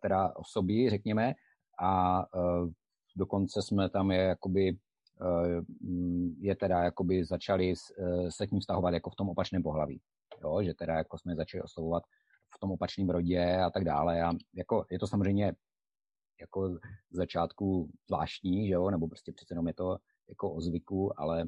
teda 0.02 0.36
osoby, 0.36 0.90
řekněme, 0.90 1.34
a 1.82 2.24
dokonce 3.16 3.62
jsme 3.62 3.90
tam 3.90 4.12
je 4.12 4.22
jakoby 4.22 4.78
je 6.40 6.56
teda 6.56 6.84
jakoby 6.84 7.26
začali 7.26 7.74
eh, 7.74 8.32
se 8.32 8.48
k 8.48 8.52
ním 8.52 8.60
vztahovat 8.60 8.94
jako 8.94 9.10
v 9.10 9.16
tom 9.16 9.30
opačném 9.30 9.64
pohlaví. 9.64 10.02
Jo, 10.44 10.64
že 10.64 10.74
teda 10.74 10.94
jako 10.94 11.18
jsme 11.18 11.36
začali 11.36 11.62
oslovovat 11.62 12.04
v 12.56 12.60
tom 12.60 12.72
opačném 12.72 13.10
rodě 13.10 13.58
a 13.58 13.70
tak 13.70 13.84
dále. 13.84 14.22
A 14.22 14.34
jako 14.54 14.86
je 14.92 15.00
to 15.00 15.08
samozřejmě 15.08 15.54
jako 16.40 16.70
z 16.70 16.80
začátku 17.12 17.90
zvláštní, 18.08 18.68
že 18.68 18.74
jo, 18.74 18.90
nebo 18.90 19.08
prostě 19.08 19.32
přece 19.32 19.54
jenom 19.54 19.68
je 19.68 19.74
to 19.74 19.98
jako 20.30 20.54
o 20.54 20.62
zvyku, 20.62 21.20
ale 21.20 21.46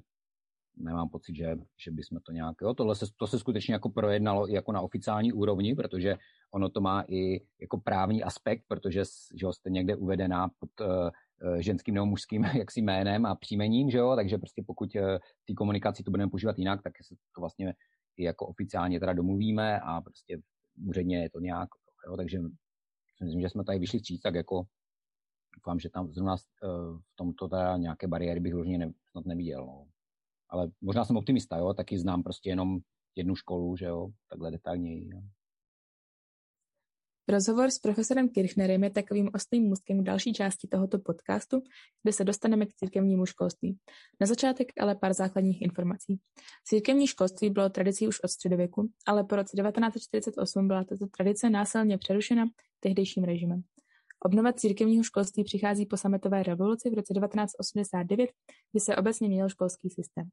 nemám 0.78 1.10
pocit, 1.10 1.36
že, 1.36 1.58
že 1.84 1.92
bychom 1.92 2.20
to 2.20 2.32
nějak, 2.32 2.56
jo, 2.62 2.74
tohle 2.74 2.96
se, 2.96 3.06
to 3.18 3.28
se 3.28 3.40
skutečně 3.40 3.74
jako 3.74 3.90
projednalo 3.90 4.50
i 4.50 4.54
jako 4.54 4.72
na 4.72 4.82
oficiální 4.82 5.34
úrovni, 5.34 5.76
protože 5.76 6.16
ono 6.52 6.70
to 6.70 6.82
má 6.82 7.04
i 7.08 7.42
jako 7.62 7.78
právní 7.78 8.24
aspekt, 8.24 8.64
protože 8.68 9.04
že 9.36 9.46
jo, 9.46 9.54
jste 9.54 9.70
někde 9.70 9.96
uvedená 9.96 10.50
pod 10.60 10.70
uh, 10.82 10.88
Eh, 10.98 11.12
ženským 11.60 11.94
nebo 11.94 12.06
mužským 12.06 12.44
jaksi 12.58 12.82
jménem 12.82 13.26
a 13.26 13.36
příjmením, 13.36 13.90
že 13.90 13.98
jo, 13.98 14.16
takže 14.16 14.38
prostě 14.38 14.64
pokud 14.68 14.96
eh, 14.96 15.20
v 15.20 15.46
té 15.46 15.54
komunikaci 15.54 16.04
to 16.04 16.12
budeme 16.12 16.30
používat 16.30 16.60
jinak, 16.60 16.84
tak 16.84 16.94
se 17.02 17.16
to 17.36 17.42
vlastně 17.42 17.74
i 18.18 18.24
jako 18.24 18.48
oficiálně 18.48 19.00
teda 19.00 19.14
domluvíme 19.14 19.80
a 19.80 20.02
prostě 20.02 20.42
úředně 20.88 21.22
je 21.22 21.30
to 21.30 21.40
nějak, 21.40 21.70
jo, 22.08 22.18
takže 22.18 22.40
myslím, 23.24 23.42
že 23.42 23.50
jsme 23.50 23.64
tady 23.64 23.80
vyšli 23.80 24.00
vstříc, 24.00 24.22
tak 24.22 24.36
jako 24.36 24.64
doufám, 25.56 25.80
že 25.80 25.90
tam 25.90 26.14
zrovna 26.14 26.36
eh, 26.36 26.68
v 27.14 27.16
tomto 27.16 27.48
teda 27.48 27.78
nějaké 27.78 28.08
bariéry 28.08 28.40
bych 28.40 28.54
vložně 28.54 28.78
ne, 28.78 28.92
snad 29.12 29.26
neviděl, 29.26 29.66
no. 29.66 29.86
Ale 30.50 30.72
možná 30.82 31.06
jsem 31.06 31.18
optimista, 31.18 31.58
jo, 31.58 31.74
taky 31.74 32.00
znám 32.00 32.24
prostě 32.24 32.50
jenom 32.50 32.80
jednu 33.16 33.36
školu, 33.36 33.78
že 33.78 33.86
jo, 33.86 34.10
takhle 34.30 34.52
detailněji. 34.52 35.10
Jo. 35.10 35.22
Rozhovor 37.30 37.72
s 37.72 37.80
profesorem 37.80 38.30
Kirchnerem 38.30 38.84
je 38.84 38.90
takovým 38.90 39.30
ostrým 39.34 39.64
můstkem 39.64 40.02
k 40.02 40.06
další 40.06 40.34
části 40.34 40.68
tohoto 40.68 41.00
podcastu, 41.00 41.62
kde 42.04 42.14
se 42.14 42.24
dostaneme 42.24 42.66
k 42.66 42.74
církevnímu 42.74 43.26
školství. 43.26 43.78
Na 44.22 44.28
začátek 44.28 44.68
ale 44.80 44.96
pár 44.96 45.14
základních 45.14 45.62
informací. 45.62 46.20
Církevní 46.66 47.08
školství 47.08 47.50
bylo 47.50 47.70
tradicí 47.70 48.08
už 48.08 48.20
od 48.20 48.28
středověku, 48.28 48.90
ale 49.08 49.24
po 49.24 49.36
roce 49.36 49.58
1948 49.58 50.68
byla 50.68 50.84
tato 50.84 51.08
tradice 51.18 51.50
násilně 51.50 51.98
přerušena 51.98 52.46
tehdejším 52.80 53.24
režimem. 53.24 53.62
Obnova 54.26 54.54
církevního 54.54 55.04
školství 55.04 55.44
přichází 55.44 55.86
po 55.86 55.98
sametové 55.98 56.44
revoluci 56.44 56.90
v 56.90 56.94
roce 56.94 57.14
1989, 57.14 58.30
kdy 58.72 58.80
se 58.80 58.96
obecně 58.96 59.28
měnil 59.28 59.50
školský 59.50 59.90
systém. 59.90 60.30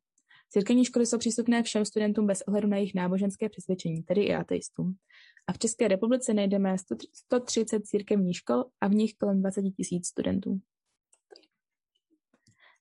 Církevní 0.48 0.84
školy 0.84 1.06
jsou 1.06 1.18
přístupné 1.18 1.62
všem 1.62 1.84
studentům 1.84 2.26
bez 2.26 2.42
ohledu 2.42 2.68
na 2.68 2.76
jejich 2.76 2.94
náboženské 2.94 3.48
přesvědčení, 3.48 4.02
tedy 4.02 4.22
i 4.22 4.34
ateistům. 4.34 4.96
A 5.46 5.52
v 5.52 5.58
České 5.58 5.88
republice 5.88 6.34
najdeme 6.34 6.76
130 7.14 7.86
církevních 7.86 8.36
škol 8.36 8.64
a 8.80 8.88
v 8.88 8.94
nich 8.94 9.14
kolem 9.14 9.40
20 9.40 9.62
tisíc 9.62 10.06
studentů. 10.06 10.60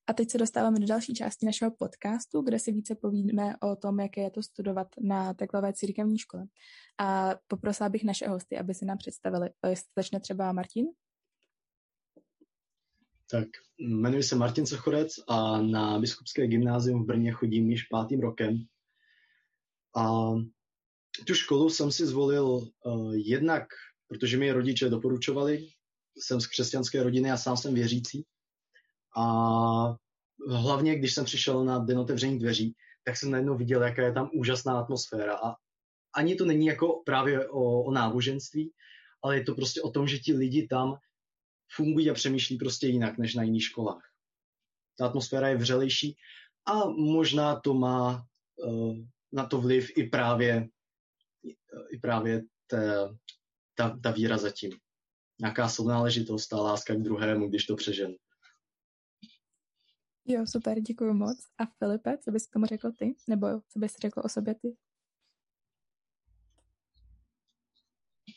A 0.08 0.14
teď 0.14 0.32
se 0.32 0.38
dostáváme 0.38 0.80
do 0.80 0.88
další 0.88 1.14
části 1.14 1.46
našeho 1.46 1.72
podcastu, 1.72 2.42
kde 2.42 2.60
si 2.60 2.72
více 2.72 2.96
povíme 2.96 3.56
o 3.62 3.76
tom, 3.76 4.00
jaké 4.00 4.22
je 4.22 4.32
to 4.32 4.44
studovat 4.44 4.88
na 5.02 5.34
teklové 5.34 5.74
církevní 5.74 6.18
škole. 6.18 6.46
A 7.00 7.36
poprosila 7.48 7.90
bych 7.90 8.04
naše 8.04 8.28
hosty, 8.28 8.58
aby 8.58 8.74
si 8.74 8.86
nám 8.86 8.98
představili. 8.98 9.50
Začne 9.96 10.20
třeba 10.20 10.52
Martin? 10.52 10.86
Tak, 13.32 13.48
jmenuji 13.80 14.24
se 14.24 14.36
Martin 14.36 14.66
Sochorec 14.66 15.14
a 15.28 15.62
na 15.62 16.00
Biskupské 16.00 16.48
gymnázium 16.48 17.04
v 17.04 17.06
Brně 17.06 17.32
chodím 17.32 17.70
již 17.70 17.84
pátým 17.84 18.20
rokem. 18.20 18.66
A 19.96 20.32
tu 21.28 21.34
školu 21.34 21.70
jsem 21.70 21.92
si 21.92 22.06
zvolil 22.06 22.46
uh, 22.46 23.16
jednak, 23.16 23.64
protože 24.08 24.38
mi 24.38 24.52
rodiče 24.52 24.90
doporučovali, 24.90 25.68
jsem 26.18 26.42
z 26.42 26.48
křesťanské 26.48 27.04
rodiny 27.04 27.32
a 27.32 27.38
sám 27.38 27.58
jsem 27.58 27.74
věřící. 27.74 28.26
A 29.18 29.26
hlavně, 30.50 31.00
když 31.00 31.14
jsem 31.14 31.26
přišel 31.26 31.66
na 31.66 31.80
den 31.80 32.00
otevření 32.00 32.40
dveří, 32.40 32.76
tak 33.06 33.18
jsem 33.18 33.32
najednou 33.32 33.58
viděl, 33.58 33.84
jaká 33.84 34.02
je 34.02 34.14
tam 34.14 34.30
úžasná 34.34 34.80
atmosféra. 34.80 35.36
A 35.36 35.56
ani 36.16 36.36
to 36.36 36.46
není 36.46 36.66
jako 36.66 37.02
právě 37.06 37.50
o, 37.50 37.84
o 37.84 37.92
náboženství, 37.92 38.72
ale 39.24 39.38
je 39.38 39.44
to 39.44 39.56
prostě 39.56 39.82
o 39.82 39.92
tom, 39.92 40.08
že 40.08 40.18
ti 40.20 40.34
lidi 40.34 40.68
tam 40.68 40.96
fungují 41.76 42.10
a 42.10 42.14
přemýšlí 42.14 42.58
prostě 42.58 42.88
jinak 42.88 43.18
než 43.18 43.36
na 43.36 43.44
jiných 43.44 43.64
školách. 43.64 44.12
Ta 44.98 45.06
atmosféra 45.08 45.48
je 45.48 45.58
vřelejší 45.58 46.18
a 46.66 46.90
možná 46.90 47.60
to 47.60 47.74
má 47.74 48.28
uh, 48.56 48.98
na 49.32 49.46
to 49.46 49.62
vliv 49.62 49.98
i 49.98 50.04
právě, 50.04 50.70
i 51.92 51.98
právě 51.98 52.42
té, 52.68 53.10
ta, 53.76 54.00
ta 54.04 54.12
víra 54.12 54.38
zatím. 54.38 54.72
Nějaká 55.40 55.70
sounáležitost, 55.70 56.48
ta 56.48 56.58
láska 56.58 56.96
k 56.96 57.02
druhému, 57.02 57.50
když 57.50 57.66
to 57.66 57.76
přežen. 57.76 58.16
Jo, 60.26 60.46
super, 60.48 60.80
děkuji 60.80 61.14
moc. 61.14 61.38
A 61.58 61.66
Filipe, 61.66 62.18
co 62.18 62.32
bys 62.32 62.48
k 62.48 62.54
tomu 62.54 62.66
řekl 62.66 62.92
ty? 62.92 63.16
Nebo 63.28 63.48
co 63.48 63.80
bys 63.80 63.96
řekl 64.02 64.22
o 64.24 64.30
sobě 64.30 64.56
ty? 64.56 64.76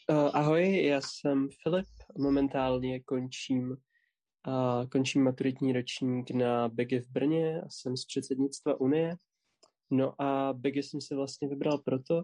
Ahoj, 0.08 0.86
já 0.86 1.00
jsem 1.00 1.48
Filip, 1.62 1.86
momentálně 2.18 3.00
končím 3.00 3.76
a 4.44 4.86
končím 4.92 5.24
maturitní 5.24 5.72
ročník 5.72 6.30
na 6.30 6.68
BG 6.68 6.92
v 6.92 7.10
Brně 7.10 7.60
a 7.60 7.68
jsem 7.68 7.96
z 7.96 8.04
předsednictva 8.06 8.80
Unie. 8.80 9.16
No 9.90 10.22
a 10.22 10.52
BG 10.52 10.76
jsem 10.76 11.00
si 11.00 11.14
vlastně 11.14 11.48
vybral 11.48 11.78
proto, 11.78 12.22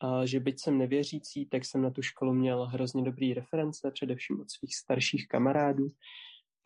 a 0.00 0.26
že 0.26 0.40
byť 0.40 0.60
jsem 0.60 0.78
nevěřící, 0.78 1.46
tak 1.46 1.64
jsem 1.64 1.82
na 1.82 1.90
tu 1.90 2.02
školu 2.02 2.34
měl 2.34 2.66
hrozně 2.66 3.02
dobrý 3.02 3.34
reference, 3.34 3.90
především 3.90 4.40
od 4.40 4.50
svých 4.50 4.76
starších 4.76 5.28
kamarádů. 5.28 5.88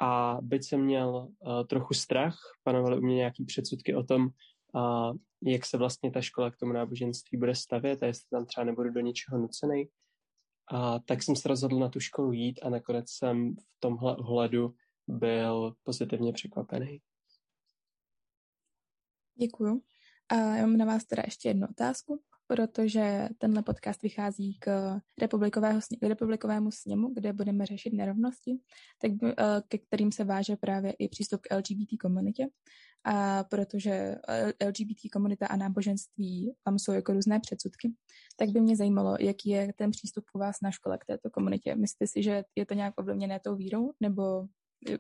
A 0.01 0.39
byť 0.43 0.65
jsem 0.65 0.81
měl 0.81 1.09
uh, 1.09 1.67
trochu 1.67 1.95
strach, 1.95 2.39
panovaly 2.63 2.99
u 2.99 3.01
mě 3.01 3.15
nějaký 3.15 3.45
předsudky 3.45 3.95
o 3.95 4.03
tom, 4.03 4.29
uh, 4.75 5.17
jak 5.43 5.67
se 5.67 5.79
vlastně 5.79 6.11
ta 6.11 6.21
škola 6.21 6.51
k 6.51 6.57
tomu 6.57 6.73
náboženství 6.73 7.39
bude 7.39 7.55
stavět 7.55 8.03
a 8.03 8.07
jestli 8.07 8.29
tam 8.31 8.47
třeba 8.47 8.65
nebudu 8.65 8.91
do 8.91 9.01
něčeho 9.01 9.39
nucený, 9.39 9.89
a 10.71 10.99
tak 10.99 11.23
jsem 11.23 11.37
se 11.37 11.49
rozhodl 11.49 11.79
na 11.79 11.89
tu 11.89 12.01
školu 12.01 12.33
jít 12.33 12.61
a 12.63 12.71
nakonec 12.71 13.11
jsem 13.11 13.55
v 13.57 13.81
tomhle 13.81 14.17
ohledu 14.17 14.75
byl 15.09 15.75
pozitivně 15.83 16.33
překvapený. 16.33 17.03
Děkuju. 19.35 19.83
A 20.29 20.35
já 20.35 20.67
mám 20.67 20.77
na 20.77 20.85
vás 20.85 21.05
teda 21.05 21.23
ještě 21.27 21.49
jednu 21.49 21.67
otázku, 21.71 22.23
protože 22.51 23.29
tenhle 23.39 23.63
podcast 23.63 24.03
vychází 24.03 24.59
k 24.59 25.01
republikového, 25.21 25.81
republikovému 26.03 26.71
sněmu, 26.71 27.15
kde 27.15 27.33
budeme 27.33 27.67
řešit 27.67 27.93
nerovnosti, 27.93 28.59
tak, 29.03 29.11
eh, 29.25 29.35
ke 29.69 29.79
kterým 29.79 30.13
se 30.13 30.25
váže 30.25 30.57
právě 30.57 30.93
i 30.93 31.09
přístup 31.09 31.41
k 31.41 31.57
LGBT 31.57 31.99
komunitě. 32.01 32.47
A 33.05 33.45
protože 33.45 34.17
LGBT 34.67 35.11
komunita 35.13 35.47
a 35.47 35.57
náboženství 35.57 36.55
tam 36.65 36.79
jsou 36.79 36.93
jako 36.93 37.13
různé 37.13 37.41
předsudky, 37.41 37.93
tak 38.37 38.49
by 38.49 38.61
mě 38.61 38.77
zajímalo, 38.77 39.17
jaký 39.21 39.51
je 39.51 39.73
ten 39.77 39.91
přístup 39.91 40.25
u 40.35 40.39
vás 40.39 40.57
na 40.63 40.71
škole 40.71 40.99
k 40.99 41.05
této 41.05 41.31
komunitě. 41.31 41.75
Myslíte 41.75 42.07
si, 42.07 42.23
že 42.23 42.45
je 42.57 42.67
to 42.67 42.75
nějak 42.75 43.01
ovlivněné 43.01 43.41
tou 43.41 43.57
vírou, 43.57 43.93
nebo 44.01 44.47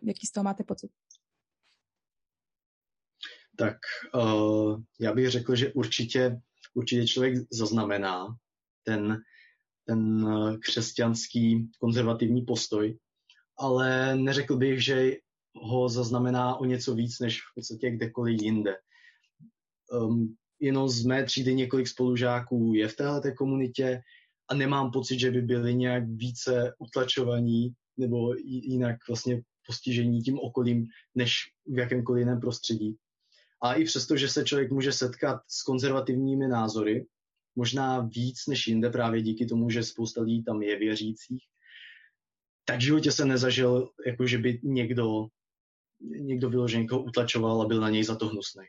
jaký 0.03 0.27
z 0.27 0.33
toho 0.33 0.45
máte 0.45 0.65
pocit? 0.65 0.91
Tak 3.57 3.77
uh, 4.15 4.81
já 5.01 5.13
bych 5.15 5.31
řekl, 5.31 5.55
že 5.55 5.73
určitě, 5.73 6.41
určitě 6.75 7.07
člověk 7.07 7.35
zaznamená 7.53 8.37
ten, 8.85 9.23
ten 9.87 10.29
eh, 10.29 10.59
křesťanský 10.59 11.71
konzervativní 11.79 12.43
postoj, 12.43 12.99
ale 13.59 14.17
neřekl 14.17 14.57
bych, 14.57 14.85
že 14.85 15.13
ho 15.55 15.89
zaznamená 15.89 16.57
o 16.57 16.65
něco 16.65 16.95
víc 16.95 17.19
než 17.21 17.41
v 17.41 17.55
podstatě 17.55 17.91
kdekoliv 17.91 18.43
jinde. 18.43 18.75
Um, 19.93 20.37
jenom 20.61 20.89
z 20.89 21.05
mé 21.05 21.25
třídy 21.25 21.55
několik 21.55 21.89
spolužáků 21.89 22.73
je 22.75 22.89
v 22.89 22.97
této 22.97 23.35
komunitě 23.35 24.03
a 24.49 24.55
nemám 24.55 24.91
pocit, 24.91 25.19
že 25.19 25.31
by 25.31 25.43
byli 25.43 25.75
nějak 25.75 26.05
více 26.09 26.75
utlačovaní 26.79 27.75
nebo 27.97 28.35
jinak 28.45 28.97
vlastně 29.09 29.43
postižení 29.67 30.23
tím 30.23 30.39
okolím, 30.39 30.87
než 31.15 31.35
v 31.67 31.79
jakémkoliv 31.79 32.21
jiném 32.21 32.41
prostředí. 32.41 32.97
A 33.63 33.75
i 33.75 33.85
přesto, 33.85 34.17
že 34.17 34.29
se 34.29 34.45
člověk 34.45 34.73
může 34.73 34.93
setkat 34.93 35.43
s 35.49 35.63
konzervativními 35.63 36.49
názory, 36.49 37.07
možná 37.57 38.01
víc 38.01 38.47
než 38.47 38.67
jinde 38.67 38.91
právě 38.91 39.23
díky 39.23 39.47
tomu, 39.47 39.71
že 39.71 39.83
spousta 39.83 40.23
lidí 40.23 40.45
tam 40.45 40.63
je 40.63 40.79
věřících, 40.79 41.45
tak 42.65 42.79
v 42.79 42.83
životě 42.83 43.13
jsem 43.13 43.29
nezažil, 43.29 43.91
jako 44.07 44.27
že 44.27 44.39
by 44.39 44.61
někdo, 44.63 45.27
někdo 46.01 46.51
vyloženě 46.51 46.83
někoho 46.83 47.03
utlačoval 47.03 47.63
a 47.63 47.67
byl 47.67 47.81
na 47.81 47.91
něj 47.91 48.05
za 48.05 48.17
to 48.17 48.29
hnusný. 48.29 48.65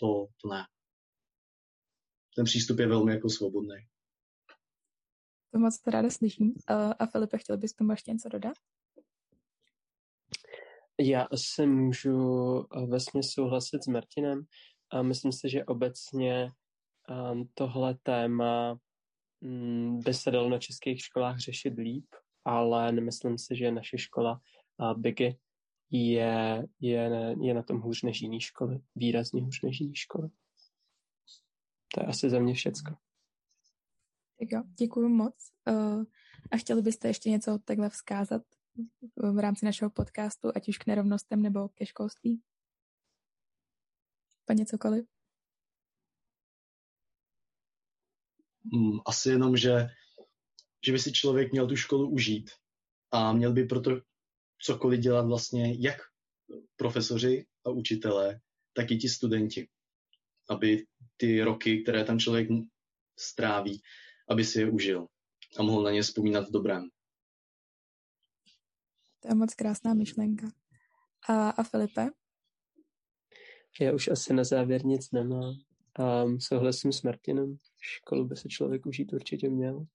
To, 0.00 0.26
to 0.42 0.48
ne. 0.48 0.64
Ten 2.36 2.44
přístup 2.44 2.78
je 2.78 2.88
velmi 2.88 3.12
jako 3.12 3.28
svobodný. 3.28 3.76
To 5.52 5.58
moc 5.58 5.80
ráda 5.86 6.10
slyším. 6.10 6.54
A 6.98 7.06
Filipe, 7.06 7.38
chtěl 7.38 7.56
bys 7.56 7.72
tomu 7.72 7.90
ještě 7.90 8.12
něco 8.12 8.28
dodat? 8.28 8.56
Já 11.00 11.22
asi 11.22 11.66
můžu 11.66 12.58
eh, 12.60 12.86
vesmě 12.86 13.22
souhlasit 13.22 13.84
s 13.84 13.86
Martinem 13.86 14.44
a 14.90 15.02
myslím 15.02 15.32
si, 15.32 15.48
že 15.50 15.64
obecně 15.64 16.52
ehm, 17.08 17.44
tohle 17.54 17.94
téma 18.02 18.78
mm, 19.40 19.98
by 19.98 20.14
se 20.14 20.30
dalo 20.30 20.48
na 20.48 20.58
českých 20.58 21.00
školách 21.00 21.38
řešit 21.38 21.74
líp, 21.78 22.06
ale 22.44 22.92
nemyslím 22.92 23.38
si, 23.38 23.56
že 23.56 23.70
naše 23.70 23.98
škola 23.98 24.40
Bigy 24.96 25.38
je, 25.90 26.66
je, 26.80 27.10
je 27.40 27.54
na 27.54 27.62
tom 27.62 27.80
hůř 27.80 28.02
než 28.02 28.20
jiný 28.20 28.40
školy. 28.40 28.80
Výrazně 28.94 29.42
hůř 29.42 29.62
než 29.62 29.80
jiný 29.80 29.94
školy. 29.94 30.28
To 31.94 32.00
je 32.00 32.06
asi 32.06 32.30
za 32.30 32.38
mě 32.38 32.54
všecko. 32.54 32.90
Tak 34.38 34.52
jo, 34.52 34.62
děkuji 34.78 35.08
moc. 35.08 35.34
Uh, 35.68 36.04
a 36.50 36.56
chtěli 36.56 36.82
byste 36.82 37.08
ještě 37.08 37.30
něco 37.30 37.58
takhle 37.64 37.90
vzkázat 37.90 38.42
v 39.16 39.38
rámci 39.38 39.64
našeho 39.64 39.90
podcastu, 39.90 40.52
ať 40.54 40.68
už 40.68 40.78
k 40.78 40.86
nerovnostem 40.86 41.42
nebo 41.42 41.68
ke 41.68 41.86
školství? 41.86 42.42
Paně 44.44 44.66
cokoliv? 44.66 45.04
Hmm, 48.72 49.00
asi 49.06 49.28
jenom, 49.28 49.56
že, 49.56 49.88
že 50.86 50.92
by 50.92 50.98
si 50.98 51.12
člověk 51.12 51.52
měl 51.52 51.68
tu 51.68 51.76
školu 51.76 52.10
užít 52.10 52.50
a 53.10 53.32
měl 53.32 53.52
by 53.52 53.64
proto 53.64 53.90
cokoliv 54.58 55.00
dělat 55.00 55.26
vlastně 55.26 55.74
jak 55.78 55.96
profesoři 56.76 57.46
a 57.66 57.70
učitelé, 57.70 58.40
tak 58.72 58.90
i 58.90 58.96
ti 58.96 59.08
studenti. 59.08 59.68
Aby 60.50 60.86
ty 61.16 61.42
roky, 61.42 61.82
které 61.82 62.04
tam 62.04 62.18
člověk 62.18 62.48
stráví, 63.18 63.82
aby 64.28 64.44
si 64.44 64.60
je 64.60 64.70
užil 64.70 65.06
a 65.58 65.62
mohl 65.62 65.82
na 65.82 65.90
ně 65.90 66.02
vzpomínat 66.02 66.48
v 66.48 66.52
dobrém. 66.52 66.91
To 69.22 69.28
je 69.28 69.34
moc 69.34 69.54
krásná 69.54 69.94
myšlenka. 69.94 70.46
A, 71.28 71.50
a 71.50 71.62
Filipe? 71.62 72.10
Já 73.80 73.92
už 73.92 74.08
asi 74.08 74.32
na 74.34 74.44
závěr 74.44 74.84
nic 74.84 75.10
nemám. 75.10 75.54
A 75.94 76.24
souhlasím 76.38 76.92
s 76.92 77.02
Martinem. 77.02 77.56
Školu 77.80 78.24
by 78.24 78.36
se 78.36 78.48
člověk 78.48 78.86
užít 78.86 79.12
určitě 79.12 79.50
měl. 79.50 79.86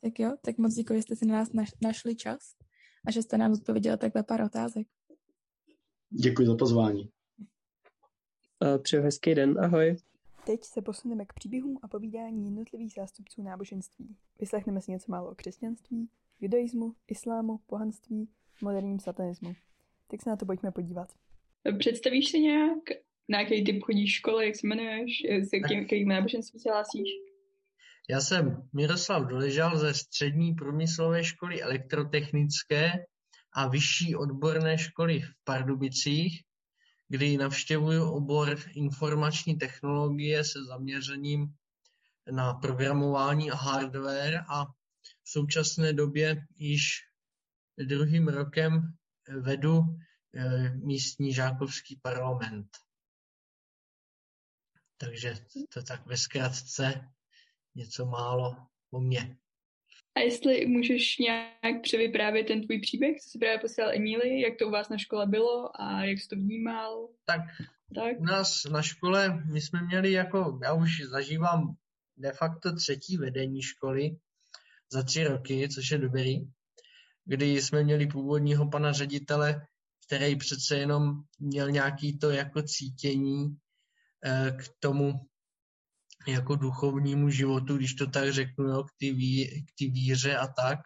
Tak 0.00 0.18
jo, 0.18 0.36
tak 0.42 0.58
moc 0.58 0.74
děkuji, 0.74 0.98
že 0.98 1.02
jste 1.02 1.16
si 1.16 1.26
na 1.26 1.34
nás 1.34 1.48
našli 1.82 2.16
čas 2.16 2.56
a 3.06 3.10
že 3.10 3.22
jste 3.22 3.38
nám 3.38 3.52
odpověděli 3.52 3.98
takhle 3.98 4.22
pár 4.22 4.42
otázek. 4.42 4.86
Děkuji 6.10 6.46
za 6.46 6.56
pozvání. 6.56 7.10
A 8.60 8.78
přeju 8.78 9.02
hezký 9.02 9.34
den, 9.34 9.58
ahoj. 9.60 9.96
Teď 10.46 10.64
se 10.64 10.82
posuneme 10.82 11.26
k 11.26 11.32
příběhům 11.32 11.78
a 11.82 11.88
povídání 11.88 12.44
jednotlivých 12.44 12.92
zástupců 12.92 13.42
náboženství. 13.42 14.16
Vyslechneme 14.40 14.80
si 14.80 14.90
něco 14.90 15.12
málo 15.12 15.30
o 15.30 15.34
křesťanství, 15.34 16.08
judaismu, 16.40 16.94
islámu, 17.08 17.58
pohanství, 17.66 18.28
moderním 18.62 19.00
satanismu. 19.00 19.52
Tak 20.10 20.22
se 20.22 20.30
na 20.30 20.36
to 20.36 20.46
pojďme 20.46 20.70
podívat. 20.70 21.12
Představíš 21.78 22.30
si 22.30 22.40
nějak, 22.40 22.78
na 23.28 23.40
jaký 23.40 23.64
typ 23.64 23.82
chodíš 23.82 24.14
školy, 24.14 24.46
jak 24.46 24.56
se 24.56 24.66
jmenuješ, 24.66 25.24
s 25.24 25.52
jakým, 25.52 25.78
jakým 25.78 26.08
náboženství 26.08 26.60
se 26.60 26.70
hlásíš? 26.70 27.08
Já 28.10 28.20
jsem 28.20 28.68
Miroslav 28.72 29.26
Doležal 29.26 29.78
ze 29.78 29.94
střední 29.94 30.54
průmyslové 30.54 31.24
školy 31.24 31.62
elektrotechnické 31.62 32.92
a 33.52 33.68
vyšší 33.68 34.16
odborné 34.16 34.78
školy 34.78 35.20
v 35.20 35.30
Pardubicích, 35.44 36.42
kdy 37.08 37.36
navštěvuju 37.36 38.10
obor 38.10 38.58
informační 38.74 39.58
technologie 39.58 40.44
se 40.44 40.64
zaměřením 40.64 41.46
na 42.30 42.54
programování 42.54 43.50
a 43.50 43.56
hardware 43.56 44.44
a 44.48 44.66
v 45.28 45.30
současné 45.30 45.92
době 45.92 46.46
již 46.56 47.04
druhým 47.78 48.28
rokem 48.28 48.96
vedu 49.40 49.80
eh, 50.34 50.70
místní 50.70 51.32
žákovský 51.32 52.00
parlament. 52.02 52.68
Takže 54.96 55.34
to 55.74 55.82
tak 55.82 56.06
ve 56.06 56.16
zkratce 56.16 57.08
něco 57.74 58.06
málo 58.06 58.56
o 58.90 59.00
mě. 59.00 59.36
A 60.14 60.20
jestli 60.20 60.66
můžeš 60.66 61.18
nějak 61.18 61.82
převyprávět 61.82 62.46
ten 62.46 62.66
tvůj 62.66 62.80
příběh, 62.80 63.20
co 63.20 63.30
jsi 63.30 63.38
právě 63.38 63.58
posílal 63.58 63.90
Emíli, 63.90 64.40
jak 64.40 64.58
to 64.58 64.68
u 64.68 64.70
vás 64.70 64.88
na 64.88 64.98
škole 64.98 65.26
bylo 65.26 65.80
a 65.80 66.04
jak 66.04 66.18
jsi 66.18 66.28
to 66.28 66.36
vnímal? 66.36 67.08
Tak, 67.24 67.40
tak. 67.94 68.20
u 68.20 68.24
nás 68.24 68.64
na 68.64 68.82
škole 68.82 69.44
my 69.52 69.60
jsme 69.60 69.82
měli 69.82 70.12
jako, 70.12 70.58
já 70.62 70.72
už 70.72 71.00
zažívám 71.00 71.76
de 72.16 72.32
facto 72.32 72.76
třetí 72.76 73.16
vedení 73.16 73.62
školy, 73.62 74.16
za 74.92 75.02
tři 75.02 75.24
roky, 75.24 75.68
což 75.68 75.90
je 75.90 75.98
dobrý, 75.98 76.36
kdy 77.24 77.62
jsme 77.62 77.84
měli 77.84 78.06
původního 78.06 78.70
pana 78.70 78.92
ředitele, 78.92 79.66
který 80.06 80.36
přece 80.36 80.76
jenom 80.76 81.22
měl 81.38 81.70
nějaký 81.70 82.18
to 82.18 82.30
jako 82.30 82.62
cítění 82.62 83.56
eh, 84.24 84.56
k 84.58 84.68
tomu 84.78 85.12
jako 86.28 86.56
duchovnímu 86.56 87.30
životu, 87.30 87.76
když 87.76 87.94
to 87.94 88.06
tak 88.06 88.32
řeknu, 88.32 88.64
jo, 88.64 88.84
k 88.84 88.90
té 89.00 89.12
ví, 89.12 89.66
k 89.78 89.80
víře 89.80 90.36
a 90.36 90.46
tak. 90.46 90.78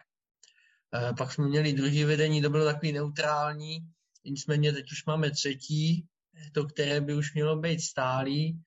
Eh, 0.95 1.13
pak 1.17 1.31
jsme 1.31 1.47
měli 1.47 1.73
druhý 1.73 2.03
vedení, 2.03 2.41
to 2.41 2.49
bylo 2.49 2.65
takový 2.65 2.91
neutrální, 2.91 3.77
nicméně 4.25 4.73
teď 4.73 4.91
už 4.91 5.05
máme 5.05 5.31
třetí, 5.31 6.07
to, 6.53 6.65
které 6.65 7.01
by 7.01 7.15
už 7.15 7.33
mělo 7.33 7.55
být 7.55 7.81
stálý 7.81 8.63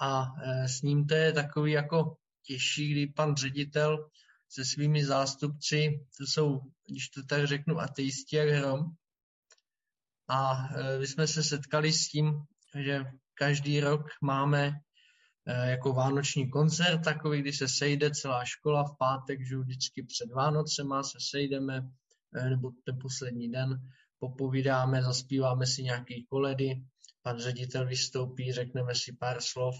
a 0.00 0.32
eh, 0.42 0.68
s 0.68 0.82
ním 0.82 1.06
to 1.06 1.14
je 1.14 1.32
takový 1.32 1.72
jako 1.72 2.16
těžší, 2.42 2.92
kdy 2.92 3.06
pan 3.06 3.36
ředitel 3.36 4.08
se 4.48 4.64
svými 4.64 5.04
zástupci, 5.04 6.00
to 6.18 6.26
jsou, 6.26 6.60
když 6.90 7.08
to 7.08 7.22
tak 7.22 7.46
řeknu, 7.46 7.80
ateisti 7.80 8.36
jak 8.36 8.48
hrom, 8.48 8.80
a 10.28 10.68
my 10.98 11.06
jsme 11.06 11.26
se 11.26 11.42
setkali 11.42 11.92
s 11.92 12.08
tím, 12.08 12.32
že 12.78 13.04
každý 13.34 13.80
rok 13.80 14.00
máme 14.22 14.72
jako 15.46 15.92
vánoční 15.92 16.50
koncert, 16.50 17.04
takový, 17.04 17.40
kdy 17.42 17.52
se 17.52 17.68
sejde 17.68 18.10
celá 18.10 18.44
škola 18.44 18.84
v 18.84 18.96
pátek, 18.98 19.46
že 19.46 19.56
vždycky 19.56 20.02
před 20.02 20.32
Vánocema 20.32 21.02
se 21.02 21.18
sejdeme, 21.30 21.82
nebo 22.48 22.70
ten 22.84 22.98
poslední 23.02 23.50
den, 23.50 23.80
popovídáme, 24.18 25.02
zaspíváme 25.02 25.66
si 25.66 25.82
nějaké 25.82 26.14
koledy, 26.28 26.82
pan 27.22 27.38
ředitel 27.38 27.86
vystoupí, 27.86 28.52
řekneme 28.52 28.94
si 28.94 29.12
pár 29.12 29.40
slov. 29.40 29.74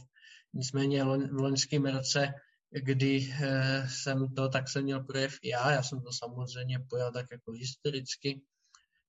Nicméně 0.54 1.04
v 1.04 1.40
loňském 1.40 1.86
roce, 1.86 2.34
kdy 2.80 3.34
eh, 3.40 3.88
jsem 3.88 4.34
to, 4.34 4.48
tak 4.48 4.68
jsem 4.68 4.82
měl 4.82 5.04
projev 5.04 5.38
i 5.42 5.48
já, 5.48 5.72
já 5.72 5.82
jsem 5.82 6.00
to 6.00 6.12
samozřejmě 6.12 6.78
pojal 6.90 7.12
tak 7.12 7.26
jako 7.32 7.52
historicky, 7.52 8.42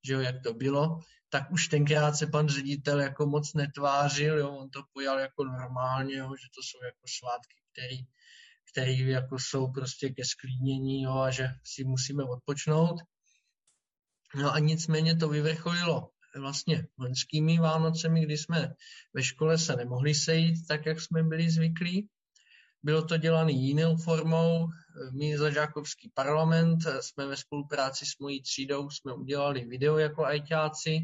že 0.06 0.14
jo, 0.14 0.20
jak 0.20 0.36
to 0.44 0.54
bylo, 0.54 1.00
tak 1.30 1.52
už 1.52 1.68
tenkrát 1.68 2.16
se 2.16 2.28
pan 2.28 2.48
ředitel 2.48 3.00
jako 3.00 3.26
moc 3.26 3.54
netvářil, 3.54 4.38
jo, 4.38 4.50
on 4.50 4.70
to 4.70 4.84
pojal 4.94 5.20
jako 5.20 5.44
normálně, 5.44 6.16
jo, 6.16 6.30
že 6.42 6.48
to 6.56 6.62
jsou 6.64 6.84
jako 6.86 7.06
svátky, 7.20 7.56
který, 7.72 7.98
který 8.72 9.10
jako 9.10 9.40
jsou 9.40 9.72
prostě 9.72 10.10
ke 10.10 10.26
sklínění 10.26 11.02
jo, 11.02 11.14
a 11.18 11.32
že 11.32 11.50
si 11.64 11.84
musíme 11.84 12.24
odpočnout. 12.24 13.00
No 14.36 14.54
a 14.54 14.60
nicméně 14.60 15.16
to 15.16 15.30
vyvrcholilo 15.30 16.10
vlastně 16.40 16.88
loňskými 16.98 17.60
Vánocemi, 17.60 18.26
kdy 18.26 18.38
jsme 18.38 18.74
ve 19.14 19.24
škole 19.24 19.58
se 19.58 19.76
nemohli 19.76 20.16
sejít 20.16 20.68
tak, 20.68 20.86
jak 20.86 21.02
jsme 21.02 21.24
byli 21.24 21.50
zvyklí. 21.50 22.10
Bylo 22.84 23.02
to 23.02 23.18
dělané 23.18 23.52
jinou 23.52 23.98
formou. 23.98 24.68
My 25.13 25.38
za 25.38 25.50
Žákovský 25.50 26.12
parlament 26.13 26.80
jsme 27.02 27.28
ve 27.28 27.38
spolupráci 27.38 28.06
s 28.06 28.20
mojí 28.20 28.42
třídou 28.42 28.90
jsme 28.90 29.13
udělali 29.13 29.66
video 29.66 29.98
jako 29.98 30.26
ajťáci, 30.26 31.00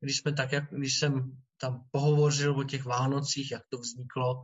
když, 0.00 0.16
jsme 0.16 0.32
tak, 0.32 0.52
jak, 0.52 0.64
když 0.70 0.98
jsem 0.98 1.32
tam 1.60 1.84
pohovořil 1.90 2.58
o 2.58 2.64
těch 2.64 2.84
Vánocích, 2.84 3.50
jak 3.50 3.62
to 3.68 3.78
vzniklo 3.78 4.42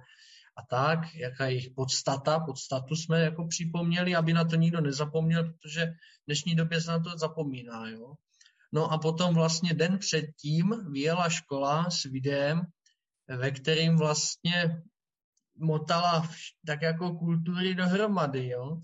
a 0.59 0.63
tak, 0.71 1.15
jaká 1.15 1.45
je 1.45 1.51
jejich 1.51 1.71
podstata, 1.77 2.41
podstatu 2.41 2.97
jsme 2.97 3.21
jako 3.21 3.47
připomněli, 3.49 4.17
aby 4.17 4.33
na 4.33 4.45
to 4.45 4.57
nikdo 4.57 4.81
nezapomněl, 4.81 5.45
protože 5.45 5.87
v 5.87 6.27
dnešní 6.27 6.55
době 6.55 6.81
se 6.81 6.91
na 6.91 6.99
to 6.99 7.19
zapomíná. 7.19 7.89
Jo? 7.89 8.15
No 8.73 8.93
a 8.93 8.99
potom 8.99 9.35
vlastně 9.35 9.75
den 9.75 9.99
předtím 9.99 10.93
vyjela 10.93 11.29
škola 11.29 11.91
s 11.91 12.03
videem, 12.03 12.63
ve 13.29 13.51
kterým 13.51 13.97
vlastně 13.97 14.83
motala 15.59 16.29
tak 16.67 16.83
jako 16.83 17.13
kultury 17.13 17.75
dohromady, 17.75 18.49
jo. 18.49 18.81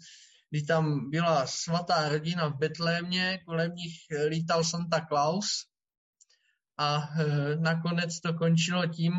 Kdy 0.51 0.63
tam 0.63 1.11
byla 1.11 1.47
svatá 1.47 2.09
rodina 2.09 2.49
v 2.49 2.59
Betlémě, 2.59 3.39
kolem 3.47 3.75
nich 3.75 3.93
lítal 4.29 4.65
Santa 4.65 5.07
Claus 5.07 5.47
a 6.79 7.09
e, 7.21 7.57
nakonec 7.57 8.21
to 8.21 8.35
končilo 8.35 8.87
tím, 8.87 9.13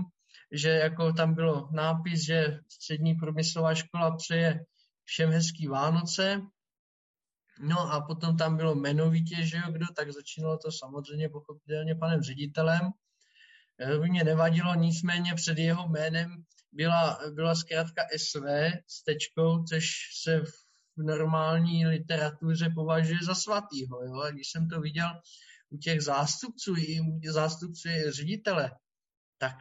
že 0.51 0.69
jako 0.69 1.13
tam 1.13 1.33
bylo 1.33 1.69
nápis, 1.71 2.25
že 2.25 2.59
střední 2.69 3.15
průmyslová 3.15 3.75
škola 3.75 4.15
přeje 4.15 4.65
všem 5.05 5.31
hezký 5.31 5.67
Vánoce 5.67 6.41
No 7.59 7.93
a 7.93 8.01
potom 8.01 8.37
tam 8.37 8.57
bylo 8.57 8.75
jmenovitě, 8.75 9.45
že 9.45 9.57
jo, 9.57 9.71
kdo, 9.71 9.85
tak 9.95 10.11
začínalo 10.11 10.57
to 10.57 10.71
samozřejmě 10.71 11.29
pochopitelně 11.29 11.95
panem 11.95 12.21
ředitelem. 12.21 12.91
By 14.01 14.09
mě 14.09 14.23
nevadilo, 14.23 14.75
nicméně 14.75 15.33
před 15.35 15.57
jeho 15.57 15.87
jménem 15.87 16.43
byla, 16.73 17.19
byla 17.33 17.55
zkrátka 17.55 18.01
SV 18.17 18.43
s 18.87 19.03
tečkou, 19.03 19.63
což 19.63 19.85
se 20.23 20.39
v 20.97 21.03
normální 21.03 21.87
literatuře 21.87 22.69
považuje 22.75 23.19
za 23.23 23.35
svatýho. 23.35 24.03
Jo? 24.05 24.19
A 24.19 24.31
když 24.31 24.51
jsem 24.51 24.69
to 24.69 24.81
viděl 24.81 25.21
u 25.69 25.77
těch 25.77 26.01
zástupců, 26.01 26.75
i 26.77 26.99
u 27.01 27.19
zástupců 27.31 27.89
ředitele, 28.09 28.71
tak 29.37 29.55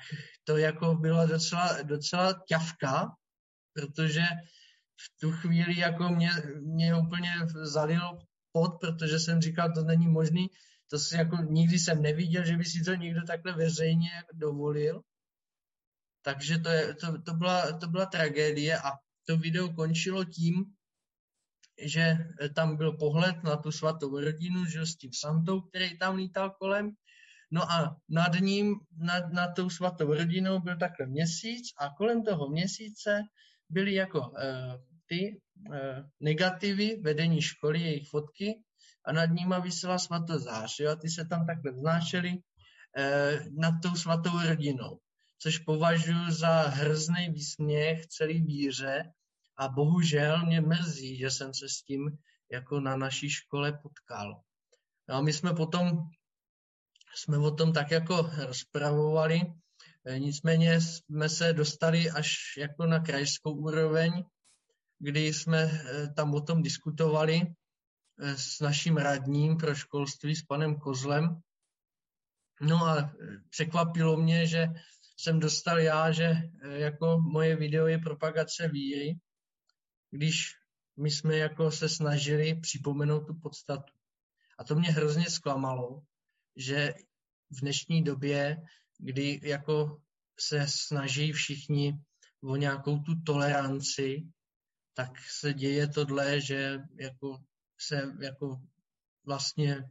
to 0.45 0.57
jako 0.57 0.95
byla 0.95 1.27
docela, 1.27 1.83
docela 1.83 2.43
ťavka, 2.49 3.17
protože 3.73 4.23
v 4.97 5.21
tu 5.21 5.33
chvíli 5.33 5.79
jako 5.79 6.09
mě, 6.09 6.31
mě 6.61 6.97
úplně 6.97 7.33
zalilo 7.63 8.19
pod, 8.53 8.81
protože 8.81 9.19
jsem 9.19 9.41
říkal, 9.41 9.73
to 9.75 9.85
není 9.85 10.09
možný, 10.09 10.47
to 10.91 10.99
si 10.99 11.17
jako 11.17 11.37
nikdy 11.37 11.79
jsem 11.79 12.03
neviděl, 12.03 12.45
že 12.45 12.57
by 12.57 12.65
si 12.65 12.85
to 12.85 12.95
někdo 12.95 13.21
takhle 13.27 13.53
veřejně 13.53 14.11
dovolil. 14.33 15.03
Takže 16.23 16.59
to, 16.59 16.69
je, 16.69 16.95
to, 16.95 17.23
to, 17.23 17.35
byla, 17.35 17.73
to 17.73 17.87
byla 17.89 18.07
tragédie 18.07 18.79
a 18.79 18.91
to 19.27 19.37
video 19.37 19.69
končilo 19.75 20.25
tím, 20.25 20.65
že 21.83 22.19
tam 22.55 22.77
byl 22.77 22.93
pohled 22.93 23.43
na 23.43 23.57
tu 23.57 23.73
svatou 23.73 24.21
rodinu, 24.21 24.65
že 24.65 24.87
s 24.87 24.97
tím 24.97 25.11
Santou, 25.13 25.61
který 25.61 25.99
tam 25.99 26.17
lítal 26.17 26.51
kolem. 26.51 26.91
No 27.51 27.73
a 27.73 27.97
nad 28.09 28.41
ním, 28.41 28.75
nad, 28.97 29.33
nad 29.33 29.49
tou 29.49 29.71
svatou 29.71 30.15
rodinou 30.15 30.61
byl 30.61 30.79
takhle 30.79 31.07
měsíc 31.07 31.69
a 31.79 31.89
kolem 31.99 32.25
toho 32.25 32.49
měsíce 32.49 33.23
byly 33.71 33.95
jako 33.95 34.33
e, 34.39 34.53
ty 35.07 35.21
e, 35.27 36.05
negativy 36.21 37.01
vedení 37.01 37.43
školy, 37.43 37.81
jejich 37.81 38.09
fotky 38.09 38.63
a 39.07 39.13
nad 39.13 39.27
nima 39.27 39.59
vysela 39.59 39.99
svatozář. 39.99 40.79
Jo? 40.81 40.91
A 40.91 40.97
ty 40.97 41.11
se 41.11 41.25
tam 41.25 41.47
takhle 41.47 41.73
vznášely 41.73 42.31
e, 42.97 43.41
nad 43.51 43.75
tou 43.83 43.95
svatou 43.95 44.31
rodinou, 44.47 44.99
což 45.43 45.59
považuji 45.59 46.31
za 46.31 46.63
hrozný 46.63 47.29
výsměch 47.31 48.07
celý 48.07 48.43
víře 48.43 49.13
a 49.57 49.69
bohužel 49.69 50.47
mě 50.47 50.61
mrzí, 50.61 51.17
že 51.17 51.31
jsem 51.31 51.55
se 51.55 51.69
s 51.69 51.83
tím 51.83 52.19
jako 52.53 52.81
na 52.81 52.97
naší 52.97 53.31
škole 53.31 53.79
potkal. 53.83 54.43
No 55.09 55.15
a 55.15 55.21
my 55.21 55.33
jsme 55.33 55.55
potom 55.55 56.11
jsme 57.15 57.39
o 57.39 57.51
tom 57.51 57.73
tak 57.73 57.91
jako 57.91 58.31
rozpravovali, 58.37 59.41
e, 60.07 60.19
nicméně 60.19 60.81
jsme 60.81 61.29
se 61.29 61.53
dostali 61.53 62.11
až 62.11 62.37
jako 62.59 62.87
na 62.87 63.01
krajskou 63.01 63.53
úroveň, 63.53 64.25
kdy 64.99 65.33
jsme 65.33 65.63
eh, 65.63 66.09
tam 66.09 66.35
o 66.35 66.41
tom 66.41 66.63
diskutovali 66.63 67.43
eh, 67.43 68.37
s 68.37 68.61
naším 68.61 68.97
radním 68.97 69.57
pro 69.57 69.75
školství, 69.75 70.37
s 70.37 70.43
panem 70.43 70.77
Kozlem. 70.77 71.41
No 72.61 72.87
a 72.87 72.99
eh, 72.99 73.11
překvapilo 73.51 74.17
mě, 74.17 74.47
že 74.47 74.69
jsem 75.17 75.41
dostal 75.41 75.79
já, 75.79 76.13
že 76.13 76.35
jako 76.63 77.19
moje 77.19 77.57
video 77.57 77.87
je 77.87 77.99
propagace 77.99 78.69
víry, 78.69 79.19
když 80.11 80.55
my 80.97 81.11
jsme 81.11 81.37
jako 81.37 81.71
se 81.71 81.89
snažili 81.89 82.61
připomenout 82.61 83.27
tu 83.27 83.35
podstatu. 83.35 83.93
A 84.59 84.65
to 84.65 84.75
mě 84.75 84.91
hrozně 84.91 85.31
zklamalo, 85.31 86.03
že 86.57 86.95
v 87.51 87.61
dnešní 87.61 88.05
době, 88.05 88.57
kdy 88.99 89.41
jako 89.43 90.03
se 90.41 90.67
snaží 90.69 91.33
všichni 91.33 91.99
o 92.43 92.57
nějakou 92.57 92.99
tu 92.99 93.23
toleranci, 93.27 94.23
tak 94.95 95.11
se 95.31 95.55
děje 95.55 95.89
tohle, 95.89 96.41
že 96.41 96.79
jako 97.01 97.45
se 97.81 98.13
jako 98.21 98.61
vlastně 99.25 99.89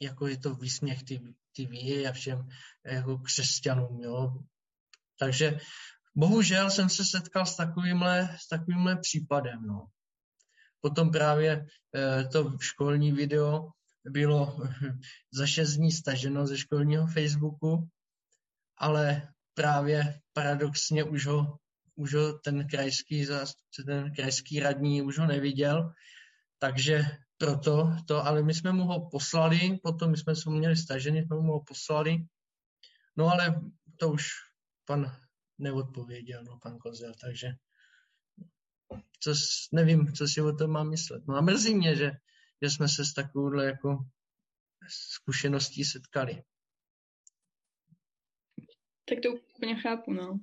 jako 0.00 0.26
je 0.26 0.38
to 0.38 0.54
výsměch 0.54 1.02
ty, 1.02 1.34
víry 1.58 2.06
a 2.06 2.12
všem 2.12 2.48
jako 2.84 3.18
křesťanům, 3.18 4.02
jo. 4.02 4.38
Takže 5.18 5.58
bohužel 6.14 6.70
jsem 6.70 6.88
se 6.88 7.04
setkal 7.04 7.46
s 7.46 7.56
takovýmhle, 7.56 8.36
s 8.40 8.48
takovýmhle 8.48 8.96
případem, 8.96 9.62
no. 9.66 9.86
Potom 10.80 11.10
právě 11.10 11.66
eh, 11.94 12.24
to 12.24 12.58
školní 12.60 13.12
video 13.12 13.70
bylo 14.04 14.58
za 15.32 15.46
šest 15.46 15.74
dní 15.74 15.92
staženo 15.92 16.46
ze 16.46 16.58
školního 16.58 17.06
Facebooku, 17.06 17.88
ale 18.78 19.28
právě 19.54 20.20
paradoxně 20.32 21.04
už 21.04 21.26
ho 21.26 21.58
už 21.96 22.14
ho 22.14 22.38
ten 22.38 22.68
krajský 22.68 23.24
zástupce, 23.24 23.82
ten 23.86 24.14
krajský 24.14 24.60
radní 24.60 25.02
už 25.02 25.18
ho 25.18 25.26
neviděl, 25.26 25.92
takže 26.58 27.06
proto 27.38 27.96
to, 28.06 28.26
ale 28.26 28.42
my 28.42 28.54
jsme 28.54 28.72
mu 28.72 28.84
ho 28.84 29.08
poslali, 29.10 29.78
potom 29.82 30.10
my 30.10 30.16
jsme 30.16 30.36
se 30.36 30.50
mu 30.50 30.56
měli 30.56 30.76
stažený, 30.76 31.22
jsme 31.22 31.36
mu 31.36 31.52
ho 31.52 31.60
poslali, 31.60 32.26
no 33.16 33.28
ale 33.28 33.60
to 33.96 34.08
už 34.08 34.26
pan 34.84 35.16
neodpověděl, 35.58 36.44
no 36.44 36.58
pan 36.62 36.78
Kozel, 36.78 37.12
takže 37.20 37.48
co, 39.20 39.32
nevím, 39.72 40.12
co 40.12 40.28
si 40.28 40.40
o 40.40 40.52
tom 40.52 40.70
mám 40.70 40.90
myslet. 40.90 41.26
No 41.28 41.36
a 41.36 41.40
mrzí 41.40 41.74
mě, 41.74 41.96
že, 41.96 42.10
že 42.62 42.70
jsme 42.70 42.88
se 42.88 43.04
s 43.04 43.12
takovouhle 43.12 43.66
jako 43.66 43.98
zkušeností 44.88 45.84
setkali. 45.84 46.42
Tak 49.08 49.18
to 49.22 49.28
úplně 49.56 49.80
chápu, 49.80 50.12
no. 50.12 50.40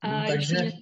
A 0.00 0.20
no, 0.20 0.26
takže, 0.28 0.56
ještě... 0.56 0.78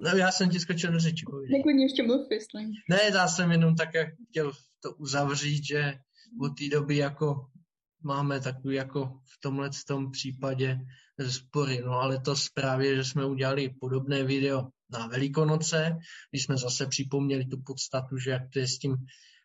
no, 0.00 0.10
já 0.10 0.32
jsem 0.32 0.50
ti 0.50 0.60
skočil 0.60 0.92
do 0.92 0.98
řeči. 0.98 1.24
Tak 1.26 1.64
hodně 1.64 1.84
ještě 1.84 2.02
mluv, 2.02 2.26
jestli. 2.30 2.64
Ne, 2.90 3.00
já 3.14 3.28
jsem 3.28 3.50
jenom 3.50 3.76
tak 3.76 3.94
jak 3.94 4.08
chtěl 4.30 4.52
to 4.82 4.92
uzavřít, 4.92 5.64
že 5.64 5.94
od 6.40 6.48
té 6.58 6.68
doby 6.68 6.96
jako 6.96 7.46
máme 8.02 8.40
takový 8.40 8.74
jako 8.74 9.06
v 9.06 9.40
tomhle 9.40 9.70
tom 9.86 10.10
případě 10.10 10.78
spory. 11.28 11.82
No 11.84 11.92
ale 11.92 12.20
to 12.20 12.34
právě, 12.54 12.96
že 12.96 13.04
jsme 13.04 13.26
udělali 13.26 13.74
podobné 13.80 14.24
video 14.24 14.68
na 14.90 15.06
Velikonoce, 15.06 15.96
když 16.30 16.44
jsme 16.44 16.56
zase 16.56 16.86
připomněli 16.86 17.44
tu 17.44 17.62
podstatu, 17.66 18.18
že 18.18 18.30
jak 18.30 18.42
to 18.52 18.58
je 18.58 18.68
s 18.68 18.78
tím 18.78 18.96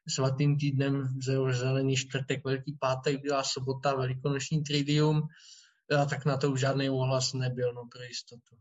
svatým 0.10 0.58
týdnem 0.58 1.20
zelený 1.52 1.96
čtvrtek, 1.96 2.46
velký 2.46 2.78
pátek 2.80 3.22
byla 3.22 3.44
sobota, 3.44 3.96
velikonoční 3.96 4.63
tridium, 4.63 5.22
a 6.00 6.06
tak 6.06 6.26
na 6.26 6.38
to 6.38 6.52
už 6.52 6.60
žádný 6.60 6.89
ohlas 6.89 7.34
nebyl, 7.34 7.74
no 7.74 7.82
pro 7.92 8.04
jistotu. 8.04 8.56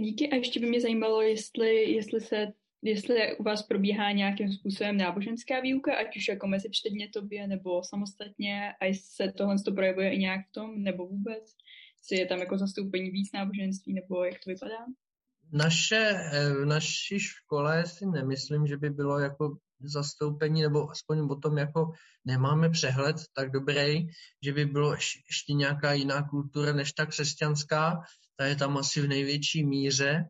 Díky. 0.00 0.30
A 0.30 0.34
ještě 0.34 0.60
by 0.60 0.66
mě 0.66 0.80
zajímalo, 0.80 1.22
jestli, 1.22 1.92
jestli 1.92 2.20
se 2.20 2.52
jestli 2.84 3.36
u 3.36 3.42
vás 3.42 3.62
probíhá 3.62 4.12
nějakým 4.12 4.52
způsobem 4.52 4.96
náboženská 4.96 5.60
výuka, 5.60 5.96
ať 5.96 6.16
už 6.16 6.28
jako 6.28 6.46
mezi 6.46 6.68
předmětově 6.68 7.46
nebo 7.46 7.82
samostatně, 7.84 8.72
a 8.80 8.84
jestli 8.84 9.06
se 9.06 9.32
tohle 9.32 9.56
to 9.64 9.72
projevuje 9.72 10.14
i 10.14 10.18
nějak 10.18 10.40
v 10.48 10.52
tom, 10.52 10.82
nebo 10.82 11.06
vůbec, 11.06 11.56
jestli 11.98 12.16
je 12.16 12.26
tam 12.26 12.38
jako 12.38 12.58
zastoupení 12.58 13.10
víc 13.10 13.32
náboženství, 13.32 13.94
nebo 13.94 14.24
jak 14.24 14.34
to 14.44 14.50
vypadá? 14.50 14.78
Naše, 15.52 16.16
eh, 16.32 16.54
v 16.54 16.64
naší 16.64 17.20
škole 17.20 17.86
si 17.86 18.06
nemyslím, 18.06 18.66
že 18.66 18.76
by 18.76 18.90
bylo 18.90 19.18
jako 19.18 19.56
zastoupení, 19.80 20.62
nebo 20.62 20.90
aspoň 20.90 21.18
o 21.30 21.34
tom 21.34 21.58
jako 21.58 21.92
nemáme 22.24 22.70
přehled 22.70 23.16
tak 23.32 23.50
dobrý, 23.50 24.06
že 24.42 24.52
by 24.52 24.64
bylo 24.64 24.92
ještě 24.92 25.52
nějaká 25.52 25.92
jiná 25.92 26.28
kultura 26.28 26.72
než 26.72 26.92
ta 26.92 27.06
křesťanská, 27.06 28.00
ta 28.36 28.46
je 28.46 28.56
tam 28.56 28.76
asi 28.76 29.00
v 29.00 29.08
největší 29.08 29.64
míře 29.64 30.28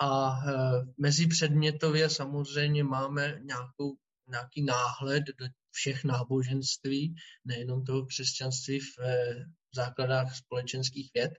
a 0.00 0.30
e, 0.30 0.52
mezi 0.98 1.26
předmětově 1.26 2.10
samozřejmě 2.10 2.84
máme 2.84 3.40
nějakou, 3.42 3.96
nějaký 4.28 4.62
náhled 4.64 5.24
do 5.38 5.46
všech 5.70 6.04
náboženství, 6.04 7.14
nejenom 7.44 7.84
toho 7.84 8.06
křesťanství 8.06 8.80
v, 8.80 8.98
e, 8.98 9.34
základách 9.74 10.36
společenských 10.36 11.10
věd, 11.14 11.32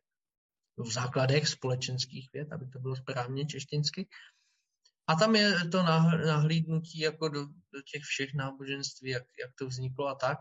v 0.78 0.92
základech 0.92 1.48
společenských 1.48 2.30
věd, 2.34 2.52
aby 2.52 2.68
to 2.68 2.80
bylo 2.80 2.96
správně 2.96 3.46
češtinsky. 3.46 4.08
A 5.08 5.16
tam 5.16 5.36
je 5.36 5.60
to 5.72 5.84
nahlídnutí 5.84 7.00
jako 7.00 7.30
do, 7.30 7.46
do 7.46 7.82
těch 7.92 8.04
všech 8.04 8.34
náboženství, 8.34 9.10
jak, 9.10 9.24
jak 9.40 9.52
to 9.56 9.68
vzniklo 9.68 10.08
a 10.08 10.16
tak. 10.16 10.38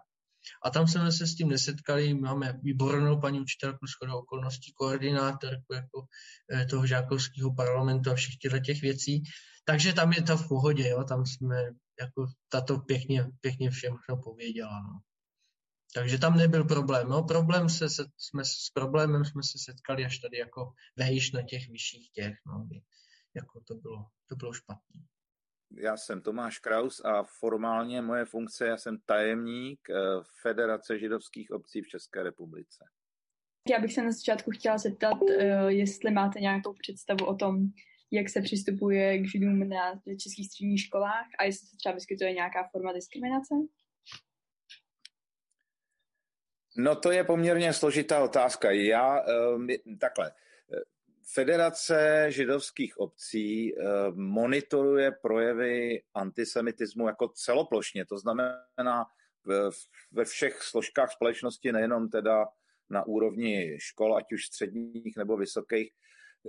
A 0.64 0.70
tam 0.70 0.88
jsme 0.88 1.12
se 1.12 1.26
s 1.26 1.34
tím 1.34 1.48
nesetkali, 1.48 2.14
máme 2.14 2.60
výbornou 2.62 3.20
paní 3.20 3.40
učitelku 3.40 3.86
s 3.86 3.92
okolností, 4.14 4.72
koordinátorku 4.72 5.74
jako 5.74 6.06
eh, 6.52 6.66
toho 6.66 6.86
žákovského 6.86 7.54
parlamentu 7.54 8.10
a 8.10 8.14
všech 8.14 8.36
těchto 8.36 8.58
těch 8.58 8.82
věcí. 8.82 9.22
Takže 9.64 9.92
tam 9.92 10.12
je 10.12 10.22
to 10.22 10.36
v 10.36 10.48
pohodě, 10.48 10.88
jo? 10.88 11.04
tam 11.04 11.26
jsme 11.26 11.56
jako 12.00 12.26
tato 12.48 12.78
pěkně, 12.78 13.26
pěkně 13.40 13.70
všechno 13.70 14.16
pověděla. 14.24 14.82
No. 14.82 15.00
Takže 15.94 16.18
tam 16.18 16.36
nebyl 16.36 16.64
problém. 16.64 17.08
No, 17.08 17.22
problém 17.22 17.68
se, 17.68 17.90
se, 17.90 18.04
jsme, 18.18 18.44
s 18.44 18.70
problémem 18.74 19.24
jsme 19.24 19.42
se 19.42 19.58
setkali 19.58 20.04
až 20.04 20.18
tady 20.18 20.38
jako 20.38 20.72
vejš 20.96 21.32
na 21.32 21.42
těch 21.42 21.68
vyšších 21.68 22.10
těch, 22.10 22.34
no, 22.46 22.68
jako 23.34 23.60
to 23.60 23.74
bylo, 23.74 24.06
to 24.28 24.36
bylo 24.36 24.52
špatné. 24.52 25.00
Já 25.76 25.96
jsem 25.96 26.20
Tomáš 26.20 26.58
Kraus 26.58 27.04
a 27.04 27.22
formálně 27.22 28.02
moje 28.02 28.24
funkce, 28.24 28.66
já 28.66 28.76
jsem 28.76 28.98
tajemník 28.98 29.90
eh, 29.90 29.94
Federace 30.42 30.98
židovských 30.98 31.50
obcí 31.50 31.82
v 31.82 31.88
České 31.88 32.22
republice. 32.22 32.84
Já 33.70 33.78
bych 33.78 33.94
se 33.94 34.02
na 34.02 34.10
začátku 34.10 34.50
chtěla 34.50 34.78
zeptat, 34.78 35.18
eh, 35.30 35.72
jestli 35.72 36.10
máte 36.10 36.40
nějakou 36.40 36.72
představu 36.72 37.26
o 37.26 37.34
tom, 37.34 37.66
jak 38.10 38.28
se 38.28 38.40
přistupuje 38.40 39.18
k 39.18 39.30
židům 39.30 39.68
na 39.68 40.00
českých 40.18 40.46
středních 40.46 40.80
školách 40.80 41.26
a 41.38 41.44
jestli 41.44 41.66
se 41.66 41.76
třeba 41.76 41.94
vyskytuje 41.94 42.32
nějaká 42.32 42.68
forma 42.72 42.92
diskriminace? 42.92 43.54
No 46.76 46.96
to 46.96 47.12
je 47.12 47.24
poměrně 47.24 47.72
složitá 47.72 48.24
otázka. 48.24 48.70
Já 48.70 49.24
takhle. 50.00 50.32
Federace 51.26 52.26
židovských 52.28 52.98
obcí 52.98 53.72
eh, 53.72 53.82
monitoruje 54.14 55.12
projevy 55.22 56.02
antisemitismu 56.14 57.08
jako 57.08 57.28
celoplošně, 57.28 58.06
to 58.06 58.18
znamená 58.18 59.06
ve 60.12 60.24
všech 60.24 60.62
složkách 60.62 61.12
společnosti, 61.12 61.72
nejenom 61.72 62.08
teda 62.08 62.46
na 62.90 63.06
úrovni 63.06 63.76
škol, 63.80 64.16
ať 64.16 64.32
už 64.32 64.46
středních 64.46 65.16
nebo 65.16 65.36
vysokých. 65.36 65.92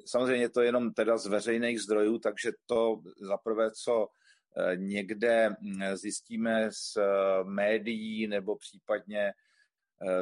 Samozřejmě 0.05 0.49
to 0.49 0.61
je 0.61 0.67
jenom 0.67 0.93
teda 0.93 1.17
z 1.17 1.27
veřejných 1.27 1.81
zdrojů, 1.81 2.19
takže 2.19 2.51
to 2.65 3.01
za 3.21 3.37
prvé, 3.37 3.71
co 3.71 4.07
eh, 4.07 4.75
někde 4.75 5.49
hm, 5.49 5.95
zjistíme 5.95 6.69
z 6.71 6.97
eh, 6.97 7.03
médií 7.43 8.27
nebo 8.27 8.55
případně 8.55 9.33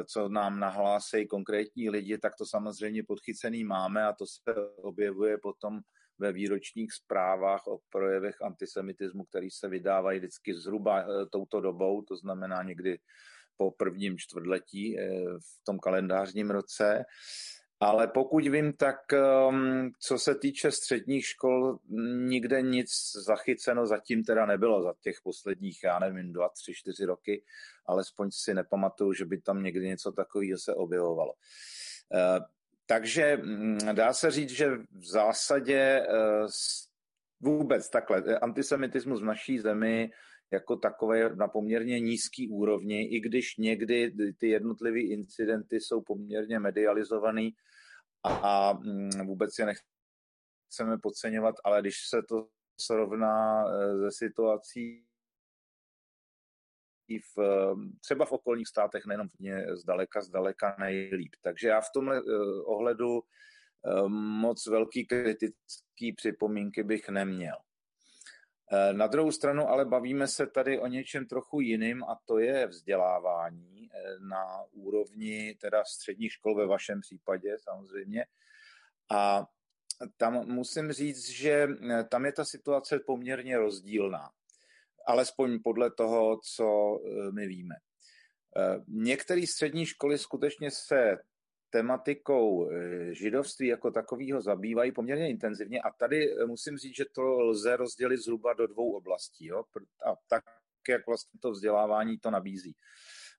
co 0.06 0.28
nám 0.28 0.60
nahlásejí 0.60 1.26
konkrétní 1.26 1.90
lidi, 1.90 2.18
tak 2.18 2.32
to 2.38 2.46
samozřejmě 2.46 3.02
podchycený 3.02 3.64
máme 3.64 4.04
a 4.04 4.12
to 4.12 4.26
se 4.26 4.54
objevuje 4.76 5.38
potom 5.38 5.80
ve 6.18 6.32
výročních 6.32 6.92
zprávách 6.92 7.66
o 7.66 7.78
projevech 7.90 8.42
antisemitismu, 8.42 9.24
který 9.24 9.50
se 9.50 9.68
vydávají 9.68 10.18
vždycky 10.18 10.54
zhruba 10.54 11.00
eh, 11.00 11.26
touto 11.32 11.60
dobou, 11.60 12.02
to 12.02 12.16
znamená 12.16 12.62
někdy 12.62 12.98
po 13.56 13.70
prvním 13.70 14.18
čtvrtletí 14.18 14.98
eh, 14.98 15.08
v 15.38 15.64
tom 15.64 15.78
kalendářním 15.78 16.50
roce. 16.50 17.04
Ale 17.84 18.08
pokud 18.08 18.48
vím, 18.48 18.72
tak 18.72 18.96
um, 19.48 19.90
co 19.98 20.18
se 20.18 20.34
týče 20.34 20.70
středních 20.70 21.26
škol, 21.26 21.78
nikde 22.28 22.62
nic 22.62 22.90
zachyceno 23.26 23.86
zatím 23.86 24.24
teda 24.24 24.46
nebylo 24.46 24.82
za 24.82 24.94
těch 25.00 25.16
posledních, 25.24 25.84
já 25.84 25.98
nevím, 25.98 26.32
dva, 26.32 26.48
tři, 26.48 26.72
čtyři 26.74 27.04
roky, 27.04 27.42
alespoň 27.86 28.30
si 28.30 28.54
nepamatuju, 28.54 29.12
že 29.12 29.24
by 29.24 29.40
tam 29.40 29.62
někdy 29.62 29.86
něco 29.88 30.12
takového 30.12 30.58
se 30.58 30.74
objevovalo. 30.74 31.32
Uh, 31.32 32.44
takže 32.86 33.36
mm, 33.36 33.78
dá 33.92 34.12
se 34.12 34.30
říct, 34.30 34.50
že 34.50 34.70
v 34.76 35.06
zásadě 35.06 36.06
uh, 36.08 36.48
vůbec 37.40 37.90
takhle, 37.90 38.38
antisemitismus 38.38 39.20
v 39.20 39.24
naší 39.24 39.58
zemi 39.58 40.10
jako 40.52 40.76
takové 40.76 41.36
na 41.36 41.48
poměrně 41.48 42.00
nízký 42.00 42.48
úrovni, 42.48 43.02
i 43.02 43.20
když 43.20 43.56
někdy 43.56 44.12
ty 44.38 44.48
jednotlivé 44.48 45.00
incidenty 45.00 45.80
jsou 45.80 46.00
poměrně 46.00 46.58
medializovaný 46.58 47.54
a 48.24 48.72
mm, 48.72 49.26
vůbec 49.26 49.50
je 49.58 49.66
nechceme 49.66 50.98
podceňovat, 51.02 51.54
ale 51.64 51.80
když 51.80 51.96
se 52.08 52.22
to 52.28 52.48
srovná 52.80 53.64
ze 54.00 54.10
situací 54.10 55.06
v, 57.36 57.74
třeba 58.00 58.24
v 58.24 58.32
okolních 58.32 58.68
státech, 58.68 59.06
nejenom 59.06 59.28
v 59.28 59.76
zdaleka, 59.76 60.20
zdaleka 60.20 60.76
nejlíp. 60.78 61.32
Takže 61.42 61.68
já 61.68 61.80
v 61.80 61.90
tomhle 61.94 62.22
uh, 62.22 62.28
ohledu 62.64 63.20
uh, 63.20 64.08
moc 64.08 64.66
velký 64.66 65.06
kritický 65.06 66.12
připomínky 66.16 66.82
bych 66.82 67.08
neměl. 67.08 67.56
Na 68.92 69.06
druhou 69.06 69.32
stranu 69.32 69.68
ale 69.68 69.84
bavíme 69.84 70.28
se 70.28 70.46
tady 70.46 70.80
o 70.80 70.86
něčem 70.86 71.26
trochu 71.26 71.60
jiným 71.60 72.04
a 72.04 72.18
to 72.24 72.38
je 72.38 72.66
vzdělávání 72.66 73.73
na 74.18 74.62
úrovni 74.72 75.54
teda 75.60 75.84
středních 75.84 76.32
škol 76.32 76.54
ve 76.54 76.66
vašem 76.66 77.00
případě 77.00 77.56
samozřejmě. 77.58 78.26
A 79.10 79.46
tam 80.16 80.46
musím 80.46 80.92
říct, 80.92 81.28
že 81.28 81.68
eh, 81.90 82.04
tam 82.04 82.24
je 82.24 82.32
ta 82.32 82.44
situace 82.44 83.00
poměrně 83.06 83.58
rozdílná. 83.58 84.30
Alespoň 85.06 85.58
podle 85.64 85.90
toho, 85.90 86.40
co 86.56 86.98
my 87.34 87.46
víme. 87.46 87.74
Některé 88.88 89.46
střední 89.46 89.86
školy 89.86 90.18
skutečně 90.18 90.70
se 90.70 91.18
tematikou 91.74 92.70
eh, 92.70 93.14
židovství 93.14 93.66
jako 93.66 93.90
takového 93.90 94.40
zabývají 94.40 94.92
poměrně 94.92 95.30
intenzivně 95.30 95.82
a 95.82 95.90
tady 95.90 96.32
eh, 96.32 96.46
musím 96.46 96.78
říct, 96.78 96.96
že 96.96 97.04
to 97.12 97.22
lze 97.22 97.76
rozdělit 97.76 98.16
zhruba 98.16 98.52
do 98.52 98.66
dvou 98.66 98.92
oblastí. 98.92 99.46
Jo? 99.46 99.64
A 100.06 100.14
tak, 100.28 100.44
jak 100.88 101.06
vlastně 101.06 101.40
to 101.42 101.50
vzdělávání 101.50 102.18
to 102.18 102.30
nabízí. 102.30 102.76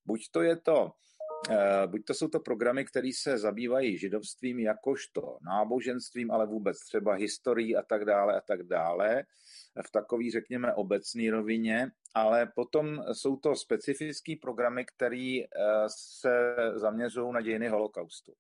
Buď 0.06 0.22
to 0.32 0.42
je 0.42 0.56
to, 0.56 0.92
eh, 1.50 1.88
buď 1.88 2.06
to 2.06 2.14
jsou 2.14 2.28
to 2.28 2.40
programy, 2.40 2.86
které 2.86 3.10
se 3.14 3.38
zabývají 3.38 3.98
židovstvím 3.98 4.60
jakožto 4.60 5.38
náboženstvím, 5.42 6.32
ale 6.32 6.48
vůbec 6.48 6.80
třeba 6.80 7.14
historií 7.14 7.76
a 7.76 7.82
tak 7.82 8.06
dále 8.06 8.38
a 8.38 8.42
tak 8.42 8.64
dále, 8.64 9.24
v 9.88 9.92
takový, 9.92 10.32
řekněme, 10.32 10.74
obecný 10.74 11.30
rovině, 11.30 11.92
ale 12.14 12.52
potom 12.56 13.04
jsou 13.14 13.36
to 13.36 13.56
specifické 13.56 14.34
programy, 14.42 14.86
které 14.86 15.40
eh, 15.44 15.48
se 15.88 16.56
zaměřují 16.76 17.34
na 17.34 17.42
dějiny 17.42 17.68
holokaustu. 17.68 18.34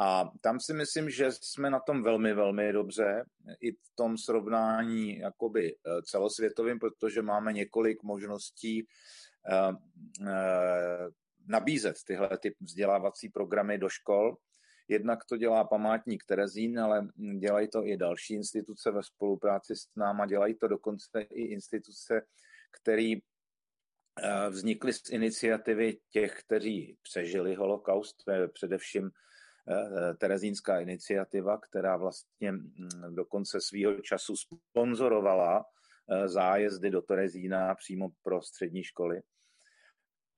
A 0.00 0.30
tam 0.40 0.60
si 0.60 0.74
myslím, 0.74 1.10
že 1.10 1.32
jsme 1.32 1.70
na 1.70 1.80
tom 1.80 2.02
velmi, 2.02 2.34
velmi 2.34 2.72
dobře, 2.72 3.24
i 3.60 3.72
v 3.72 3.90
tom 3.94 4.18
srovnání 4.18 5.18
jakoby 5.18 5.74
eh, 5.74 6.02
celosvětovým, 6.02 6.78
protože 6.78 7.22
máme 7.22 7.52
několik 7.52 8.02
možností 8.02 8.86
nabízet 11.46 11.96
tyhle 12.06 12.38
ty 12.38 12.54
vzdělávací 12.60 13.28
programy 13.28 13.78
do 13.78 13.88
škol. 13.88 14.36
Jednak 14.88 15.24
to 15.24 15.36
dělá 15.36 15.64
památník 15.64 16.24
Terezín, 16.24 16.80
ale 16.80 17.08
dělají 17.38 17.68
to 17.68 17.86
i 17.86 17.96
další 17.96 18.34
instituce 18.34 18.90
ve 18.90 19.02
spolupráci 19.02 19.76
s 19.76 19.88
náma, 19.96 20.26
dělají 20.26 20.54
to 20.54 20.68
dokonce 20.68 21.20
i 21.20 21.42
instituce, 21.42 22.22
které 22.80 23.12
eh, 23.12 24.50
vznikly 24.50 24.92
z 24.92 25.10
iniciativy 25.10 25.98
těch, 26.10 26.40
kteří 26.40 26.96
přežili 27.02 27.54
holokaust, 27.54 28.16
především 28.52 29.10
Terezínská 30.18 30.80
iniciativa, 30.80 31.58
která 31.58 31.96
vlastně 31.96 32.52
mm, 32.52 32.68
dokonce 33.08 33.60
svýho 33.60 34.00
času 34.00 34.34
sponzorovala 34.36 35.64
zájezdy 36.26 36.90
do 36.90 37.02
Terezína 37.02 37.74
přímo 37.74 38.08
pro 38.22 38.42
střední 38.42 38.84
školy. 38.84 39.20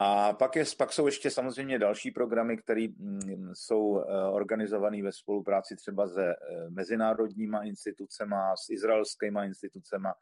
A 0.03 0.33
pak, 0.33 0.57
je, 0.57 0.65
pak 0.79 0.93
jsou 0.93 1.07
ještě 1.07 1.31
samozřejmě 1.31 1.79
další 1.79 2.11
programy, 2.11 2.57
které 2.57 2.87
mm, 2.97 3.51
jsou 3.55 4.05
organizované 4.33 5.03
ve 5.03 5.13
spolupráci 5.13 5.77
třeba 5.77 6.09
se 6.09 6.35
mezinárodníma 6.69 7.63
institucema, 7.63 8.57
s 8.57 8.71
izraelskýma 8.71 9.45
institucema, 9.45 10.15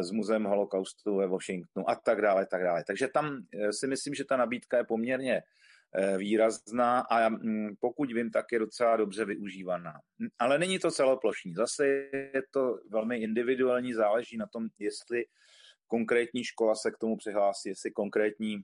s 0.00 0.10
Muzeem 0.10 0.44
holokaustu 0.44 1.16
ve 1.16 1.26
Washingtonu 1.26 1.90
a 1.90 1.94
tak 1.94 2.20
dále, 2.20 2.46
tak 2.46 2.62
dále. 2.62 2.84
Takže 2.86 3.08
tam 3.08 3.38
si 3.70 3.86
myslím, 3.86 4.14
že 4.14 4.24
ta 4.24 4.36
nabídka 4.36 4.76
je 4.76 4.84
poměrně 4.84 5.42
Eh, 5.94 6.18
výrazná 6.18 7.00
a 7.00 7.28
mm, 7.28 7.76
pokud 7.80 8.12
vím, 8.12 8.30
tak 8.30 8.46
je 8.52 8.58
docela 8.58 8.96
dobře 8.96 9.24
využívaná. 9.24 9.92
Ale 10.38 10.58
není 10.58 10.78
to 10.78 10.90
celoplošní. 10.90 11.54
Zase 11.54 11.86
je 12.12 12.42
to 12.50 12.78
velmi 12.90 13.16
individuální, 13.16 13.94
záleží 13.94 14.36
na 14.36 14.46
tom, 14.46 14.68
jestli 14.78 15.24
konkrétní 15.86 16.44
škola 16.44 16.74
se 16.74 16.90
k 16.90 16.98
tomu 16.98 17.16
přihlásí, 17.16 17.68
jestli 17.68 17.90
konkrétní 17.90 18.62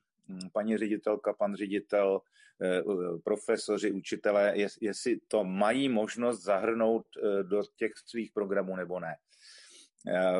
paní 0.52 0.76
ředitelka, 0.76 1.32
pan 1.32 1.54
ředitel, 1.54 2.20
eh, 2.62 2.82
profesoři, 3.24 3.92
učitelé, 3.92 4.54
jestli 4.80 5.20
to 5.28 5.44
mají 5.44 5.88
možnost 5.88 6.42
zahrnout 6.42 7.06
eh, 7.16 7.42
do 7.42 7.62
těch 7.76 7.92
svých 8.06 8.32
programů 8.32 8.76
nebo 8.76 9.00
ne. 9.00 9.16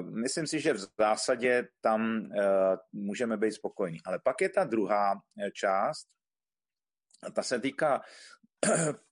Myslím 0.01 0.47
si, 0.47 0.61
že 0.61 0.73
v 0.73 0.87
zásadě 0.99 1.69
tam 1.81 2.29
můžeme 2.93 3.37
být 3.37 3.53
spokojení. 3.53 3.99
Ale 4.05 4.19
pak 4.25 4.41
je 4.41 4.49
ta 4.49 4.65
druhá 4.65 5.21
část, 5.53 6.09
ta 7.33 7.43
se 7.43 7.61
týká 7.61 8.03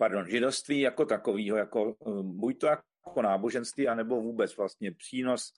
pardon, 0.00 0.28
židovství 0.28 0.80
jako 0.80 1.04
takového, 1.04 1.56
jako, 1.56 1.96
eh, 2.06 2.22
buď 2.22 2.58
to 2.58 2.66
jako 2.66 3.22
náboženství, 3.22 3.88
anebo 3.88 4.22
vůbec 4.22 4.56
vlastně 4.56 4.92
přínos 4.92 5.52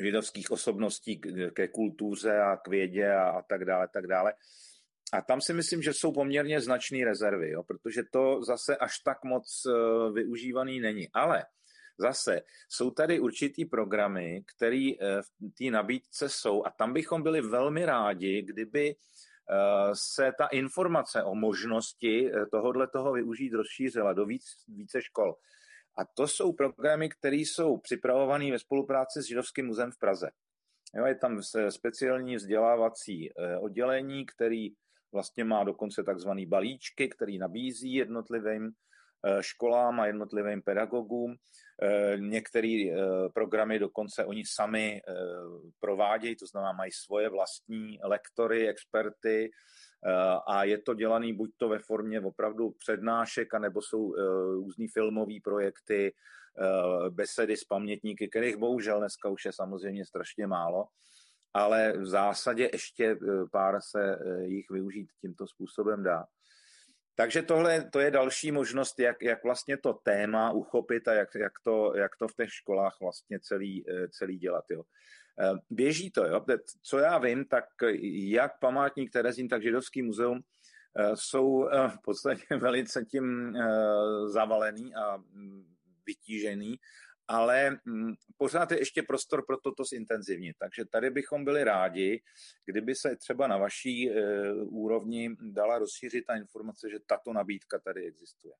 židovských 0.00 0.50
osobností 0.50 1.20
ke 1.54 1.68
kultuře 1.68 2.38
a 2.38 2.56
k 2.56 2.68
vědě 2.68 3.12
a, 3.12 3.30
a 3.30 3.42
tak 3.42 3.64
dále, 3.64 3.88
tak 3.92 4.06
dále. 4.06 4.32
A 5.12 5.22
tam 5.22 5.40
si 5.40 5.52
myslím, 5.52 5.82
že 5.82 5.92
jsou 5.92 6.12
poměrně 6.12 6.60
značné 6.60 7.04
rezervy, 7.04 7.50
jo, 7.50 7.62
protože 7.62 8.02
to 8.12 8.42
zase 8.42 8.76
až 8.76 8.98
tak 8.98 9.24
moc 9.24 9.62
uh, 9.66 10.14
využívaný 10.14 10.80
není. 10.80 11.08
Ale 11.12 11.44
zase 11.98 12.42
jsou 12.68 12.90
tady 12.90 13.20
určitý 13.20 13.64
programy, 13.64 14.42
které 14.56 14.90
uh, 14.92 15.22
v 15.22 15.54
té 15.58 15.70
nabídce 15.70 16.28
jsou 16.28 16.66
a 16.66 16.70
tam 16.70 16.92
bychom 16.92 17.22
byli 17.22 17.40
velmi 17.40 17.86
rádi, 17.86 18.42
kdyby 18.42 18.94
Eh, 19.50 19.90
se 19.94 20.32
ta 20.38 20.46
informace 20.46 21.22
o 21.22 21.34
možnosti 21.34 22.30
eh, 22.32 22.46
tohohle 22.46 22.88
toho 22.88 23.12
využít 23.12 23.52
rozšířila 23.52 24.12
do 24.12 24.26
víc, 24.26 24.44
více 24.68 25.02
škol. 25.02 25.34
A 25.98 26.04
to 26.04 26.28
jsou 26.28 26.52
programy, 26.52 27.08
které 27.08 27.36
jsou 27.36 27.76
připravované 27.78 28.52
ve 28.52 28.58
spolupráci 28.58 29.22
s 29.22 29.26
Židovským 29.26 29.66
muzeem 29.66 29.90
v 29.90 29.98
Praze. 29.98 30.30
Jo, 30.94 31.06
je 31.06 31.14
tam 31.14 31.42
speciální 31.68 32.36
vzdělávací 32.36 33.30
eh, 33.30 33.58
oddělení, 33.58 34.26
který 34.26 34.68
vlastně 35.12 35.44
má 35.44 35.64
dokonce 35.64 36.02
takzvaný 36.02 36.46
balíčky, 36.46 37.08
který 37.08 37.38
nabízí 37.38 37.94
jednotlivým 37.94 38.70
školám 39.40 40.00
a 40.00 40.06
jednotlivým 40.06 40.62
pedagogům. 40.62 41.36
Některé 42.16 42.84
programy 43.34 43.78
dokonce 43.78 44.24
oni 44.24 44.42
sami 44.46 45.00
provádějí, 45.80 46.36
to 46.36 46.46
znamená 46.46 46.72
mají 46.72 46.92
svoje 46.92 47.28
vlastní 47.28 47.98
lektory, 48.02 48.68
experty 48.68 49.50
a 50.46 50.64
je 50.64 50.78
to 50.78 50.94
dělaný 50.94 51.32
buď 51.32 51.50
to 51.56 51.68
ve 51.68 51.78
formě 51.78 52.20
opravdu 52.20 52.70
přednášek, 52.70 53.54
anebo 53.54 53.82
jsou 53.82 54.14
různý 54.54 54.88
filmové 54.88 55.34
projekty, 55.44 56.14
besedy 57.08 57.56
s 57.56 57.64
pamětníky, 57.64 58.28
kterých 58.28 58.56
bohužel 58.56 58.98
dneska 58.98 59.28
už 59.28 59.44
je 59.44 59.52
samozřejmě 59.52 60.06
strašně 60.06 60.46
málo, 60.46 60.84
ale 61.54 61.92
v 61.92 62.06
zásadě 62.06 62.70
ještě 62.72 63.18
pár 63.52 63.80
se 63.80 64.18
jich 64.40 64.70
využít 64.70 65.08
tímto 65.20 65.46
způsobem 65.46 66.02
dá. 66.02 66.24
Takže 67.18 67.42
tohle 67.42 67.90
to 67.90 68.00
je 68.00 68.10
další 68.10 68.52
možnost, 68.52 69.00
jak, 69.00 69.22
jak 69.22 69.44
vlastně 69.44 69.76
to 69.76 69.92
téma 69.92 70.52
uchopit 70.52 71.08
a 71.08 71.14
jak, 71.14 71.34
jak, 71.34 71.52
to, 71.64 71.92
jak 71.96 72.16
to 72.16 72.28
v 72.28 72.34
těch 72.34 72.52
školách 72.52 72.96
vlastně 73.00 73.40
celý, 73.40 73.84
eh, 73.90 74.08
celý 74.08 74.38
dělat. 74.38 74.64
Jo. 74.70 74.82
Eh, 75.40 75.54
běží 75.70 76.10
to, 76.10 76.26
jo. 76.26 76.44
Co 76.82 76.98
já 76.98 77.18
vím, 77.18 77.44
tak 77.44 77.64
jak 78.12 78.58
památník 78.58 79.12
Terezín, 79.12 79.48
tak 79.48 79.62
Židovský 79.62 80.02
muzeum 80.02 80.40
eh, 80.98 81.10
jsou 81.14 81.68
v 81.88 82.02
podstatě 82.04 82.44
velice 82.56 83.04
tím 83.04 83.54
zavalený 84.26 84.94
a 84.94 85.16
mm, 85.16 85.64
vytížený 86.06 86.76
ale 87.30 87.78
mm, 87.84 88.12
pořád 88.36 88.70
je 88.70 88.78
ještě 88.78 89.02
prostor 89.02 89.46
pro 89.46 89.56
toto 89.56 89.84
zintenzivnit. 89.84 90.56
Takže 90.58 90.84
tady 90.84 91.10
bychom 91.10 91.44
byli 91.44 91.64
rádi, 91.64 92.22
kdyby 92.64 92.94
se 92.94 93.16
třeba 93.16 93.46
na 93.46 93.56
vaší 93.56 94.10
úrovni 94.64 95.36
dala 95.40 95.78
rozšířit 95.78 96.24
ta 96.26 96.36
informace, 96.36 96.90
že 96.90 96.98
tato 97.06 97.32
nabídka 97.32 97.78
tady 97.78 98.06
existuje. 98.06 98.54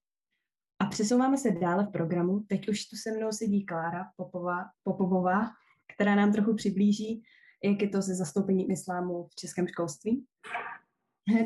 A 0.79 0.87
přesouváme 0.87 1.39
se 1.39 1.51
dále 1.51 1.85
v 1.85 1.93
programu. 1.93 2.41
Teď 2.41 2.69
už 2.69 2.87
tu 2.87 2.97
se 2.97 3.13
mnou 3.13 3.33
sedí 3.33 3.67
Klára 3.67 4.05
Popová, 4.17 4.65
Popovová, 4.83 5.47
která 5.95 6.15
nám 6.15 6.33
trochu 6.33 6.55
přiblíží, 6.55 7.23
jak 7.65 7.83
je 7.83 7.89
to 7.89 8.03
se 8.03 8.15
zastoupením 8.15 8.71
islámu 8.71 9.27
v 9.31 9.35
českém 9.35 9.69
školství. 9.69 10.27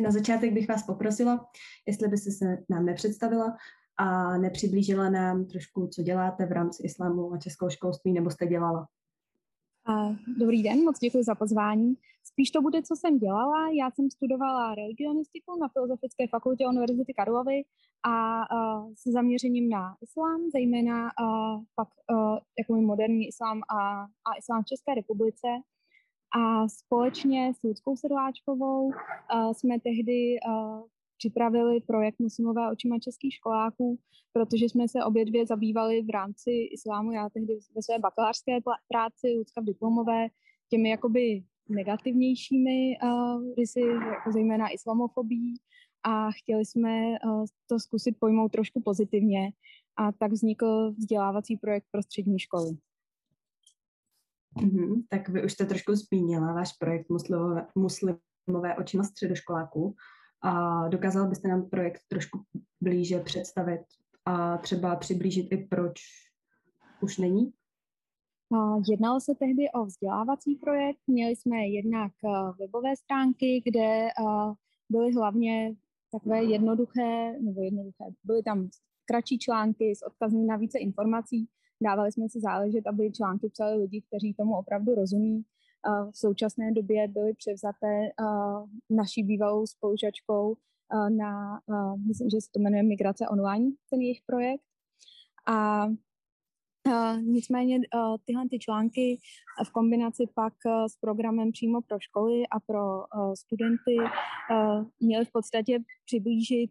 Na 0.03 0.11
začátek 0.11 0.53
bych 0.53 0.68
vás 0.68 0.82
poprosila, 0.82 1.47
jestli 1.86 2.09
byste 2.09 2.30
se 2.30 2.59
nám 2.68 2.84
nepředstavila 2.84 3.57
a 3.97 4.38
nepřiblížila 4.38 5.11
nám 5.11 5.47
trošku, 5.47 5.86
co 5.86 6.03
děláte 6.03 6.47
v 6.47 6.53
rámci 6.53 6.82
islámu 6.82 7.32
a 7.32 7.38
českého 7.38 7.70
školství, 7.70 8.12
nebo 8.12 8.30
jste 8.30 8.47
dělala? 8.47 8.88
Dobrý 10.39 10.62
den, 10.62 10.85
moc 10.85 10.99
děkuji 10.99 11.24
za 11.24 11.35
pozvání. 11.35 11.95
Spíš 12.24 12.51
to 12.51 12.62
bude, 12.62 12.83
co 12.83 12.97
jsem 12.97 13.18
dělala. 13.18 13.68
Já 13.68 13.91
jsem 13.91 14.11
studovala 14.11 14.74
religionistiku 14.74 15.59
na 15.61 15.68
Filozofické 15.68 16.28
fakultě 16.28 16.66
Univerzity 16.66 17.14
Karlovy 17.14 17.62
a 18.03 18.43
s 18.95 19.12
zaměřením 19.12 19.68
na 19.68 19.97
islám, 20.01 20.41
zejména 20.53 21.09
pak 21.74 21.89
jako 22.59 22.74
moderní 22.74 23.28
islám 23.28 23.62
a, 23.70 24.03
a 24.03 24.35
islám 24.39 24.62
v 24.62 24.66
České 24.66 24.95
republice. 24.95 25.49
A 26.37 26.68
společně 26.68 27.53
s 27.55 27.62
Ludskou 27.62 27.97
Sedláčkovou 27.97 28.93
jsme 29.53 29.80
tehdy 29.80 30.37
připravili 31.22 31.80
projekt 31.80 32.18
Muslimové 32.18 32.70
očima 32.72 32.98
českých 32.98 33.34
školáků, 33.34 33.98
protože 34.32 34.64
jsme 34.64 34.88
se 34.88 35.04
obě 35.04 35.24
dvě 35.24 35.46
zabývali 35.46 36.02
v 36.02 36.10
rámci 36.10 36.50
islámu, 36.50 37.12
já 37.12 37.28
tehdy 37.28 37.58
ve 37.74 37.82
své 37.82 37.98
bakalářské 37.98 38.58
práci, 38.88 39.26
Lucka 39.38 39.60
v 39.60 39.64
diplomové, 39.64 40.28
těmi 40.70 40.90
jakoby 40.90 41.44
negativnějšími 41.68 42.98
uh, 43.02 43.54
rysy, 43.58 43.80
jako 43.80 44.32
zejména 44.32 44.68
islamofobí 44.68 45.60
a 46.02 46.30
chtěli 46.30 46.64
jsme 46.66 46.90
uh, 47.24 47.44
to 47.66 47.78
zkusit 47.78 48.16
pojmout 48.20 48.52
trošku 48.52 48.82
pozitivně 48.82 49.52
a 49.96 50.12
tak 50.12 50.32
vznikl 50.32 50.92
vzdělávací 50.98 51.56
projekt 51.56 51.86
pro 51.90 52.02
střední 52.02 52.38
školy. 52.38 52.70
Mm-hmm, 54.56 55.02
tak 55.08 55.28
vy 55.28 55.44
už 55.44 55.52
jste 55.52 55.66
trošku 55.66 55.94
zmínila 55.94 56.52
váš 56.52 56.72
projekt 56.72 57.08
muslimové, 57.08 57.66
muslimové 57.74 58.76
očima 58.78 59.04
středoškoláků. 59.04 59.94
A 60.43 60.88
dokázal 60.88 61.28
byste 61.28 61.49
nám 61.49 61.68
projekt 61.70 62.03
trošku 62.09 62.38
blíže 62.80 63.20
představit 63.20 63.80
a 64.24 64.59
třeba 64.59 64.97
přiblížit 64.97 65.53
i 65.53 65.57
proč 65.57 66.01
už 67.03 67.18
není? 67.18 67.53
Jednalo 68.90 69.20
se 69.20 69.34
tehdy 69.34 69.70
o 69.74 69.84
vzdělávací 69.84 70.57
projekt. 70.57 70.99
Měli 71.07 71.36
jsme 71.36 71.66
jednak 71.66 72.12
webové 72.61 72.97
stránky, 72.97 73.62
kde 73.64 74.09
byly 74.90 75.12
hlavně 75.12 75.74
takové 76.12 76.45
jednoduché, 76.45 77.38
nebo 77.40 77.62
jednoduché, 77.62 78.05
byly 78.24 78.43
tam 78.43 78.68
kratší 79.05 79.38
články 79.38 79.97
s 79.97 80.07
odkazy 80.07 80.36
na 80.36 80.57
více 80.57 80.78
informací. 80.78 81.49
Dávali 81.82 82.12
jsme 82.12 82.28
si 82.28 82.40
záležet, 82.40 82.86
aby 82.86 83.12
články 83.12 83.49
psali 83.49 83.76
lidi, 83.76 84.03
kteří 84.09 84.34
tomu 84.34 84.57
opravdu 84.57 84.95
rozumí 84.95 85.45
v 86.11 86.18
současné 86.18 86.72
době 86.72 87.09
byly 87.09 87.35
převzaté 87.35 88.09
naší 88.91 89.22
bývalou 89.22 89.66
spolužačkou 89.66 90.57
na, 91.09 91.61
myslím, 92.07 92.30
že 92.30 92.41
se 92.41 92.49
to 92.51 92.61
jmenuje 92.61 92.83
Migrace 92.83 93.28
online, 93.28 93.70
ten 93.91 94.01
jejich 94.01 94.20
projekt. 94.26 94.62
A 95.47 95.87
nicméně 97.20 97.80
tyhle 98.24 98.49
ty 98.51 98.59
články 98.59 99.18
v 99.66 99.70
kombinaci 99.70 100.24
pak 100.35 100.53
s 100.87 100.97
programem 100.97 101.53
přímo 101.53 101.83
pro 101.83 102.01
školy 102.01 102.43
a 102.47 102.61
pro 102.61 103.05
studenty 103.35 103.97
měly 105.01 105.24
v 105.24 105.33
podstatě 105.33 105.78
přiblížit, 106.05 106.70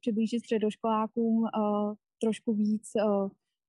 přiblížit 0.00 0.40
středoškolákům 0.40 1.46
trošku 2.20 2.52
víc 2.52 2.90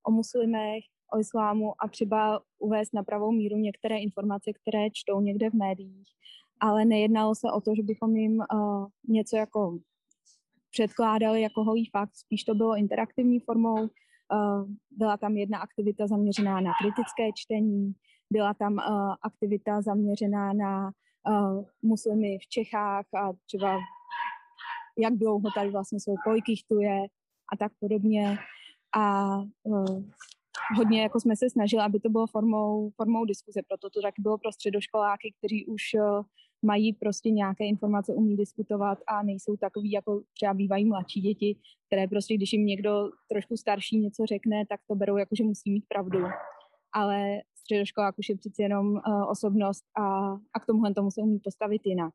o 0.07 0.11
muslimech, 0.11 0.83
o 1.13 1.19
islámu 1.19 1.73
a 1.83 1.87
třeba 1.87 2.41
uvést 2.59 2.93
na 2.93 3.03
pravou 3.03 3.31
míru 3.31 3.57
některé 3.57 3.97
informace, 3.97 4.51
které 4.53 4.89
čtou 4.93 5.21
někde 5.21 5.49
v 5.49 5.53
médiích. 5.53 6.07
Ale 6.59 6.85
nejednalo 6.85 7.35
se 7.35 7.51
o 7.51 7.61
to, 7.61 7.75
že 7.75 7.83
bychom 7.83 8.15
jim 8.15 8.43
uh, 8.53 8.87
něco 9.07 9.37
jako 9.37 9.77
předkládali 10.71 11.41
jako 11.41 11.63
holý 11.63 11.85
fakt, 11.85 12.15
spíš 12.15 12.43
to 12.43 12.55
bylo 12.55 12.75
interaktivní 12.75 13.39
formou. 13.39 13.75
Uh, 13.83 14.69
byla 14.91 15.17
tam 15.17 15.37
jedna 15.37 15.59
aktivita 15.59 16.07
zaměřená 16.07 16.61
na 16.61 16.71
kritické 16.81 17.29
čtení, 17.35 17.93
byla 18.31 18.53
tam 18.53 18.73
uh, 18.73 19.15
aktivita 19.21 19.81
zaměřená 19.81 20.53
na 20.53 20.91
uh, 21.29 21.65
muslimy 21.81 22.37
v 22.37 22.47
Čechách 22.47 23.05
a 23.13 23.31
třeba 23.45 23.77
jak 24.97 25.13
dlouho 25.13 25.51
tady 25.55 25.69
vlastně 25.69 25.99
jsou, 25.99 26.15
kolik 26.23 26.49
jich 26.49 26.63
tu 26.63 26.79
je 26.79 26.99
a 27.53 27.57
tak 27.57 27.71
podobně. 27.79 28.37
A 28.97 29.35
uh, 29.63 30.03
hodně 30.77 31.01
jako 31.01 31.19
jsme 31.19 31.35
se 31.35 31.49
snažili, 31.49 31.83
aby 31.83 31.99
to 31.99 32.09
bylo 32.09 32.27
formou, 32.27 32.89
formou 32.89 33.25
diskuze, 33.25 33.61
proto 33.67 33.89
to 33.89 34.01
tak 34.01 34.13
bylo 34.19 34.37
pro 34.37 34.51
středoškoláky, 34.51 35.33
kteří 35.37 35.65
už 35.65 35.81
uh, 35.93 36.23
mají 36.61 36.93
prostě 36.93 37.29
nějaké 37.29 37.65
informace, 37.65 38.13
umí 38.13 38.37
diskutovat 38.37 38.97
a 39.07 39.23
nejsou 39.23 39.57
takový, 39.57 39.91
jako 39.91 40.21
třeba 40.33 40.53
bývají 40.53 40.85
mladší 40.85 41.21
děti, 41.21 41.59
které 41.87 42.07
prostě, 42.07 42.35
když 42.35 42.53
jim 42.53 42.65
někdo 42.65 43.09
trošku 43.29 43.57
starší 43.57 43.99
něco 43.99 44.25
řekne, 44.25 44.65
tak 44.69 44.79
to 44.87 44.95
berou 44.95 45.17
jako, 45.17 45.35
že 45.35 45.43
musí 45.43 45.71
mít 45.71 45.85
pravdu. 45.87 46.19
Ale 46.93 47.41
středoškolák 47.55 48.19
už 48.19 48.29
je 48.29 48.37
přeci 48.37 48.61
jenom 48.61 48.91
uh, 48.91 49.29
osobnost 49.29 49.83
a, 49.97 50.31
a 50.53 50.59
k 50.61 50.65
tomuhle 50.65 50.93
tomu 50.93 51.11
se 51.11 51.21
umí 51.21 51.39
postavit 51.39 51.81
jinak. 51.85 52.13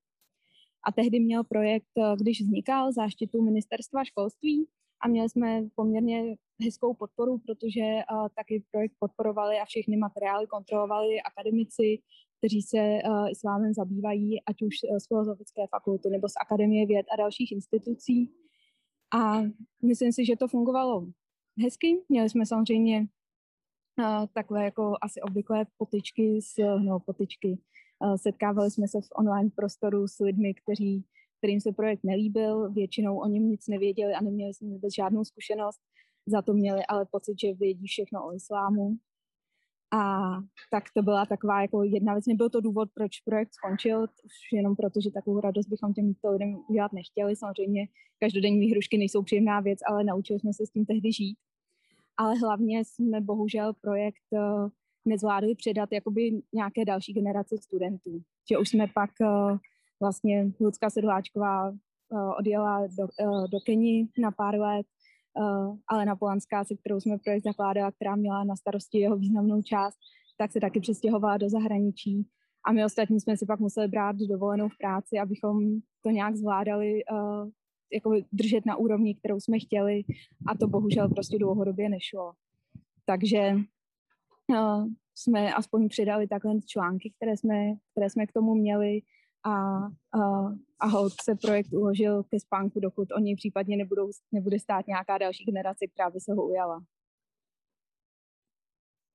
A 0.89 0.93
tehdy 0.93 1.21
měl 1.21 1.45
projekt, 1.45 1.93
uh, 1.95 2.17
když 2.17 2.41
vznikal, 2.41 2.93
záštitu 2.93 3.43
ministerstva 3.43 4.05
školství 4.05 4.67
a 5.01 5.09
měli 5.09 5.29
jsme 5.29 5.63
poměrně 5.75 6.37
hezkou 6.65 6.95
podporu, 6.95 7.39
protože 7.39 7.81
uh, 7.81 8.29
taky 8.37 8.65
projekt 8.71 8.93
podporovali 8.99 9.57
a 9.59 9.65
všechny 9.65 9.97
materiály 9.97 10.47
kontrolovali 10.47 11.21
akademici, 11.21 11.99
kteří 12.39 12.63
se 12.63 12.79
uh, 12.79 13.31
islámem 13.31 13.75
zabývají, 13.75 14.45
ať 14.45 14.63
už 14.63 14.75
z 15.03 15.09
filozofické 15.09 15.67
fakulty 15.71 16.11
nebo 16.11 16.29
z 16.29 16.33
Akademie 16.41 16.87
věd 16.87 17.07
a 17.13 17.17
dalších 17.17 17.53
institucí. 17.53 18.33
A 19.15 19.43
myslím 19.85 20.13
si, 20.13 20.25
že 20.27 20.37
to 20.37 20.49
fungovalo 20.49 21.07
hezky. 21.63 22.03
Měli 22.09 22.31
jsme 22.31 22.47
samozřejmě 22.47 23.01
uh, 23.01 24.27
takové 24.35 24.65
jako 24.65 24.95
asi 25.03 25.21
obvyklé 25.21 25.67
potyčky, 25.79 26.43
s, 26.43 26.55
no 26.79 27.01
potyčky. 27.01 27.59
Uh, 28.05 28.17
setkávali 28.17 28.71
jsme 28.71 28.89
se 28.89 29.01
v 29.01 29.09
online 29.17 29.51
prostoru 29.57 30.09
s 30.09 30.19
lidmi, 30.19 30.55
kteří, 30.55 31.05
kterým 31.39 31.61
se 31.61 31.73
projekt 31.73 32.05
nelíbil, 32.05 32.73
většinou 32.73 33.19
o 33.19 33.27
něm 33.27 33.49
nic 33.49 33.69
nevěděli 33.69 34.13
a 34.15 34.21
neměli 34.21 34.55
s 34.55 34.61
ním 34.61 34.73
vůbec 34.73 34.95
žádnou 34.95 35.25
zkušenost, 35.25 35.81
za 36.27 36.43
to 36.43 36.53
měli 36.53 36.81
ale 36.89 37.07
pocit, 37.11 37.41
že 37.41 37.55
vědí 37.55 37.87
všechno 37.87 38.27
o 38.27 38.35
islámu. 38.35 38.97
A 39.93 40.31
tak 40.71 40.85
to 40.97 41.03
byla 41.03 41.27
taková 41.27 41.63
jako 41.63 41.83
jedna 41.83 42.13
věc. 42.15 42.27
Nebyl 42.27 42.51
to 42.51 42.61
důvod, 42.61 42.89
proč 42.95 43.21
projekt 43.21 43.55
skončil, 43.55 44.03
už 44.03 44.53
jenom 44.53 44.77
proto, 44.77 45.01
že 45.01 45.11
takovou 45.11 45.41
radost 45.41 45.67
bychom 45.67 45.95
těmto 45.95 46.31
lidem 46.31 46.59
udělat 46.69 46.93
nechtěli. 46.93 47.37
Samozřejmě 47.37 47.87
každodenní 48.21 48.61
výhrušky 48.61 48.99
nejsou 48.99 49.23
příjemná 49.23 49.61
věc, 49.61 49.79
ale 49.87 50.05
naučili 50.05 50.41
jsme 50.41 50.53
se 50.53 50.67
s 50.67 50.71
tím 50.71 50.87
tehdy 50.87 51.13
žít 51.13 51.37
ale 52.17 52.35
hlavně 52.35 52.85
jsme 52.85 53.21
bohužel 53.21 53.73
projekt 53.73 54.25
uh, 54.31 54.69
nezvládli 55.05 55.55
předat 55.55 55.93
jakoby 55.93 56.43
nějaké 56.53 56.85
další 56.85 57.13
generace 57.13 57.57
studentů. 57.59 58.23
Že 58.51 58.59
už 58.59 58.69
jsme 58.69 58.87
pak 58.95 59.11
uh, 59.21 59.59
vlastně 60.01 60.53
Ludská 60.61 60.91
Sedláčková 60.91 61.71
uh, 61.71 61.77
odjela 62.39 62.87
do, 62.87 63.07
do 63.51 63.61
Keni 63.61 64.09
na 64.19 64.31
pár 64.31 64.55
let, 64.61 64.87
uh, 65.37 65.77
ale 65.89 66.05
na 66.05 66.17
Polanská, 66.17 66.65
se 66.65 66.77
kterou 66.77 67.01
jsme 67.01 67.19
projekt 67.19 67.45
zakládala, 67.45 67.93
která 67.93 68.17
měla 68.17 68.45
na 68.45 68.57
starosti 68.57 68.99
jeho 68.99 69.17
významnou 69.17 69.63
část, 69.63 69.99
tak 70.39 70.53
se 70.53 70.61
taky 70.61 70.81
přestěhovala 70.81 71.37
do 71.37 71.49
zahraničí. 71.49 72.27
A 72.67 72.73
my 72.73 72.85
ostatní 72.85 73.21
jsme 73.21 73.37
si 73.37 73.47
pak 73.47 73.61
museli 73.61 73.89
brát 73.89 74.17
dovolenou 74.17 74.69
v 74.69 74.79
práci, 74.79 75.19
abychom 75.19 75.81
to 76.03 76.11
nějak 76.11 76.37
zvládali 76.37 77.05
uh, 77.05 77.49
jako 77.93 78.13
držet 78.33 78.67
na 78.67 78.77
úrovni, 78.77 79.15
kterou 79.15 79.41
jsme 79.41 79.59
chtěli 79.59 80.03
a 80.49 80.57
to 80.59 80.69
bohužel 80.69 81.09
prostě 81.09 81.39
dlouhodobě 81.39 81.89
nešlo. 81.89 82.33
Takže 83.05 83.57
uh, 84.51 84.87
jsme 85.15 85.55
aspoň 85.55 85.89
přidali 85.89 86.29
takhle 86.29 86.61
články, 86.67 87.13
které 87.17 87.37
jsme, 87.37 87.75
které 87.93 88.11
jsme 88.11 88.27
k 88.27 88.33
tomu 88.33 88.55
měli 88.55 89.01
a, 89.47 89.79
uh, 90.17 90.55
a 90.79 90.87
hold 90.87 91.13
se 91.23 91.35
projekt 91.35 91.73
uložil 91.73 92.23
ke 92.23 92.41
spánku, 92.41 92.81
dokud 92.81 93.09
o 93.17 93.21
něj 93.21 93.37
případně 93.37 93.77
nebudou, 93.77 94.11
nebude 94.33 94.59
stát 94.59 94.87
nějaká 94.87 95.19
další 95.19 95.45
generace, 95.45 95.87
která 95.87 96.11
by 96.11 96.21
se 96.21 96.33
ho 96.33 96.47
ujala. 96.47 96.85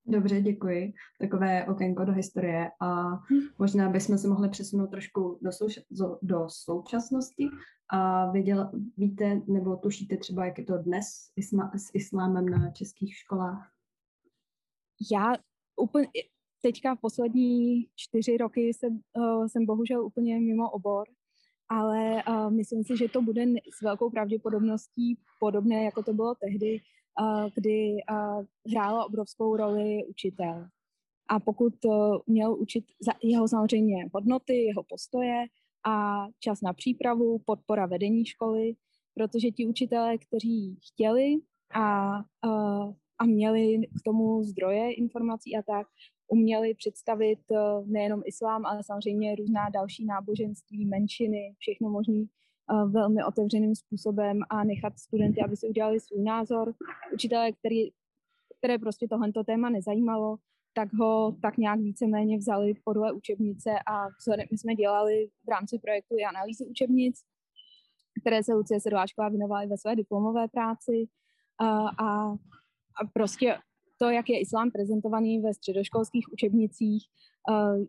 Dobře, 0.05 0.41
děkuji. 0.41 0.93
Takové 1.19 1.65
okénko 1.65 2.05
do 2.05 2.11
historie 2.13 2.71
a 2.81 3.19
možná 3.59 3.89
bychom 3.89 4.17
se 4.17 4.27
mohli 4.27 4.49
přesunout 4.49 4.87
trošku 4.87 5.39
do, 5.41 5.49
souš- 5.49 6.17
do 6.21 6.45
současnosti 6.49 7.49
a 7.89 8.31
věděla, 8.31 8.71
víte 8.97 9.41
nebo 9.47 9.75
tušíte 9.75 10.17
třeba, 10.17 10.45
jak 10.45 10.57
je 10.57 10.65
to 10.65 10.77
dnes 10.77 11.05
isma- 11.39 11.71
s 11.77 11.91
islámem 11.93 12.49
na 12.49 12.71
českých 12.71 13.15
školách? 13.15 13.71
Já 15.11 15.33
úplně, 15.75 16.07
teďka 16.61 16.95
v 16.95 17.01
poslední 17.01 17.85
čtyři 17.95 18.37
roky 18.37 18.61
jsem, 18.61 18.99
uh, 19.17 19.47
jsem 19.47 19.65
bohužel 19.65 20.05
úplně 20.05 20.39
mimo 20.39 20.69
obor, 20.69 21.07
ale 21.69 22.23
uh, 22.29 22.51
myslím 22.51 22.83
si, 22.83 22.97
že 22.97 23.09
to 23.09 23.21
bude 23.21 23.45
s 23.79 23.81
velkou 23.81 24.09
pravděpodobností 24.09 25.17
podobné, 25.39 25.83
jako 25.83 26.03
to 26.03 26.13
bylo 26.13 26.35
tehdy, 26.35 26.79
kdy 27.55 27.97
hrála 28.71 29.05
obrovskou 29.05 29.55
roli 29.55 30.05
učitel. 30.09 30.67
A 31.29 31.39
pokud 31.39 31.73
měl 32.27 32.55
učit 32.55 32.85
jeho 33.23 33.47
samozřejmě 33.47 34.09
hodnoty, 34.13 34.55
jeho 34.55 34.83
postoje 34.83 35.45
a 35.85 36.25
čas 36.39 36.61
na 36.61 36.73
přípravu, 36.73 37.39
podpora 37.45 37.85
vedení 37.85 38.25
školy, 38.25 38.73
protože 39.13 39.51
ti 39.51 39.65
učitelé, 39.65 40.17
kteří 40.17 40.79
chtěli 40.87 41.35
a, 41.73 42.17
a 43.19 43.25
měli 43.25 43.81
k 43.81 44.01
tomu 44.05 44.43
zdroje 44.43 44.93
informací 44.93 45.57
a 45.57 45.61
tak, 45.61 45.87
uměli 46.31 46.73
představit 46.73 47.39
nejenom 47.85 48.21
islám, 48.25 48.65
ale 48.65 48.83
samozřejmě 48.83 49.35
různá 49.35 49.69
další 49.69 50.05
náboženství, 50.05 50.85
menšiny, 50.85 51.55
všechno 51.57 51.89
možné 51.89 52.23
velmi 52.87 53.23
otevřeným 53.23 53.75
způsobem 53.75 54.39
a 54.49 54.63
nechat 54.63 54.99
studenty, 54.99 55.41
aby 55.41 55.57
si 55.57 55.67
udělali 55.67 55.99
svůj 55.99 56.23
názor. 56.23 56.73
Učitelé, 57.13 57.51
který, 57.51 57.91
které 58.57 58.77
prostě 58.77 59.07
tohle 59.07 59.31
téma 59.45 59.69
nezajímalo, 59.69 60.37
tak 60.73 60.93
ho 60.93 61.35
tak 61.41 61.57
nějak 61.57 61.79
víceméně 61.79 62.37
vzali 62.37 62.73
podle 62.83 63.11
učebnice 63.11 63.71
a 63.87 64.07
my 64.51 64.57
jsme 64.57 64.75
dělali 64.75 65.29
v 65.45 65.49
rámci 65.49 65.79
projektu 65.79 66.15
i 66.17 66.23
analýzy 66.23 66.65
učebnic, 66.65 67.21
které 68.21 68.43
se 68.43 68.53
Lucie 68.53 68.79
Sedláčková 68.79 69.29
věnovala 69.29 69.61
i 69.61 69.67
ve 69.67 69.77
své 69.77 69.95
diplomové 69.95 70.47
práci 70.47 71.07
a, 71.57 71.67
a, 71.87 72.31
a 73.01 73.07
prostě 73.13 73.57
to, 74.01 74.09
jak 74.09 74.29
je 74.29 74.39
islám 74.39 74.71
prezentovaný 74.71 75.41
ve 75.41 75.53
středoškolských 75.53 76.33
učebnicích, 76.33 77.03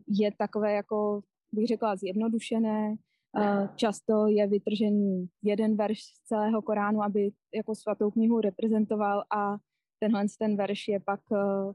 je 0.07 0.31
takové 0.37 0.73
jako, 0.73 1.21
bych 1.51 1.67
řekla, 1.67 1.95
zjednodušené, 1.95 2.95
Eh, 3.37 3.69
často 3.75 4.27
je 4.27 4.47
vytržený 4.47 5.27
jeden 5.43 5.75
verš 5.75 6.03
z 6.03 6.19
celého 6.27 6.61
Koránu, 6.61 7.03
aby 7.03 7.31
jako 7.55 7.75
svatou 7.75 8.11
knihu 8.11 8.41
reprezentoval 8.41 9.23
a 9.35 9.57
tenhle 9.99 10.25
ten 10.39 10.57
verš 10.57 10.87
je 10.87 10.99
pak 10.99 11.19
uh, 11.31 11.73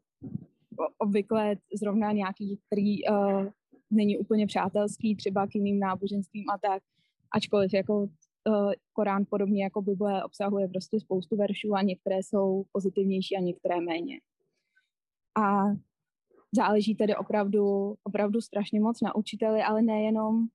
obvykle 0.99 1.57
zrovna 1.74 2.12
nějaký, 2.12 2.61
který 2.66 2.97
není 3.91 4.18
úplně 4.18 4.47
přátelský 4.47 5.16
třeba 5.16 5.47
k 5.47 5.55
jiným 5.55 5.78
náboženstvím 5.80 6.51
a 6.51 6.59
tak, 6.59 6.82
ačkoliv 7.34 7.74
jako 7.74 8.09
Korán 8.93 9.24
podobně 9.30 9.64
jako 9.64 9.82
Bible 9.82 10.24
obsahuje 10.24 10.68
prostě 10.68 11.01
spoustu 11.01 11.36
veršů 11.36 11.74
a 11.74 11.82
některé 11.82 12.18
jsou 12.18 12.64
pozitivnější 12.72 13.36
a 13.36 13.41
některé 13.41 13.80
méně. 13.80 14.20
A 15.41 15.64
záleží 16.57 16.95
tedy 16.95 17.16
opravdu, 17.16 17.95
opravdu 18.03 18.41
strašně 18.41 18.80
moc 18.80 19.01
na 19.01 19.14
učiteli, 19.14 19.62
ale 19.62 19.82
nejenom 19.82 20.49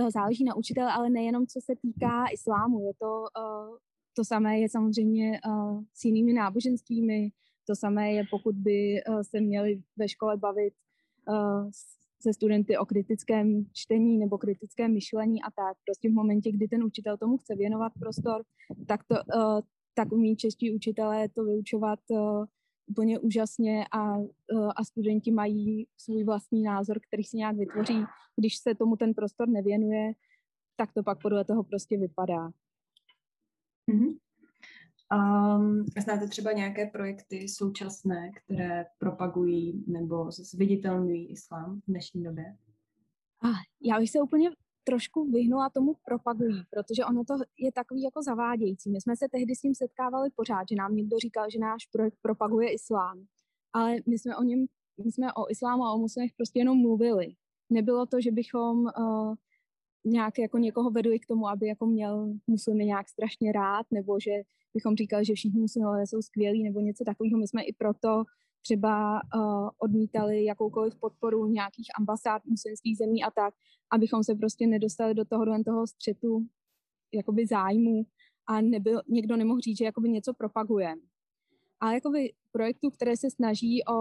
Eh, 0.00 0.10
záleží 0.10 0.44
na 0.44 0.56
učiteli, 0.56 0.90
ale 0.90 1.10
nejenom 1.10 1.46
co 1.46 1.60
se 1.60 1.72
týká 1.82 2.24
islámu. 2.32 2.80
Je 2.80 2.92
to, 2.94 3.24
uh, 3.38 3.76
to 4.16 4.24
samé 4.24 4.58
je 4.58 4.68
samozřejmě 4.68 5.40
s 5.94 6.04
jinými 6.04 6.32
náboženstvími, 6.32 7.30
to 7.66 7.76
samé 7.76 8.12
je, 8.12 8.24
pokud 8.30 8.54
by 8.54 8.94
se 9.22 9.40
měli 9.40 9.82
ve 9.96 10.08
škole 10.08 10.36
bavit 10.36 10.74
se 12.22 12.32
studenty 12.32 12.78
o 12.78 12.86
kritickém 12.86 13.66
čtení 13.72 14.18
nebo 14.18 14.38
kritickém 14.38 14.92
myšlení 14.92 15.42
a 15.42 15.50
tak. 15.50 15.76
Prostě 15.86 16.08
v 16.08 16.12
momentě, 16.12 16.52
kdy 16.52 16.68
ten 16.68 16.84
učitel 16.84 17.16
tomu 17.16 17.36
chce 17.36 17.54
věnovat 17.56 17.92
prostor, 18.00 18.42
tak, 18.86 19.04
to, 19.04 19.14
uh, 19.14 19.60
tak 19.94 20.12
umí 20.12 20.36
čeští 20.36 20.74
učitelé 20.74 21.28
to 21.28 21.44
vyučovat 21.44 21.98
uh, 22.10 22.44
úplně 22.86 23.18
úžasně 23.18 23.84
a, 23.92 24.18
e, 24.18 24.24
a 24.76 24.84
studenti 24.84 25.30
mají 25.30 25.86
svůj 25.96 26.24
vlastní 26.24 26.62
názor, 26.62 27.00
který 27.08 27.24
si 27.24 27.36
nějak 27.36 27.56
vytvoří. 27.56 28.04
Když 28.36 28.56
se 28.56 28.74
tomu 28.74 28.96
ten 28.96 29.14
prostor 29.14 29.48
nevěnuje, 29.48 30.12
tak 30.76 30.92
to 30.92 31.02
pak 31.02 31.22
podle 31.22 31.44
toho 31.44 31.64
prostě 31.64 31.98
vypadá. 31.98 32.50
Mm-hmm. 33.90 34.18
Um, 35.14 35.84
znáte 36.02 36.28
třeba 36.28 36.52
nějaké 36.52 36.86
projekty 36.86 37.48
současné, 37.48 38.30
které 38.30 38.86
propagují 38.98 39.84
nebo 39.86 40.30
zviditelňují 40.30 41.30
islám 41.30 41.80
v 41.80 41.90
dnešní 41.90 42.24
době? 42.24 42.56
Ah, 43.42 43.62
já 43.82 43.98
bych 43.98 44.10
se 44.10 44.20
úplně 44.20 44.50
trošku 44.84 45.30
vyhnula 45.30 45.70
tomu 45.70 45.96
propagují, 46.04 46.62
protože 46.70 47.04
ono 47.04 47.24
to 47.24 47.34
je 47.58 47.72
takový 47.72 48.02
jako 48.02 48.22
zavádějící. 48.22 48.90
My 48.90 49.00
jsme 49.00 49.16
se 49.16 49.26
tehdy 49.32 49.54
s 49.54 49.60
tím 49.60 49.74
setkávali 49.74 50.30
pořád, 50.36 50.64
že 50.70 50.76
nám 50.76 50.96
někdo 50.96 51.18
říkal, 51.18 51.50
že 51.50 51.58
náš 51.58 51.86
projekt 51.86 52.18
propaguje 52.22 52.72
islám, 52.72 53.24
ale 53.72 53.96
my 54.06 54.18
jsme 54.18 54.36
o 54.36 54.42
něm, 54.42 54.66
my 55.04 55.12
jsme 55.12 55.32
o 55.32 55.50
islámu 55.50 55.84
a 55.84 55.92
o 55.92 55.98
muslimech 55.98 56.32
prostě 56.36 56.58
jenom 56.58 56.78
mluvili. 56.78 57.34
Nebylo 57.70 58.06
to, 58.06 58.20
že 58.20 58.30
bychom 58.32 58.78
uh, 58.78 59.34
nějak 60.04 60.38
jako 60.38 60.58
někoho 60.58 60.90
vedli 60.90 61.18
k 61.18 61.26
tomu, 61.26 61.48
aby 61.48 61.66
jako 61.66 61.86
měl 61.86 62.32
muslimy 62.46 62.84
nějak 62.84 63.08
strašně 63.08 63.52
rád, 63.52 63.86
nebo 63.90 64.20
že 64.20 64.30
bychom 64.76 64.96
říkali, 64.96 65.24
že 65.24 65.34
všichni 65.34 65.60
muslimové 65.60 66.06
jsou 66.06 66.22
skvělí, 66.22 66.62
nebo 66.62 66.80
něco 66.80 67.04
takového. 67.04 67.38
My 67.38 67.48
jsme 67.48 67.62
i 67.62 67.72
proto 67.72 68.24
třeba 68.62 69.14
uh, 69.14 69.68
odmítali 69.78 70.44
jakoukoliv 70.44 70.94
podporu 71.00 71.46
nějakých 71.46 71.88
ambasád 71.98 72.44
muslimských 72.44 72.96
zemí 72.96 73.24
a 73.24 73.30
tak, 73.30 73.54
abychom 73.92 74.24
se 74.24 74.34
prostě 74.34 74.66
nedostali 74.66 75.14
do 75.14 75.24
toho, 75.24 75.44
do 75.44 75.64
toho 75.64 75.86
střetu 75.86 76.46
jakoby 77.14 77.46
zájmu 77.46 78.06
a 78.48 78.60
nebyl, 78.60 79.02
někdo 79.08 79.36
nemohl 79.36 79.60
říct, 79.60 79.78
že 79.78 79.84
jakoby 79.84 80.08
něco 80.08 80.34
propagujeme. 80.34 81.02
Ale 81.80 81.94
jakoby 81.94 82.32
projektu, 82.52 82.90
které 82.90 83.16
se 83.16 83.30
snaží 83.30 83.84
o, 83.84 83.98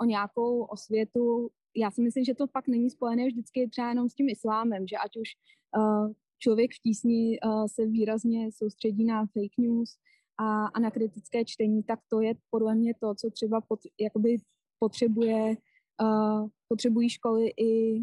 o 0.00 0.04
nějakou 0.04 0.62
osvětu, 0.62 1.50
já 1.76 1.90
si 1.90 2.02
myslím, 2.02 2.24
že 2.24 2.34
to 2.34 2.46
pak 2.46 2.68
není 2.68 2.90
spojené 2.90 3.26
vždycky 3.26 3.68
třeba 3.68 3.88
jenom 3.88 4.08
s 4.08 4.14
tím 4.14 4.28
islámem, 4.28 4.86
že 4.86 4.96
ať 4.96 5.16
už 5.16 5.28
uh, 5.76 6.12
člověk 6.38 6.70
v 6.70 6.82
tísni 6.82 7.40
uh, 7.40 7.66
se 7.66 7.86
výrazně 7.86 8.52
soustředí 8.52 9.04
na 9.04 9.26
fake 9.26 9.58
news, 9.58 9.90
a, 10.38 10.66
a 10.66 10.80
na 10.80 10.90
kritické 10.90 11.44
čtení, 11.44 11.82
tak 11.82 12.00
to 12.08 12.20
je 12.20 12.34
podle 12.50 12.74
mě 12.74 12.94
to, 13.00 13.14
co 13.14 13.30
třeba 13.30 13.60
pot, 13.60 13.80
jakoby 14.00 14.36
potřebuje, 14.78 15.56
uh, 16.02 16.48
potřebují 16.68 17.10
školy 17.10 17.48
i, 17.48 18.02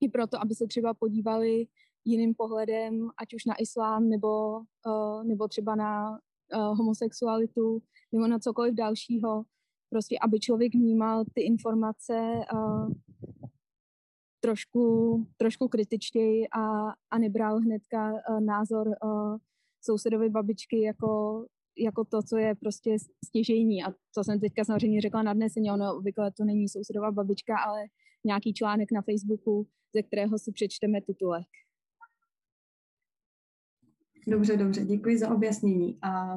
i 0.00 0.08
proto, 0.12 0.42
aby 0.42 0.54
se 0.54 0.66
třeba 0.66 0.94
podívali 0.94 1.66
jiným 2.04 2.34
pohledem, 2.34 3.10
ať 3.16 3.34
už 3.34 3.44
na 3.44 3.54
islám, 3.60 4.08
nebo, 4.08 4.58
uh, 4.86 5.24
nebo 5.24 5.48
třeba 5.48 5.74
na 5.74 6.10
uh, 6.10 6.76
homosexualitu, 6.78 7.82
nebo 8.12 8.26
na 8.26 8.38
cokoliv 8.38 8.74
dalšího. 8.74 9.44
Prostě, 9.90 10.18
aby 10.22 10.40
člověk 10.40 10.74
vnímal 10.74 11.24
ty 11.34 11.42
informace 11.42 12.40
uh, 12.52 12.92
trošku, 14.42 15.16
trošku 15.36 15.68
kritičtěji 15.68 16.48
a, 16.48 16.88
a 17.10 17.18
nebral 17.18 17.58
hnedka 17.58 18.12
uh, 18.12 18.40
názor 18.40 18.86
uh, 18.88 19.36
sousedovi 19.80 20.30
babičky 20.30 20.80
jako, 20.80 21.44
jako 21.78 22.04
to, 22.04 22.22
co 22.22 22.36
je 22.36 22.54
prostě 22.54 22.96
stěžejní. 23.24 23.84
A 23.84 23.94
to 24.14 24.24
jsem 24.24 24.40
teďka 24.40 24.64
samozřejmě 24.64 25.00
řekla 25.00 25.22
nadneseně, 25.22 25.72
ono 25.72 25.96
obvykle 25.96 26.32
to 26.32 26.44
není 26.44 26.68
sousedová 26.68 27.12
babička, 27.12 27.58
ale 27.66 27.80
nějaký 28.24 28.54
článek 28.54 28.92
na 28.92 29.02
Facebooku, 29.02 29.66
ze 29.94 30.02
kterého 30.02 30.38
si 30.38 30.52
přečteme 30.52 31.00
titulek. 31.00 31.46
Dobře, 34.26 34.56
dobře, 34.56 34.84
děkuji 34.84 35.18
za 35.18 35.34
objasnění. 35.34 35.98
A 36.02 36.36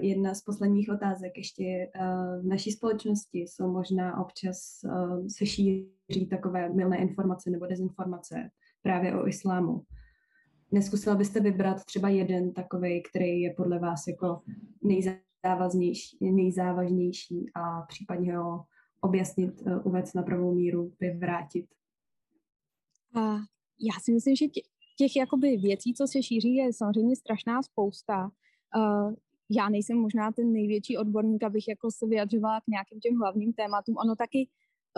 jedna 0.00 0.34
z 0.34 0.42
posledních 0.42 0.90
otázek 0.90 1.32
ještě 1.36 1.90
uh, 2.00 2.42
v 2.42 2.46
naší 2.46 2.72
společnosti 2.72 3.38
jsou 3.38 3.72
možná 3.72 4.20
občas 4.20 4.80
uh, 4.84 5.26
se 5.26 5.46
šíří 5.46 6.26
takové 6.30 6.68
milné 6.68 6.98
informace 6.98 7.50
nebo 7.50 7.66
dezinformace 7.66 8.50
právě 8.82 9.16
o 9.16 9.28
islámu. 9.28 9.82
Neskusila 10.72 11.16
byste 11.16 11.40
vybrat 11.40 11.84
třeba 11.84 12.08
jeden 12.08 12.52
takový, 12.52 13.02
který 13.02 13.40
je 13.40 13.54
podle 13.56 13.78
vás 13.78 14.06
jako 14.06 14.42
nejzávažnější 16.20 17.50
a 17.54 17.82
případně 17.82 18.36
ho 18.36 18.64
objasnit, 19.00 19.62
eh, 19.66 19.76
uvést 19.76 20.14
na 20.14 20.22
pravou 20.22 20.54
míru, 20.54 20.92
vyvrátit? 21.00 21.66
Uh, 23.16 23.40
já 23.80 24.00
si 24.02 24.12
myslím, 24.12 24.36
že 24.36 24.46
těch, 24.46 24.64
těch 24.98 25.16
jakoby 25.16 25.56
věcí, 25.56 25.94
co 25.94 26.06
se 26.06 26.22
šíří, 26.22 26.54
je 26.54 26.72
samozřejmě 26.72 27.16
strašná 27.16 27.62
spousta. 27.62 28.30
Já 29.50 29.68
nejsem 29.68 29.96
možná 29.98 30.32
ten 30.32 30.52
největší 30.52 30.98
odborník, 30.98 31.42
abych 31.42 31.68
jako 31.68 31.90
se 31.90 32.06
vyjadřovala 32.06 32.60
k 32.60 32.66
nějakým 32.68 33.00
těm 33.00 33.16
hlavním 33.16 33.52
tématům. 33.52 33.96
Ono 33.96 34.16
taky 34.16 34.48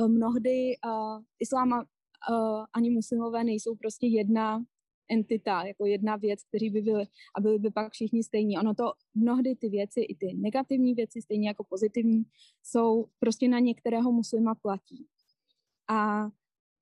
uh, 0.01 0.09
mnohdy 0.09 0.75
uh, 0.87 1.23
islám 1.39 1.73
uh, 1.73 2.65
ani 2.73 2.91
muslimové 2.91 3.45
nejsou 3.45 3.77
prostě 3.77 4.07
jedna 4.07 4.65
entita, 5.09 5.65
jako 5.65 5.87
jedna 5.87 6.17
věc, 6.17 6.45
kteří 6.45 6.71
by 6.71 6.83
byly 6.83 7.05
a 7.37 7.41
byli 7.41 7.59
by 7.59 7.71
pak 7.71 7.93
všichni 7.93 8.23
stejní. 8.23 8.59
Ono 8.59 8.75
to 8.75 8.93
mnohdy 9.15 9.57
ty 9.57 9.69
věci, 9.69 10.01
i 10.01 10.15
ty 10.15 10.35
negativní 10.35 10.95
věci, 10.95 11.23
stejně 11.23 11.49
jako 11.49 11.65
pozitivní, 11.65 12.25
jsou 12.63 13.07
prostě 13.19 13.49
na 13.49 13.59
některého 13.59 14.13
muslima 14.13 14.55
platí. 14.55 15.07
A 15.89 16.29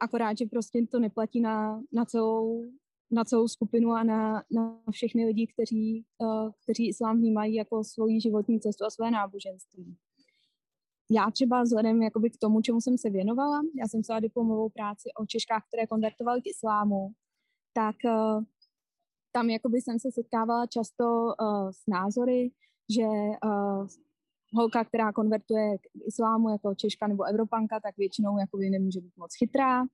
akorát, 0.00 0.38
že 0.38 0.46
prostě 0.46 0.86
to 0.90 0.98
neplatí 0.98 1.40
na, 1.40 1.82
na, 1.92 2.04
celou, 2.04 2.64
na 3.10 3.24
celou 3.24 3.48
skupinu 3.48 3.90
a 3.90 4.02
na, 4.02 4.42
na 4.50 4.80
všechny 4.90 5.26
lidi, 5.26 5.46
kteří, 5.46 6.04
uh, 6.18 6.50
kteří 6.62 6.88
islám 6.88 7.16
vnímají 7.16 7.54
jako 7.54 7.84
svoji 7.84 8.20
životní 8.20 8.60
cestu 8.60 8.84
a 8.84 8.90
své 8.90 9.10
náboženství. 9.10 9.96
Já 11.10 11.30
třeba 11.30 11.62
vzhledem 11.62 12.02
jakoby 12.02 12.30
k 12.30 12.36
tomu, 12.36 12.60
čemu 12.60 12.80
jsem 12.80 12.98
se 12.98 13.10
věnovala, 13.10 13.62
já 13.78 13.88
jsem 13.88 14.02
psala 14.02 14.20
diplomovou 14.20 14.68
práci 14.68 15.08
o 15.20 15.26
Češkách, 15.26 15.62
které 15.68 15.86
konvertovaly 15.86 16.42
k 16.42 16.46
islámu 16.46 17.14
tak 17.74 17.96
uh, 18.04 18.44
tam 19.32 19.50
jakoby 19.50 19.80
jsem 19.80 19.98
se 19.98 20.12
setkávala 20.12 20.66
často 20.66 21.04
uh, 21.24 21.70
s 21.70 21.82
názory, 21.88 22.50
že 22.96 23.02
uh, 23.44 23.86
holka, 24.54 24.84
která 24.84 25.12
konvertuje 25.12 25.78
k 25.78 25.82
islámu 26.06 26.48
jako 26.48 26.74
Češka 26.74 27.06
nebo 27.06 27.24
Evropanka, 27.24 27.80
tak 27.80 27.96
většinou 27.96 28.38
jakoby 28.38 28.70
nemůže 28.70 29.00
být 29.00 29.16
moc 29.16 29.34
chytrá 29.38 29.84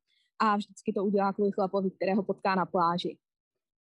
a 0.40 0.56
vždycky 0.56 0.92
to 0.92 1.04
udělá 1.04 1.32
kvůli 1.32 1.52
chlapovi, 1.52 1.90
kterého 1.90 2.22
potká 2.22 2.54
na 2.54 2.66
pláži. 2.66 3.18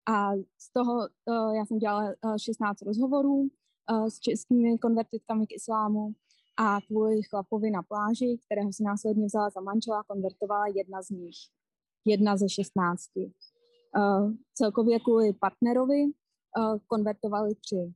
A 0.08 0.32
z 0.36 0.74
toho 0.74 0.94
uh, 0.94 1.56
já 1.56 1.66
jsem 1.66 1.78
dělala 1.78 2.04
uh, 2.04 2.38
16 2.38 2.82
rozhovorů 2.82 3.36
uh, 3.36 4.08
s 4.08 4.20
českými 4.20 4.78
konvertitkami 4.78 5.48
k 5.48 5.52
islámu 5.52 6.14
a 6.58 6.82
kvůli 6.88 7.24
chlapovi 7.24 7.72
na 7.72 7.84
pláži, 7.84 8.38
kterého 8.46 8.74
si 8.74 8.84
následně 8.84 9.26
vzala 9.26 9.50
za 9.50 9.62
manžela, 9.62 10.04
konvertovala 10.04 10.68
jedna 10.68 11.02
z 11.02 11.10
nich. 11.10 11.36
Jedna 12.06 12.38
ze 12.38 12.50
16. 12.50 13.10
Uh, 13.16 14.34
celkově 14.54 15.00
kvůli 15.00 15.34
partnerovi 15.34 16.04
uh, 16.04 16.78
konvertovali 16.88 17.56
tři. 17.56 17.94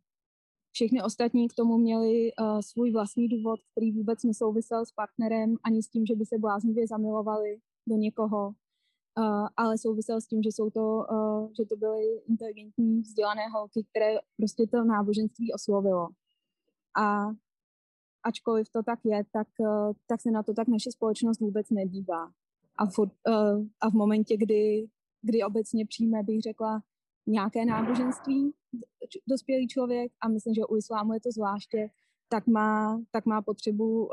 Všechny 0.71 1.03
ostatní 1.03 1.47
k 1.47 1.53
tomu 1.53 1.77
měli 1.77 2.31
uh, 2.33 2.59
svůj 2.59 2.91
vlastní 2.91 3.27
důvod, 3.27 3.59
který 3.71 3.91
vůbec 3.91 4.23
nesouvisel 4.23 4.85
s 4.85 4.91
partnerem 4.91 5.55
ani 5.63 5.83
s 5.83 5.89
tím, 5.89 6.05
že 6.05 6.15
by 6.15 6.25
se 6.25 6.37
bláznivě 6.37 6.87
zamilovali 6.87 7.59
do 7.87 7.95
někoho, 7.95 8.47
uh, 8.47 9.47
ale 9.57 9.77
souvisel 9.77 10.21
s 10.21 10.27
tím, 10.27 10.43
že 10.43 10.49
jsou 10.49 10.69
to, 10.69 11.05
uh, 11.11 11.49
že 11.57 11.65
to 11.65 11.75
byly 11.75 12.03
inteligentní, 12.27 13.01
vzdělané 13.01 13.47
holky, 13.53 13.85
které 13.89 14.15
prostě 14.37 14.67
to 14.67 14.83
náboženství 14.83 15.53
oslovilo. 15.53 16.07
A 16.99 17.27
ačkoliv 18.23 18.69
to 18.69 18.83
tak 18.83 18.99
je, 19.05 19.23
tak, 19.31 19.47
uh, 19.59 19.93
tak 20.07 20.21
se 20.21 20.31
na 20.31 20.43
to 20.43 20.53
tak 20.53 20.67
naše 20.67 20.91
společnost 20.91 21.39
vůbec 21.39 21.69
nedívá. 21.69 22.31
A 22.77 22.85
v, 22.85 22.99
uh, 22.99 23.07
a 23.81 23.89
v 23.89 23.93
momentě, 23.93 24.37
kdy 24.37 24.87
kdy 25.21 25.43
obecně 25.43 25.85
přijme, 25.85 26.23
bych 26.23 26.41
řekla, 26.41 26.81
nějaké 27.27 27.65
náboženství 27.65 28.53
dospělý 29.27 29.67
člověk 29.67 30.11
a 30.21 30.27
myslím, 30.27 30.53
že 30.53 30.65
u 30.65 30.77
islámu 30.77 31.13
je 31.13 31.19
to 31.19 31.31
zvláště, 31.31 31.89
tak 32.29 32.47
má, 32.47 33.01
tak 33.11 33.25
má 33.25 33.41
potřebu 33.41 34.05
uh, 34.05 34.09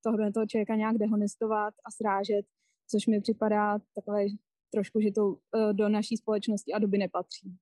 toho, 0.00 0.16
toho 0.34 0.46
člověka 0.46 0.76
nějak 0.76 0.98
dehonestovat 0.98 1.74
a 1.84 1.90
srážet, 1.90 2.46
což 2.86 3.06
mi 3.06 3.20
připadá 3.20 3.78
takové 3.94 4.24
trošku, 4.70 5.00
že 5.00 5.12
to 5.12 5.26
uh, 5.28 5.38
do 5.72 5.88
naší 5.88 6.16
společnosti 6.16 6.72
a 6.72 6.78
doby 6.78 6.98
nepatří. 6.98 7.56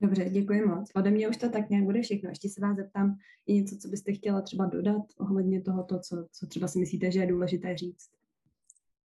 Dobře, 0.00 0.30
děkuji 0.30 0.66
moc. 0.66 0.90
Ode 0.94 1.10
mě 1.10 1.28
už 1.28 1.36
to 1.36 1.48
tak 1.48 1.70
nějak 1.70 1.84
bude 1.84 2.02
všechno. 2.02 2.28
Ještě 2.28 2.48
se 2.48 2.60
vás 2.60 2.76
zeptám, 2.76 3.16
je 3.46 3.54
něco, 3.54 3.76
co 3.76 3.88
byste 3.88 4.12
chtěla 4.12 4.40
třeba 4.40 4.66
dodat 4.66 5.02
ohledně 5.18 5.62
tohoto, 5.62 6.00
co, 6.00 6.26
co 6.32 6.46
třeba 6.46 6.68
si 6.68 6.78
myslíte, 6.78 7.10
že 7.10 7.20
je 7.20 7.26
důležité 7.26 7.76
říct? 7.76 8.10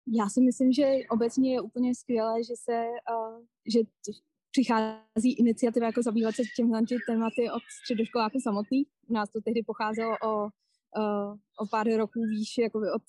Já 0.07 0.29
si 0.29 0.41
myslím, 0.41 0.71
že 0.71 0.91
obecně 1.09 1.53
je 1.53 1.61
úplně 1.61 1.95
skvělé, 1.95 2.43
že 2.43 2.53
se, 2.55 2.85
uh, 3.11 3.45
že 3.73 3.79
přichází 4.51 5.33
iniciativa 5.39 5.85
jako 5.85 6.01
zabývat 6.03 6.35
se 6.35 6.43
těmhle 6.55 6.81
tématy 7.07 7.49
od 7.55 7.61
středoškoláků 7.81 8.39
samotných. 8.39 8.87
U 9.07 9.13
nás 9.13 9.29
to 9.29 9.41
tehdy 9.41 9.63
pocházelo 9.63 10.15
o, 10.23 10.43
uh, 10.43 11.37
o 11.57 11.67
pár 11.71 11.87
roků 11.87 12.21
výš, 12.21 12.57
jako 12.57 12.79
od, 12.79 13.03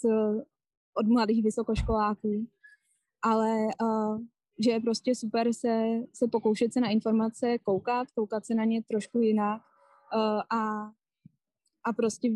od 0.99 1.07
mladých 1.07 1.43
vysokoškoláků. 1.43 2.47
Ale 3.23 3.67
uh, 3.83 4.21
že 4.65 4.71
je 4.71 4.81
prostě 4.81 5.15
super 5.15 5.53
se, 5.53 5.85
se 6.13 6.29
pokoušet 6.29 6.73
se 6.73 6.81
na 6.81 6.89
informace 6.89 7.59
koukat, 7.59 8.11
koukat 8.11 8.47
se 8.47 8.55
na 8.55 8.65
ně 8.65 8.83
trošku 8.83 9.21
jinak 9.21 9.63
uh, 10.15 10.59
a, 10.59 10.91
a 11.85 11.93
prostě 11.97 12.29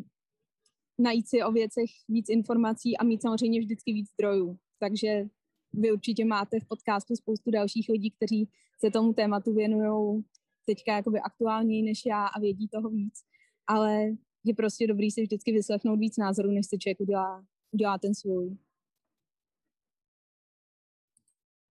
najít 0.98 1.28
si 1.28 1.42
o 1.42 1.52
věcech 1.52 1.90
víc 2.08 2.28
informací 2.28 2.96
a 2.96 3.04
mít 3.04 3.22
samozřejmě 3.22 3.60
vždycky 3.60 3.92
víc 3.92 4.10
zdrojů. 4.12 4.58
Takže 4.78 5.28
vy 5.72 5.92
určitě 5.92 6.24
máte 6.24 6.60
v 6.60 6.68
podcastu 6.68 7.16
spoustu 7.16 7.50
dalších 7.50 7.88
lidí, 7.88 8.10
kteří 8.10 8.48
se 8.78 8.90
tomu 8.90 9.12
tématu 9.12 9.54
věnují 9.54 10.24
teďka 10.66 10.96
jakoby 10.96 11.20
aktuálněji 11.20 11.82
než 11.82 12.06
já 12.06 12.26
a 12.26 12.40
vědí 12.40 12.68
toho 12.68 12.90
víc. 12.90 13.14
Ale 13.66 14.02
je 14.44 14.54
prostě 14.54 14.86
dobrý 14.86 15.10
si 15.10 15.22
vždycky 15.22 15.52
vyslechnout 15.52 15.96
víc 15.96 16.16
názorů, 16.16 16.50
než 16.50 16.66
si 16.66 16.78
člověk 16.78 17.00
udělá, 17.00 17.44
udělá 17.70 17.98
ten 17.98 18.14
svůj. 18.14 18.58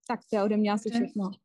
Tak 0.07 0.19
to 0.29 0.35
je 0.35 0.43
ode 0.43 0.57
mě 0.57 0.71
asi 0.71 0.89
všechno. 0.89 1.31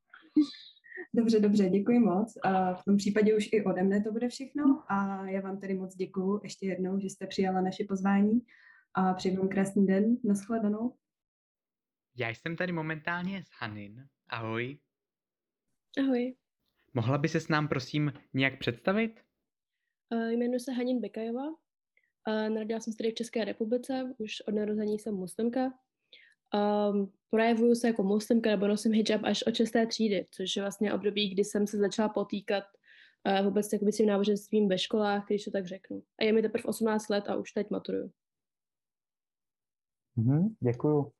Dobře, 1.16 1.40
dobře, 1.40 1.68
děkuji 1.70 1.98
moc. 1.98 2.34
V 2.74 2.84
tom 2.84 2.96
případě 2.96 3.36
už 3.36 3.48
i 3.52 3.64
ode 3.64 3.82
mne 3.82 4.00
to 4.00 4.12
bude 4.12 4.28
všechno 4.28 4.84
a 4.88 5.26
já 5.26 5.40
vám 5.40 5.60
tedy 5.60 5.74
moc 5.74 5.96
děkuji 5.96 6.40
ještě 6.42 6.66
jednou, 6.66 7.00
že 7.00 7.06
jste 7.06 7.26
přijala 7.26 7.60
naše 7.60 7.84
pozvání 7.88 8.40
a 8.94 9.14
přeji 9.14 9.36
vám 9.36 9.48
krásný 9.48 9.86
den. 9.86 10.16
Naschledanou. 10.24 10.96
Já 12.16 12.28
jsem 12.28 12.56
tady 12.56 12.72
momentálně 12.72 13.42
s 13.44 13.48
Hanin. 13.60 14.08
Ahoj. 14.28 14.78
Ahoj. 15.98 16.36
Mohla 16.94 17.18
by 17.18 17.28
se 17.28 17.40
s 17.40 17.48
nám 17.48 17.68
prosím 17.68 18.12
nějak 18.34 18.58
představit? 18.58 19.20
Uh, 20.12 20.28
jmenuji 20.28 20.60
se 20.60 20.72
Hanin 20.72 21.00
Bekajová. 21.00 21.63
Narodila 22.26 22.80
jsem 22.80 22.92
se 22.92 22.96
tady 22.96 23.10
v 23.10 23.14
České 23.14 23.44
republice, 23.44 24.14
už 24.18 24.40
od 24.40 24.54
narození 24.54 24.98
jsem 24.98 25.14
muslimka. 25.14 25.74
Um, 26.54 27.12
projevuju 27.30 27.74
se 27.74 27.86
jako 27.86 28.02
muslimka 28.02 28.50
nebo 28.50 28.68
nosím 28.68 28.92
hijab 28.92 29.20
až 29.24 29.42
od 29.46 29.54
6. 29.54 29.72
třídy, 29.88 30.26
což 30.30 30.56
je 30.56 30.62
vlastně 30.62 30.94
období, 30.94 31.30
kdy 31.30 31.44
jsem 31.44 31.66
se 31.66 31.78
začala 31.78 32.08
potýkat 32.08 32.64
uh, 33.40 33.46
vůbec 33.46 33.72
jakoby 33.72 33.92
s 33.92 33.96
tím 33.96 34.06
náboženstvím 34.06 34.68
ve 34.68 34.78
školách, 34.78 35.26
když 35.26 35.44
to 35.44 35.50
tak 35.50 35.66
řeknu. 35.66 36.02
A 36.20 36.24
je 36.24 36.32
mi 36.32 36.42
teprve 36.42 36.64
18 36.64 37.08
let 37.08 37.28
a 37.28 37.36
už 37.36 37.52
teď 37.52 37.70
maturuju. 37.70 38.10
Mm-hmm, 40.16 40.54
děkuju. 40.60 41.12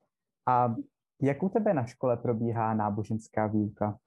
A 0.47 0.75
jak 1.23 1.43
u 1.43 1.49
tebe 1.49 1.75
na 1.75 1.87
škole 1.87 2.17
probíhá 2.17 2.75
náboženská 2.75 3.47
výuka? 3.47 3.99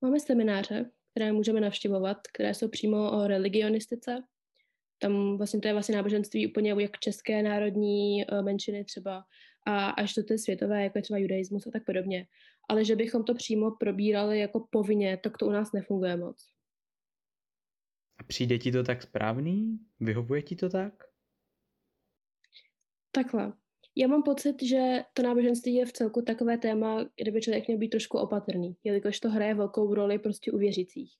Máme 0.00 0.20
semináře, 0.20 0.90
které 1.10 1.32
můžeme 1.32 1.60
navštěvovat, 1.60 2.16
které 2.34 2.54
jsou 2.54 2.68
přímo 2.68 3.10
o 3.10 3.26
religionistice. 3.26 4.24
Tam 4.98 5.36
vlastně 5.36 5.60
to 5.60 5.68
je 5.68 5.72
vlastně 5.72 5.96
náboženství 5.96 6.46
úplně 6.46 6.70
jak 6.78 6.98
české 6.98 7.42
národní 7.42 8.22
eh, 8.22 8.42
menšiny 8.42 8.84
třeba 8.84 9.24
a 9.66 9.90
až 9.90 10.14
do 10.14 10.22
té 10.22 10.38
světové, 10.38 10.82
jako 10.82 10.98
je 10.98 11.02
třeba 11.02 11.18
judaismus 11.18 11.66
a 11.66 11.70
tak 11.70 11.84
podobně. 11.84 12.26
Ale 12.68 12.84
že 12.84 12.96
bychom 12.96 13.24
to 13.24 13.34
přímo 13.34 13.70
probírali 13.70 14.38
jako 14.38 14.66
povinně, 14.70 15.16
tak 15.16 15.38
to 15.38 15.46
u 15.46 15.50
nás 15.50 15.72
nefunguje 15.72 16.16
moc. 16.16 16.46
A 18.18 18.22
přijde 18.22 18.58
ti 18.58 18.72
to 18.72 18.82
tak 18.82 19.02
správný? 19.02 19.78
Vyhovuje 20.00 20.42
ti 20.42 20.56
to 20.56 20.68
tak? 20.68 20.92
Takhle. 23.12 23.52
Já 23.96 24.08
mám 24.08 24.22
pocit, 24.22 24.62
že 24.62 25.02
to 25.14 25.22
náboženství 25.22 25.74
je 25.74 25.86
v 25.86 25.92
celku 25.92 26.22
takové 26.22 26.58
téma, 26.58 27.04
kde 27.16 27.30
by 27.30 27.40
člověk 27.40 27.66
měl 27.66 27.78
být 27.78 27.88
trošku 27.88 28.18
opatrný, 28.18 28.76
jelikož 28.84 29.20
to 29.20 29.30
hraje 29.30 29.54
velkou 29.54 29.94
roli 29.94 30.18
prostě 30.18 30.52
u 30.52 30.58
věřících. 30.58 31.12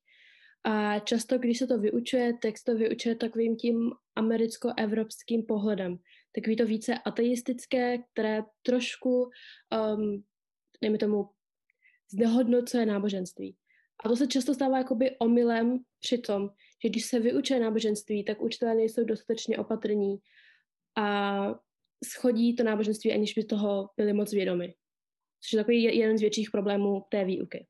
A 0.64 0.98
často, 0.98 1.38
když 1.38 1.58
se 1.58 1.66
to 1.66 1.78
vyučuje, 1.78 2.32
tak 2.42 2.58
se 2.58 2.64
to 2.64 2.74
vyučuje 2.74 3.14
takovým 3.14 3.56
tím 3.56 3.92
americko-evropským 4.16 5.42
pohledem. 5.42 5.98
Takový 6.34 6.56
to 6.56 6.66
více 6.66 6.94
ateistické, 6.98 7.98
které 8.12 8.42
trošku, 8.62 9.30
um, 9.94 10.24
dejme 10.82 10.98
tomu, 10.98 11.28
znehodnocuje 12.12 12.86
náboženství. 12.86 13.56
A 14.04 14.08
to 14.08 14.16
se 14.16 14.26
často 14.26 14.54
stává 14.54 14.78
jakoby 14.78 15.16
omylem 15.18 15.78
při 16.00 16.18
tom, 16.18 16.50
že 16.82 16.88
když 16.88 17.06
se 17.06 17.20
vyučuje 17.20 17.60
náboženství, 17.60 18.24
tak 18.24 18.42
učitelé 18.42 18.74
nejsou 18.74 19.04
dostatečně 19.04 19.58
opatrní 19.58 20.18
a 20.96 21.48
schodí 22.04 22.56
to 22.56 22.62
náboženství, 22.62 23.12
aniž 23.12 23.34
by 23.34 23.44
toho 23.44 23.90
byli 23.96 24.12
moc 24.12 24.32
vědomi. 24.32 24.74
Což 25.40 25.52
je 25.52 25.58
takový 25.58 25.82
jeden 25.82 26.18
z 26.18 26.20
větších 26.20 26.50
problémů 26.50 27.04
té 27.08 27.24
výuky. 27.24 27.66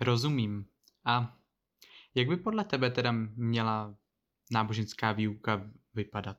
Rozumím. 0.00 0.66
A 1.04 1.38
jak 2.14 2.28
by 2.28 2.36
podle 2.36 2.64
tebe 2.64 2.90
teda 2.90 3.12
měla 3.36 3.96
náboženská 4.52 5.12
výuka 5.12 5.70
vypadat? 5.94 6.36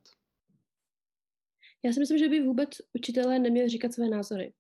Já 1.83 1.93
si 1.93 1.99
myslím, 1.99 2.17
že 2.17 2.29
by 2.29 2.41
vůbec 2.41 2.69
učitelé 2.93 3.39
neměli 3.39 3.69
říkat 3.69 3.93
své 3.93 4.09
názory. 4.09 4.53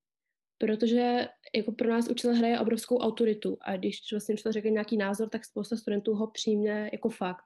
Protože 0.57 1.27
jako 1.55 1.71
pro 1.71 1.89
nás 1.89 2.09
učitel 2.09 2.35
hraje 2.35 2.59
obrovskou 2.59 2.97
autoritu 2.97 3.57
a 3.61 3.77
když 3.77 4.11
vlastně 4.11 4.33
učitel 4.33 4.51
řekne 4.51 4.71
nějaký 4.71 4.97
názor, 4.97 5.29
tak 5.29 5.45
spousta 5.45 5.77
studentů 5.77 6.13
ho 6.13 6.27
přijme 6.27 6.89
jako 6.93 7.09
fakt 7.09 7.43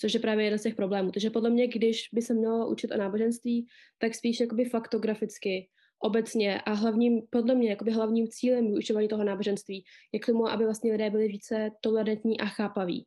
což 0.00 0.14
je 0.14 0.20
právě 0.20 0.44
jeden 0.44 0.58
z 0.58 0.62
těch 0.62 0.74
problémů. 0.74 1.10
Takže 1.10 1.30
podle 1.30 1.50
mě, 1.50 1.68
když 1.68 2.08
by 2.12 2.22
se 2.22 2.34
mělo 2.34 2.70
učit 2.70 2.90
o 2.90 2.96
náboženství, 2.96 3.66
tak 3.98 4.14
spíš 4.14 4.40
jakoby 4.40 4.64
faktograficky, 4.64 5.68
obecně 6.00 6.60
a 6.60 6.72
hlavním, 6.72 7.22
podle 7.30 7.54
mě, 7.54 7.70
jakoby 7.70 7.90
hlavním 7.90 8.28
cílem 8.28 8.66
vyučování 8.66 9.08
toho 9.08 9.24
náboženství 9.24 9.84
je 10.12 10.20
k 10.20 10.26
tomu, 10.26 10.48
aby 10.48 10.64
vlastně 10.64 10.92
lidé 10.92 11.10
byli 11.10 11.28
více 11.28 11.70
tolerantní 11.80 12.40
a 12.40 12.46
chápaví. 12.46 13.06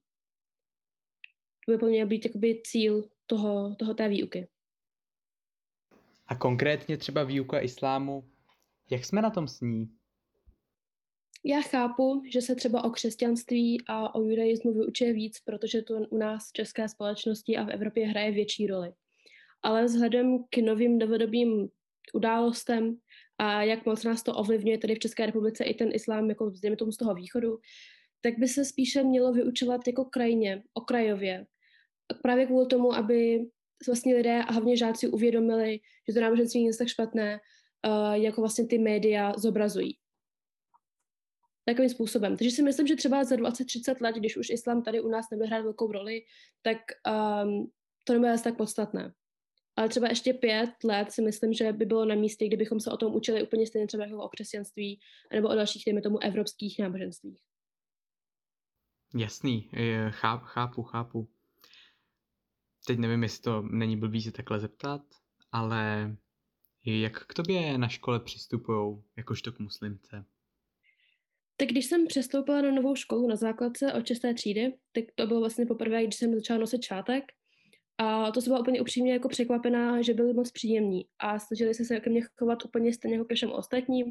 To 1.65 1.71
by 1.71 1.77
podle 1.77 1.89
mě 1.89 2.05
být 2.05 2.25
jakoby 2.25 2.61
cíl 2.65 3.09
toho, 3.25 3.75
toho 3.75 3.93
té 3.93 4.09
výuky. 4.09 4.47
A 6.27 6.35
konkrétně 6.35 6.97
třeba 6.97 7.23
výuka 7.23 7.59
islámu, 7.59 8.29
jak 8.89 9.05
jsme 9.05 9.21
na 9.21 9.29
tom 9.29 9.47
s 9.47 9.61
ní? 9.61 9.89
Já 11.45 11.61
chápu, 11.61 12.23
že 12.31 12.41
se 12.41 12.55
třeba 12.55 12.83
o 12.83 12.89
křesťanství 12.89 13.83
a 13.87 14.15
o 14.15 14.21
judaismu 14.21 14.73
vyučuje 14.73 15.13
víc, 15.13 15.39
protože 15.39 15.81
to 15.81 15.93
u 15.93 16.17
nás 16.17 16.49
v 16.49 16.53
české 16.53 16.89
společnosti 16.89 17.57
a 17.57 17.63
v 17.63 17.69
Evropě 17.69 18.07
hraje 18.07 18.31
větší 18.31 18.67
roli. 18.67 18.93
Ale 19.61 19.85
vzhledem 19.85 20.43
k 20.49 20.57
novým 20.57 20.97
novodobým 20.97 21.69
událostem 22.13 22.97
a 23.37 23.63
jak 23.63 23.85
moc 23.85 24.03
nás 24.03 24.23
to 24.23 24.35
ovlivňuje 24.35 24.77
tady 24.77 24.95
v 24.95 24.99
České 24.99 25.25
republice 25.25 25.63
i 25.63 25.73
ten 25.73 25.89
islám, 25.93 26.29
jako 26.29 26.49
vzděme 26.49 26.75
tomu 26.75 26.91
z 26.91 26.97
toho 26.97 27.15
východu, 27.15 27.57
tak 28.21 28.33
by 28.39 28.47
se 28.47 28.65
spíše 28.65 29.03
mělo 29.03 29.33
vyučovat 29.33 29.87
jako 29.87 30.05
krajně, 30.05 30.63
okrajově. 30.73 31.45
Právě 32.21 32.45
kvůli 32.45 32.67
tomu, 32.67 32.93
aby 32.93 33.45
vlastně 33.87 34.15
lidé 34.15 34.43
a 34.43 34.51
hlavně 34.51 34.77
žáci 34.77 35.07
uvědomili, 35.07 35.79
že 36.07 36.13
to 36.13 36.21
náboženství 36.21 36.63
není 36.63 36.77
tak 36.77 36.87
špatné, 36.87 37.39
uh, 37.87 38.13
jako 38.13 38.41
vlastně 38.41 38.67
ty 38.67 38.77
média 38.77 39.33
zobrazují 39.37 39.97
takovým 41.65 41.89
způsobem. 41.89 42.37
Takže 42.37 42.51
si 42.51 42.63
myslím, 42.63 42.87
že 42.87 42.95
třeba 42.95 43.23
za 43.23 43.35
20-30 43.35 43.95
let, 44.01 44.15
když 44.15 44.37
už 44.37 44.49
islám 44.49 44.83
tady 44.83 45.01
u 45.01 45.07
nás 45.07 45.25
nebude 45.31 45.47
hrát 45.47 45.61
velkou 45.61 45.91
roli, 45.91 46.21
tak 46.61 46.77
um, 47.43 47.71
to 48.03 48.13
nebude 48.13 48.35
tak 48.43 48.57
podstatné. 48.57 49.13
Ale 49.75 49.89
třeba 49.89 50.07
ještě 50.07 50.33
pět 50.33 50.69
let 50.83 51.11
si 51.11 51.21
myslím, 51.21 51.53
že 51.53 51.73
by 51.73 51.85
bylo 51.85 52.05
na 52.05 52.15
místě, 52.15 52.47
kdybychom 52.47 52.79
se 52.79 52.91
o 52.91 52.97
tom 52.97 53.15
učili 53.15 53.43
úplně 53.43 53.67
stejně 53.67 53.87
třeba 53.87 54.05
jako 54.05 54.23
o 54.23 54.29
křesťanství 54.29 54.99
nebo 55.33 55.49
o 55.49 55.55
dalších, 55.55 55.83
dejme 55.85 56.01
tomu, 56.01 56.23
evropských 56.23 56.79
náboženstvích. 56.79 57.41
Jasný, 59.15 59.71
chápu, 60.09 60.45
chápu, 60.45 60.83
chápu. 60.83 61.29
Teď 62.87 62.97
nevím, 62.97 63.23
jestli 63.23 63.41
to 63.41 63.61
není 63.61 63.97
blbý 63.97 64.21
se 64.21 64.31
takhle 64.31 64.59
zeptat, 64.59 65.01
ale 65.51 66.15
jak 66.85 67.25
k 67.25 67.33
tobě 67.33 67.77
na 67.77 67.87
škole 67.87 68.19
přistupují, 68.19 69.03
jakožto 69.17 69.51
k 69.51 69.59
muslimce? 69.59 70.25
Tak 71.57 71.67
když 71.67 71.85
jsem 71.85 72.07
přestoupila 72.07 72.61
na 72.61 72.71
novou 72.71 72.95
školu 72.95 73.27
na 73.27 73.35
základce 73.35 73.93
od 73.93 74.07
6. 74.07 74.21
třídy, 74.35 74.73
tak 74.91 75.03
to 75.15 75.27
bylo 75.27 75.39
vlastně 75.39 75.65
poprvé, 75.65 76.03
když 76.03 76.15
jsem 76.15 76.35
začala 76.35 76.59
nosit 76.59 76.81
čátek. 76.81 77.23
A 77.97 78.31
to 78.31 78.41
jsem 78.41 78.51
byla 78.51 78.59
úplně 78.59 78.81
upřímně 78.81 79.13
jako 79.13 79.29
překvapená, 79.29 80.01
že 80.01 80.13
byli 80.13 80.33
moc 80.33 80.51
příjemní 80.51 81.05
a 81.19 81.39
snažili 81.39 81.73
se 81.73 81.85
se 81.85 81.99
ke 81.99 82.09
mně 82.09 82.21
chovat 82.39 82.65
úplně 82.65 82.93
stejně 82.93 83.17
jako 83.17 83.25
ke 83.25 83.35
všem 83.35 83.51
ostatním. 83.51 84.05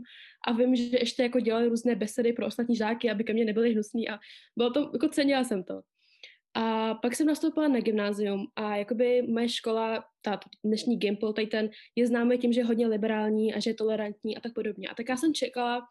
A 0.47 0.53
vím, 0.53 0.76
že 0.76 0.99
ještě 0.99 1.22
jako 1.22 1.41
dělali 1.41 1.68
různé 1.68 1.95
besedy 1.95 2.33
pro 2.33 2.47
ostatní 2.47 2.76
žáky, 2.76 3.11
aby 3.11 3.24
ke 3.24 3.33
mně 3.33 3.45
nebyli 3.45 3.72
hnusní 3.72 4.09
a 4.09 4.18
bylo 4.57 4.70
to, 4.70 4.91
jako 4.93 5.09
cenila 5.09 5.45
jsem 5.45 5.64
to. 5.64 5.80
A 6.55 6.95
pak 6.95 7.16
jsem 7.16 7.26
nastoupila 7.26 7.68
na 7.68 7.80
gymnázium 7.80 8.47
a 8.57 8.76
jakoby 8.76 9.22
moje 9.22 9.49
škola, 9.49 10.05
ta 10.22 10.41
dnešní 10.64 10.97
Gimple, 10.97 11.33
tady 11.33 11.47
ten, 11.47 11.70
je 11.97 12.07
známý 12.07 12.39
tím, 12.39 12.53
že 12.53 12.61
je 12.61 12.64
hodně 12.64 12.87
liberální 12.87 13.55
a 13.55 13.61
že 13.61 13.70
je 13.70 13.74
tolerantní 13.74 14.37
a 14.37 14.41
tak 14.41 14.55
podobně. 14.55 14.89
A 14.89 14.95
tak 14.95 15.09
já 15.09 15.16
jsem 15.16 15.35
čekala, 15.35 15.87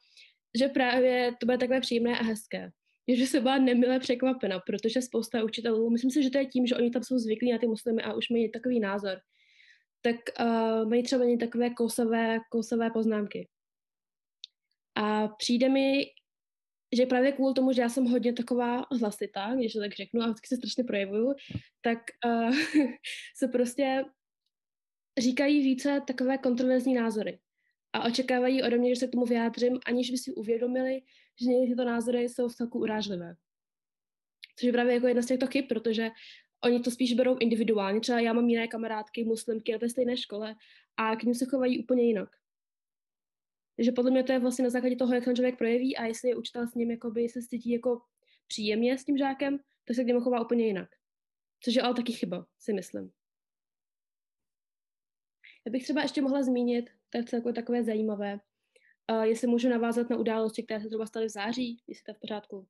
že 0.60 0.68
právě 0.68 1.32
to 1.40 1.46
bude 1.46 1.58
takové 1.58 1.82
příjemné 1.82 2.20
a 2.20 2.24
hezké. 2.24 2.72
Že 3.08 3.28
se 3.28 3.40
byla 3.40 3.58
nemile 3.58 4.00
překvapena, 4.00 4.60
protože 4.60 5.02
spousta 5.02 5.44
učitelů, 5.44 5.90
myslím 5.90 6.12
si, 6.12 6.24
že 6.24 6.30
to 6.30 6.38
je 6.38 6.46
tím, 6.46 6.68
že 6.68 6.76
oni 6.76 6.92
tam 6.92 7.04
jsou 7.04 7.18
zvyklí 7.18 7.52
na 7.52 7.58
ty 7.58 7.68
muslimy 7.68 8.04
a 8.04 8.14
už 8.14 8.30
mají 8.30 8.52
takový 8.52 8.80
názor, 8.80 9.18
tak 10.02 10.16
uh, 10.40 10.90
mají 10.90 11.04
třeba 11.04 11.26
ně 11.26 11.38
takové 11.38 11.70
kousové, 11.70 12.40
kousové 12.52 12.90
poznámky. 12.90 13.48
A 14.96 15.28
přijde 15.28 15.70
mi, 15.70 16.06
že 16.96 17.06
právě 17.06 17.32
kvůli 17.32 17.54
tomu, 17.54 17.74
že 17.74 17.82
já 17.82 17.90
jsem 17.90 18.06
hodně 18.06 18.34
taková 18.34 18.86
hlasitá, 19.00 19.56
když 19.56 19.74
to 19.74 19.80
tak 19.80 19.94
řeknu, 19.94 20.22
a 20.22 20.26
vždycky 20.26 20.48
se 20.48 20.56
strašně 20.56 20.84
projevuju, 20.84 21.34
tak 21.82 21.98
uh, 22.26 22.56
se 23.36 23.48
prostě 23.48 24.04
říkají 25.20 25.64
více 25.64 26.02
takové 26.08 26.38
kontroverzní 26.38 26.94
názory 26.94 27.40
a 27.94 28.04
očekávají 28.04 28.64
ode 28.64 28.78
mě, 28.78 28.96
že 28.96 29.00
se 29.00 29.08
k 29.08 29.12
tomu 29.12 29.26
vyjádřím, 29.26 29.80
aniž 29.86 30.12
by 30.12 30.18
si 30.18 30.34
uvědomili, 30.34 31.02
že 31.42 31.50
někdy 31.50 31.74
tyto 31.74 31.86
názory 31.86 32.22
jsou 32.22 32.48
v 32.48 32.56
celku 32.56 32.80
urážlivé. 32.80 33.36
Což 34.56 34.66
je 34.66 34.72
právě 34.72 34.94
jako 34.94 35.08
jedna 35.08 35.22
z 35.22 35.26
těchto 35.26 35.48
chyb, 35.48 35.66
protože 35.70 36.10
oni 36.64 36.80
to 36.80 36.92
spíš 36.92 37.14
berou 37.14 37.38
individuálně. 37.38 38.00
Třeba 38.00 38.20
já 38.20 38.34
mám 38.34 38.50
jiné 38.50 38.68
kamarádky, 38.68 39.24
muslimky 39.24 39.72
na 39.72 39.78
té 39.78 39.90
stejné 39.90 40.18
škole 40.18 40.56
a 40.98 41.16
k 41.16 41.24
ním 41.24 41.36
se 41.36 41.46
chovají 41.46 41.84
úplně 41.84 42.04
jinak. 42.04 42.30
Takže 43.76 43.92
podle 43.92 44.12
mě 44.12 44.24
to 44.24 44.32
je 44.32 44.40
vlastně 44.40 44.64
na 44.64 44.70
základě 44.70 44.96
toho, 44.96 45.14
jak 45.14 45.26
ten 45.26 45.36
člověk 45.36 45.58
projeví 45.58 45.98
a 45.98 46.06
jestli 46.06 46.30
je 46.30 46.36
učitel 46.36 46.68
s 46.68 46.74
ním 46.74 46.92
jakoby 46.92 47.30
se 47.30 47.42
cítí 47.42 47.72
jako 47.72 48.02
příjemně 48.48 48.98
s 48.98 49.06
tím 49.06 49.18
žákem, 49.18 49.60
tak 49.86 49.96
se 49.96 50.04
k 50.04 50.08
němu 50.08 50.22
chová 50.22 50.42
úplně 50.42 50.66
jinak. 50.66 50.90
Což 51.64 51.76
je 51.76 51.82
ale 51.82 51.94
taky 51.94 52.14
chyba, 52.14 52.46
si 52.60 52.74
myslím. 52.74 53.12
Já 55.66 55.72
bych 55.72 55.84
třeba 55.84 56.02
ještě 56.02 56.22
mohla 56.22 56.44
zmínit, 56.44 56.90
to 57.10 57.18
je 57.18 57.24
celkově 57.24 57.54
takové 57.54 57.84
zajímavé, 57.84 58.40
uh, 59.12 59.22
jestli 59.24 59.48
můžu 59.48 59.70
navázat 59.70 60.10
na 60.10 60.18
události, 60.18 60.64
které 60.64 60.82
se 60.82 60.88
třeba 60.88 61.06
staly 61.06 61.26
v 61.26 61.30
září, 61.30 61.84
jestli 61.88 62.04
to 62.04 62.12
je 62.12 62.16
v 62.16 62.20
pořádku. 62.20 62.68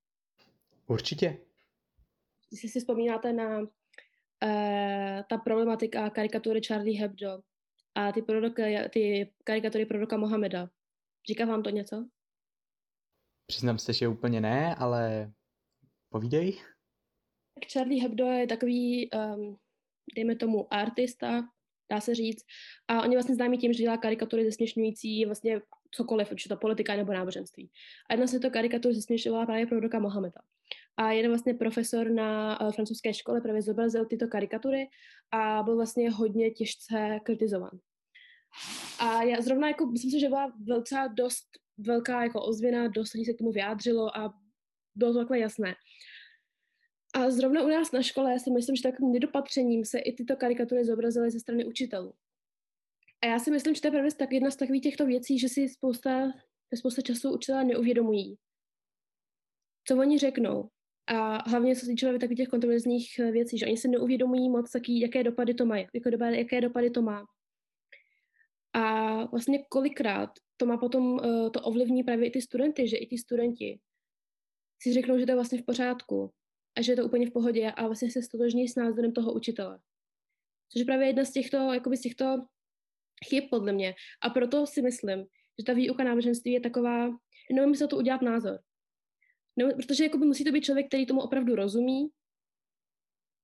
Určitě. 0.88 1.38
Jestli 2.52 2.70
si 2.70 2.80
vzpomínáte 2.80 3.34
na 3.34 3.60
uh, 3.60 3.68
ta 5.30 5.38
problematika 5.44 6.10
karikatury 6.10 6.62
Charlie 6.62 7.00
Hebdo 7.00 7.42
a 7.96 8.12
ty, 8.12 8.22
proroky, 8.22 8.78
ty 8.94 9.34
karikatury 9.44 9.86
proroka 9.86 10.18
Mohameda. 10.18 10.70
Říká 11.28 11.46
vám 11.46 11.64
to 11.64 11.70
něco? 11.70 12.08
Přiznám 13.48 13.78
se, 13.78 13.94
že 13.94 14.08
úplně 14.08 14.42
ne, 14.42 14.76
ale 14.76 15.32
povídej. 16.10 16.62
Charlie 17.74 18.04
Hebdo 18.04 18.26
je 18.26 18.48
takový, 18.48 19.10
um, 19.12 19.58
dejme 20.16 20.36
tomu, 20.36 20.74
artista, 20.74 21.44
dá 21.92 22.02
se 22.02 22.16
říct. 22.16 22.46
A 22.88 23.02
oni 23.02 23.16
vlastně 23.16 23.36
známí 23.36 23.58
tím, 23.58 23.74
že 23.74 23.84
dělá 23.84 23.98
karikatury 23.98 24.46
zesměšňující 24.46 25.26
vlastně 25.26 25.62
cokoliv, 25.92 26.34
či 26.36 26.50
to 26.50 26.58
politika 26.58 26.96
nebo 26.96 27.14
náboženství. 27.14 27.72
A 28.10 28.14
jedna 28.14 28.28
z 28.28 28.32
těchto 28.32 28.50
karikatur 28.50 28.94
zesměšňovala 28.94 29.46
právě 29.46 29.66
proroka 29.66 30.00
Mohameda. 30.00 30.42
A 30.98 31.12
jeden 31.12 31.32
vlastně 31.32 31.54
profesor 31.54 32.10
na 32.10 32.62
uh, 32.62 32.72
francouzské 32.72 33.14
škole 33.14 33.42
právě 33.42 33.62
zobrazil 33.62 34.06
tyto 34.06 34.28
karikatury 34.28 34.88
a 35.32 35.64
byl 35.64 35.76
vlastně 35.76 36.12
hodně 36.12 36.52
těžce 36.52 37.20
kritizovan. 37.24 37.72
A 39.00 39.24
já 39.24 39.42
zrovna 39.42 39.68
jako, 39.68 39.86
myslím 39.86 40.12
si, 40.12 40.20
že 40.20 40.30
byla 40.30 40.54
docela 40.58 41.08
dost 41.08 41.46
velká 41.78 42.24
jako 42.24 42.42
ozvěna, 42.46 42.88
dost 42.88 43.14
lidí 43.14 43.26
se 43.26 43.34
k 43.34 43.38
tomu 43.38 43.52
vyjádřilo 43.52 44.18
a 44.18 44.34
bylo 44.96 45.14
to 45.14 45.20
takhle 45.20 45.40
jasné. 45.40 45.76
A 47.14 47.30
zrovna 47.30 47.64
u 47.64 47.68
nás 47.68 47.92
na 47.92 48.02
škole 48.02 48.40
si 48.40 48.52
myslím, 48.52 48.76
že 48.76 48.84
takovým 48.84 49.14
nedopatřením 49.14 49.86
se 49.86 50.00
i 50.00 50.14
tyto 50.14 50.36
karikatury 50.36 50.86
zobrazily 50.86 51.32
ze 51.32 51.40
strany 51.40 51.66
učitelů. 51.66 52.14
A 53.22 53.28
já 53.28 53.40
si 53.40 53.52
myslím, 53.52 53.76
že 53.76 53.82
to 53.82 53.88
je 53.88 53.92
právě 53.92 54.12
tak 54.12 54.32
jedna 54.32 54.52
z 54.52 54.56
takových 54.56 54.84
těchto 54.84 55.06
věcí, 55.06 55.40
že 55.40 55.50
si 55.50 55.70
spousta, 55.70 56.32
spousta 56.76 57.02
času 57.02 57.34
učitelé 57.34 57.64
neuvědomují, 57.64 58.38
co 59.88 59.98
oni 59.98 60.18
řeknou. 60.18 60.70
A 61.08 61.50
hlavně 61.50 61.76
co 61.76 61.80
se 61.80 61.86
týče 61.86 62.14
takových 62.14 62.38
těch 62.38 62.48
kontroverzních 62.48 63.18
věcí, 63.18 63.58
že 63.58 63.66
oni 63.66 63.78
se 63.78 63.88
neuvědomují 63.88 64.50
moc, 64.50 64.76
jaký, 64.76 65.00
jaké 65.00 65.24
dopady 65.24 65.54
to 65.54 65.66
má, 65.66 65.78
jako 65.78 66.10
dopady, 66.10 66.38
jaké 66.38 66.62
dopady 66.62 66.90
to 66.90 67.02
má. 67.02 67.26
A 68.74 69.26
vlastně 69.26 69.66
kolikrát 69.70 70.30
to 70.58 70.66
má 70.66 70.78
potom, 70.78 71.12
uh, 71.14 71.52
to 71.52 71.62
ovlivní 71.62 72.04
právě 72.04 72.28
i 72.28 72.32
ty 72.32 72.42
studenty, 72.42 72.88
že 72.88 72.98
i 72.98 73.08
ty 73.08 73.18
studenti 73.18 73.80
si 74.82 74.94
řeknou, 74.94 75.20
že 75.20 75.26
to 75.26 75.32
je 75.32 75.36
vlastně 75.36 75.62
v 75.62 75.66
pořádku 75.66 76.34
a 76.78 76.82
že 76.82 76.92
je 76.92 76.96
to 76.96 77.06
úplně 77.06 77.28
v 77.28 77.32
pohodě 77.32 77.72
a 77.72 77.86
vlastně 77.86 78.12
se 78.12 78.22
stotožní 78.22 78.68
s 78.68 78.76
názorem 78.76 79.14
toho 79.14 79.34
učitele. 79.34 79.80
Což 80.70 80.80
je 80.80 80.86
právě 80.86 81.08
jedna 81.08 81.26
z 81.26 81.32
těchto, 81.32 81.58
jakoby 81.58 81.98
z 81.98 82.02
těchto 82.02 82.46
chyb 83.30 83.44
podle 83.50 83.74
mě. 83.74 83.96
A 84.22 84.30
proto 84.30 84.66
si 84.68 84.82
myslím, 84.82 85.26
že 85.60 85.66
ta 85.66 85.74
výuka 85.74 86.04
náboženství 86.04 86.52
je 86.52 86.60
taková, 86.60 87.10
nevím, 87.52 87.76
se 87.76 87.88
to 87.88 87.98
udělat 87.98 88.22
názor. 88.22 88.60
No, 89.58 89.70
protože 89.76 90.04
jakoby 90.04 90.26
musí 90.26 90.44
to 90.44 90.52
být 90.52 90.64
člověk, 90.64 90.88
který 90.88 91.06
tomu 91.06 91.22
opravdu 91.22 91.56
rozumí 91.56 92.08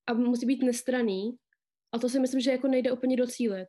a 0.08 0.14
musí 0.14 0.46
být 0.46 0.64
nestraný. 0.64 1.38
A 1.92 2.00
to 2.00 2.10
si 2.10 2.20
myslím, 2.20 2.42
že 2.42 2.52
jako 2.52 2.68
nejde 2.68 2.92
úplně 2.92 3.18
docílit. 3.18 3.68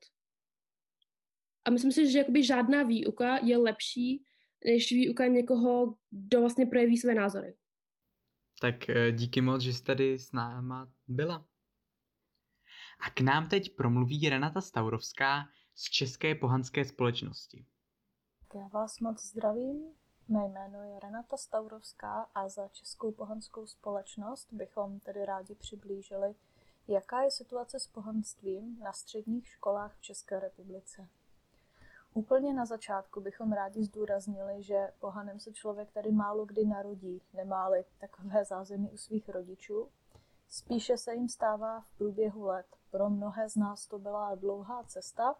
A 1.64 1.70
myslím 1.70 1.92
si, 1.92 2.10
že 2.10 2.18
jakoby 2.18 2.44
žádná 2.44 2.82
výuka 2.82 3.38
je 3.44 3.56
lepší, 3.56 4.24
než 4.64 4.92
výuka 4.92 5.26
někoho, 5.26 5.94
kdo 6.10 6.40
vlastně 6.40 6.66
projeví 6.66 6.96
své 6.96 7.14
názory. 7.14 7.54
Tak 8.60 8.88
eh, 8.88 9.12
díky 9.12 9.40
moc, 9.40 9.62
že 9.62 9.72
jsi 9.72 9.84
tady 9.84 10.18
s 10.18 10.32
náma 10.32 10.92
byla. 11.06 11.46
A 13.00 13.10
k 13.10 13.20
nám 13.20 13.48
teď 13.48 13.76
promluví 13.76 14.28
Renata 14.28 14.60
Staurovská 14.60 15.48
z 15.78 15.82
České 15.82 16.34
pohanské 16.34 16.84
společnosti. 16.84 17.66
Já 18.54 18.68
vás 18.68 19.00
moc 19.00 19.24
zdravím. 19.24 19.94
Mé 20.28 20.48
jméno 20.48 20.82
je 20.82 21.00
Renata 21.00 21.36
Staurovská 21.36 22.26
a 22.34 22.48
za 22.48 22.68
Českou 22.68 23.12
pohanskou 23.12 23.66
společnost 23.66 24.48
bychom 24.52 25.00
tedy 25.00 25.24
rádi 25.24 25.54
přiblížili, 25.54 26.34
jaká 26.88 27.22
je 27.22 27.30
situace 27.30 27.80
s 27.80 27.86
pohanstvím 27.86 28.78
na 28.80 28.92
středních 28.92 29.48
školách 29.48 29.96
v 29.96 30.00
České 30.00 30.40
republice. 30.40 31.08
Úplně 32.14 32.54
na 32.54 32.66
začátku 32.66 33.20
bychom 33.20 33.52
rádi 33.52 33.84
zdůraznili, 33.84 34.62
že 34.62 34.92
pohanem 34.98 35.40
se 35.40 35.52
člověk 35.52 35.92
tady 35.92 36.12
málo 36.12 36.46
kdy 36.46 36.66
narodí, 36.66 37.22
nemáli 37.34 37.84
takové 37.98 38.44
zázemí 38.44 38.90
u 38.90 38.96
svých 38.96 39.28
rodičů. 39.28 39.88
Spíše 40.48 40.96
se 40.96 41.14
jim 41.14 41.28
stává 41.28 41.80
v 41.80 41.98
průběhu 41.98 42.44
let. 42.44 42.66
Pro 42.90 43.10
mnohé 43.10 43.48
z 43.48 43.56
nás 43.56 43.86
to 43.86 43.98
byla 43.98 44.34
dlouhá 44.34 44.84
cesta 44.84 45.34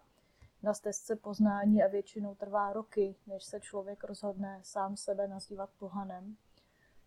na 0.63 0.73
stezce 0.73 1.15
poznání 1.15 1.83
a 1.83 1.87
většinou 1.87 2.35
trvá 2.35 2.73
roky, 2.73 3.15
než 3.27 3.43
se 3.43 3.59
člověk 3.59 4.03
rozhodne 4.03 4.59
sám 4.63 4.97
sebe 4.97 5.27
nazývat 5.27 5.69
pohanem. 5.79 6.37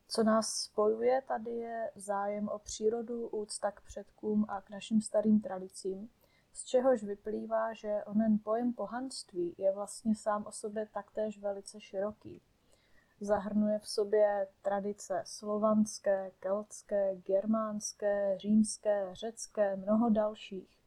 Co 0.09 0.22
nás 0.22 0.55
spojuje 0.55 1.22
tady 1.28 1.50
je 1.50 1.90
zájem 1.94 2.48
o 2.48 2.59
přírodu, 2.59 3.28
úcta 3.28 3.70
k 3.70 3.80
předkům 3.80 4.46
a 4.48 4.61
k 4.61 4.70
našim 4.70 5.00
starým 5.00 5.40
tradicím– 5.40 6.11
z 6.55 6.64
čehož 6.64 7.05
vyplývá, 7.05 7.72
že 7.72 8.05
onen 8.07 8.38
pojem 8.44 8.72
pohanství 8.72 9.55
je 9.59 9.72
vlastně 9.72 10.16
sám 10.16 10.46
o 10.46 10.53
sobě 10.53 10.88
taktéž 10.92 11.38
velice 11.38 11.80
široký. 11.80 12.42
Zahrnuje 13.20 13.78
v 13.78 13.88
sobě 13.88 14.48
tradice 14.62 15.22
slovanské, 15.26 16.30
keltské, 16.40 17.16
germánské, 17.16 18.38
římské, 18.38 19.09
řecké, 19.12 19.76
mnoho 19.76 20.11
dalších. 20.11 20.82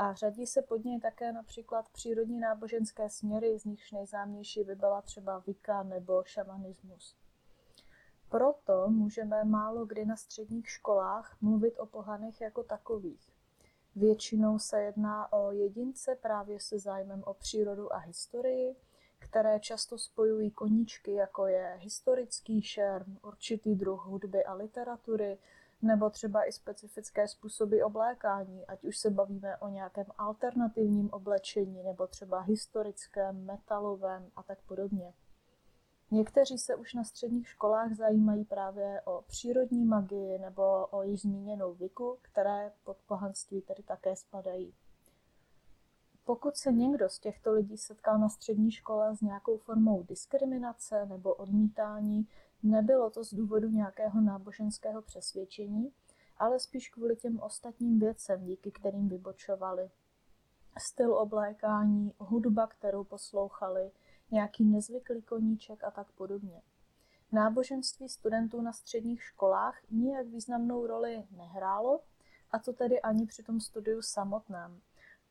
A 0.00 0.14
řadí 0.14 0.46
se 0.46 0.62
pod 0.62 0.84
něj 0.84 1.00
také 1.00 1.32
například 1.32 1.88
přírodní 1.88 2.40
náboženské 2.40 3.10
směry, 3.10 3.58
z 3.58 3.64
nichž 3.64 3.92
nejznámější 3.92 4.64
by 4.64 4.74
byla 4.74 5.02
třeba 5.02 5.38
Vika 5.38 5.82
nebo 5.82 6.22
šamanismus. 6.24 7.16
Proto 8.28 8.88
můžeme 8.88 9.44
málo 9.44 9.86
kdy 9.86 10.04
na 10.04 10.16
středních 10.16 10.70
školách 10.70 11.36
mluvit 11.40 11.78
o 11.78 11.86
pohanech 11.86 12.40
jako 12.40 12.62
takových. 12.62 13.32
Většinou 13.96 14.58
se 14.58 14.82
jedná 14.82 15.32
o 15.32 15.52
jedince 15.52 16.14
právě 16.14 16.60
se 16.60 16.78
zájmem 16.78 17.22
o 17.26 17.34
přírodu 17.34 17.94
a 17.94 17.96
historii, 17.96 18.76
které 19.18 19.60
často 19.60 19.98
spojují 19.98 20.50
koníčky, 20.50 21.12
jako 21.12 21.46
je 21.46 21.76
historický 21.80 22.62
šerm, 22.62 23.16
určitý 23.22 23.74
druh 23.74 24.06
hudby 24.06 24.44
a 24.44 24.54
literatury, 24.54 25.38
nebo 25.82 26.10
třeba 26.10 26.48
i 26.48 26.52
specifické 26.52 27.28
způsoby 27.28 27.82
oblékání, 27.82 28.66
ať 28.66 28.84
už 28.84 28.98
se 28.98 29.10
bavíme 29.10 29.56
o 29.56 29.68
nějakém 29.68 30.06
alternativním 30.18 31.10
oblečení, 31.10 31.82
nebo 31.82 32.06
třeba 32.06 32.40
historickém, 32.40 33.44
metalovém 33.44 34.30
a 34.36 34.42
tak 34.42 34.58
podobně. 34.66 35.12
Někteří 36.10 36.58
se 36.58 36.74
už 36.74 36.94
na 36.94 37.04
středních 37.04 37.48
školách 37.48 37.94
zajímají 37.94 38.44
právě 38.44 39.00
o 39.04 39.22
přírodní 39.26 39.84
magii 39.84 40.38
nebo 40.38 40.86
o 40.86 41.02
již 41.02 41.22
zmíněnou 41.22 41.74
viku, 41.74 42.18
které 42.22 42.72
pod 42.84 42.96
pohanství 43.06 43.62
tedy 43.62 43.82
také 43.82 44.16
spadají. 44.16 44.74
Pokud 46.24 46.56
se 46.56 46.72
někdo 46.72 47.08
z 47.08 47.18
těchto 47.18 47.52
lidí 47.52 47.76
setkal 47.76 48.18
na 48.18 48.28
střední 48.28 48.70
škole 48.70 49.16
s 49.16 49.20
nějakou 49.20 49.56
formou 49.56 50.02
diskriminace 50.02 51.06
nebo 51.06 51.34
odmítání, 51.34 52.28
nebylo 52.62 53.10
to 53.10 53.24
z 53.24 53.34
důvodu 53.34 53.68
nějakého 53.68 54.20
náboženského 54.20 55.02
přesvědčení, 55.02 55.92
ale 56.36 56.60
spíš 56.60 56.88
kvůli 56.88 57.16
těm 57.16 57.40
ostatním 57.40 57.98
věcem, 57.98 58.44
díky 58.44 58.70
kterým 58.70 59.08
vybočovali. 59.08 59.90
Styl 60.78 61.14
oblékání, 61.14 62.14
hudba, 62.18 62.66
kterou 62.66 63.04
poslouchali, 63.04 63.90
nějaký 64.30 64.64
nezvyklý 64.64 65.22
koníček 65.22 65.84
a 65.84 65.90
tak 65.90 66.12
podobně. 66.12 66.62
Náboženství 67.32 68.08
studentů 68.08 68.60
na 68.60 68.72
středních 68.72 69.22
školách 69.22 69.78
nijak 69.90 70.26
významnou 70.26 70.86
roli 70.86 71.24
nehrálo, 71.30 72.00
a 72.52 72.58
to 72.58 72.72
tedy 72.72 73.00
ani 73.00 73.26
při 73.26 73.42
tom 73.42 73.60
studiu 73.60 74.02
samotném. 74.02 74.80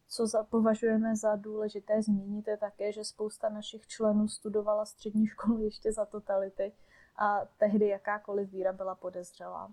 Co 0.07 0.27
za, 0.27 0.43
považujeme 0.43 1.15
za 1.15 1.36
důležité 1.36 2.01
zmínit 2.01 2.47
je 2.47 2.57
také, 2.57 2.91
že 2.91 3.03
spousta 3.03 3.49
našich 3.49 3.88
členů 3.88 4.27
studovala 4.27 4.86
střední 4.86 5.27
školu 5.27 5.63
ještě 5.63 5.93
za 5.93 6.05
totality 6.05 6.71
a 7.20 7.45
tehdy 7.57 7.88
jakákoliv 7.88 8.51
víra 8.51 8.74
byla 8.74 8.95
podezřelá. 8.95 9.72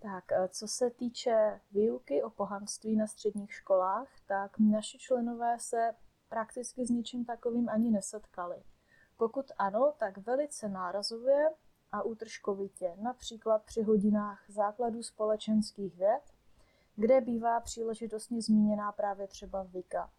Tak, 0.00 0.24
co 0.48 0.68
se 0.68 0.90
týče 0.90 1.60
výuky 1.72 2.22
o 2.22 2.30
pohanství 2.30 2.96
na 2.96 3.06
středních 3.06 3.52
školách, 3.52 4.08
tak 4.26 4.58
naši 4.58 4.98
členové 4.98 5.58
se 5.58 5.94
prakticky 6.28 6.86
s 6.86 6.90
ničím 6.90 7.24
takovým 7.24 7.68
ani 7.68 7.90
nesetkali. 7.90 8.62
Pokud 9.16 9.46
ano, 9.58 9.94
tak 9.98 10.18
velice 10.18 10.68
nárazově 10.68 11.50
a 11.92 12.02
útržkovitě, 12.02 12.96
například 13.02 13.62
při 13.62 13.82
hodinách 13.82 14.44
základů 14.48 15.02
společenských 15.02 15.96
věd, 15.96 16.22
kde 16.96 17.20
bývá 17.20 17.60
příležitostně 17.60 18.42
zmíněná 18.42 18.92
právě 18.92 19.26
třeba 19.26 19.62
Vika. 19.62 20.10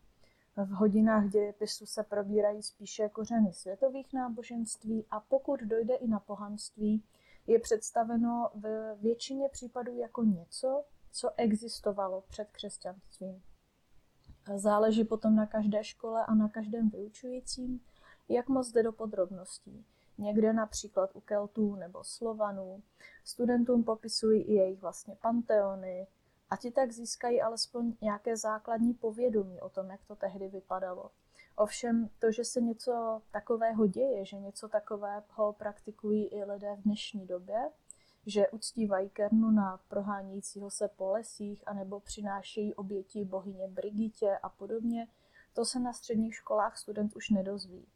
V 0.58 0.70
hodinách 0.70 1.30
dějepisu 1.30 1.86
se 1.86 2.04
probírají 2.04 2.64
spíše 2.64 3.10
kořeny 3.10 3.54
světových 3.54 4.14
náboženství 4.14 5.06
a 5.12 5.20
pokud 5.20 5.60
dojde 5.60 5.96
i 5.96 6.08
na 6.08 6.20
pohanství, 6.20 7.04
je 7.48 7.60
představeno 7.60 8.50
v 8.54 8.96
většině 9.02 9.50
případů 9.50 9.96
jako 9.96 10.24
něco, 10.24 10.84
co 11.12 11.32
existovalo 11.38 12.24
před 12.28 12.52
křesťanstvím. 12.52 13.42
Záleží 14.56 15.04
potom 15.04 15.36
na 15.36 15.46
každé 15.46 15.84
škole 15.84 16.26
a 16.26 16.36
na 16.36 16.50
každém 16.50 16.90
vyučujícím, 16.90 17.80
jak 18.30 18.50
moc 18.50 18.72
jde 18.72 18.84
do 18.84 18.92
podrobností. 18.92 19.86
Někde 20.18 20.54
například 20.54 21.16
u 21.16 21.22
Keltů 21.22 21.76
nebo 21.76 22.04
Slovanů. 22.04 22.84
Studentům 23.24 23.84
popisují 23.84 24.42
i 24.42 24.54
jejich 24.54 24.80
vlastně 24.80 25.16
panteony 25.16 26.08
a 26.50 26.58
ti 26.58 26.72
tak 26.72 26.92
získají 26.92 27.42
alespoň 27.42 27.94
nějaké 28.02 28.38
základní 28.38 28.94
povědomí 28.94 29.62
o 29.62 29.70
tom, 29.70 29.90
jak 29.90 30.06
to 30.08 30.16
tehdy 30.16 30.48
vypadalo. 30.48 31.12
Ovšem 31.56 32.10
to, 32.20 32.32
že 32.32 32.46
se 32.46 32.62
něco 32.62 33.22
takového 33.32 33.88
děje, 33.88 34.26
že 34.26 34.38
něco 34.38 34.68
takového 34.68 35.54
praktikují 35.58 36.28
i 36.28 36.44
lidé 36.44 36.76
v 36.76 36.82
dnešní 36.82 37.28
době, 37.28 37.70
že 38.26 38.50
uctívají 38.50 39.10
Kernu 39.10 39.52
na 39.52 39.80
prohánějícího 39.88 40.70
se 40.70 40.88
po 40.88 41.10
lesích 41.10 41.64
anebo 41.68 42.00
přinášejí 42.00 42.76
oběti 42.76 43.26
bohyně 43.26 43.68
Brigitě 43.68 44.38
a 44.44 44.50
podobně, 44.50 45.08
to 45.54 45.66
se 45.66 45.80
na 45.80 45.94
středních 45.94 46.36
školách 46.36 46.78
student 46.78 47.16
už 47.16 47.30
nedozví. 47.30 47.88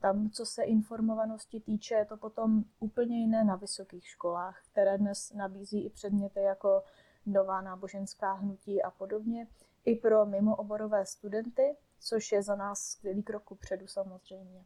Tam, 0.00 0.30
co 0.30 0.46
se 0.46 0.62
informovanosti 0.62 1.60
týče, 1.60 1.94
je 1.94 2.04
to 2.04 2.16
potom 2.16 2.64
úplně 2.80 3.18
jiné 3.20 3.44
na 3.44 3.56
vysokých 3.56 4.06
školách, 4.06 4.62
které 4.70 4.98
dnes 4.98 5.32
nabízí 5.32 5.84
i 5.84 5.90
předměty 5.90 6.40
jako 6.40 6.82
nová 7.26 7.60
náboženská 7.60 8.32
hnutí 8.32 8.82
a 8.82 8.90
podobně, 8.90 9.46
i 9.84 9.94
pro 9.94 10.26
mimooborové 10.26 11.06
studenty, 11.06 11.76
což 12.00 12.32
je 12.32 12.42
za 12.42 12.56
nás 12.56 12.80
skvělý 12.80 13.22
krok 13.22 13.58
předu 13.58 13.86
samozřejmě. 13.86 14.64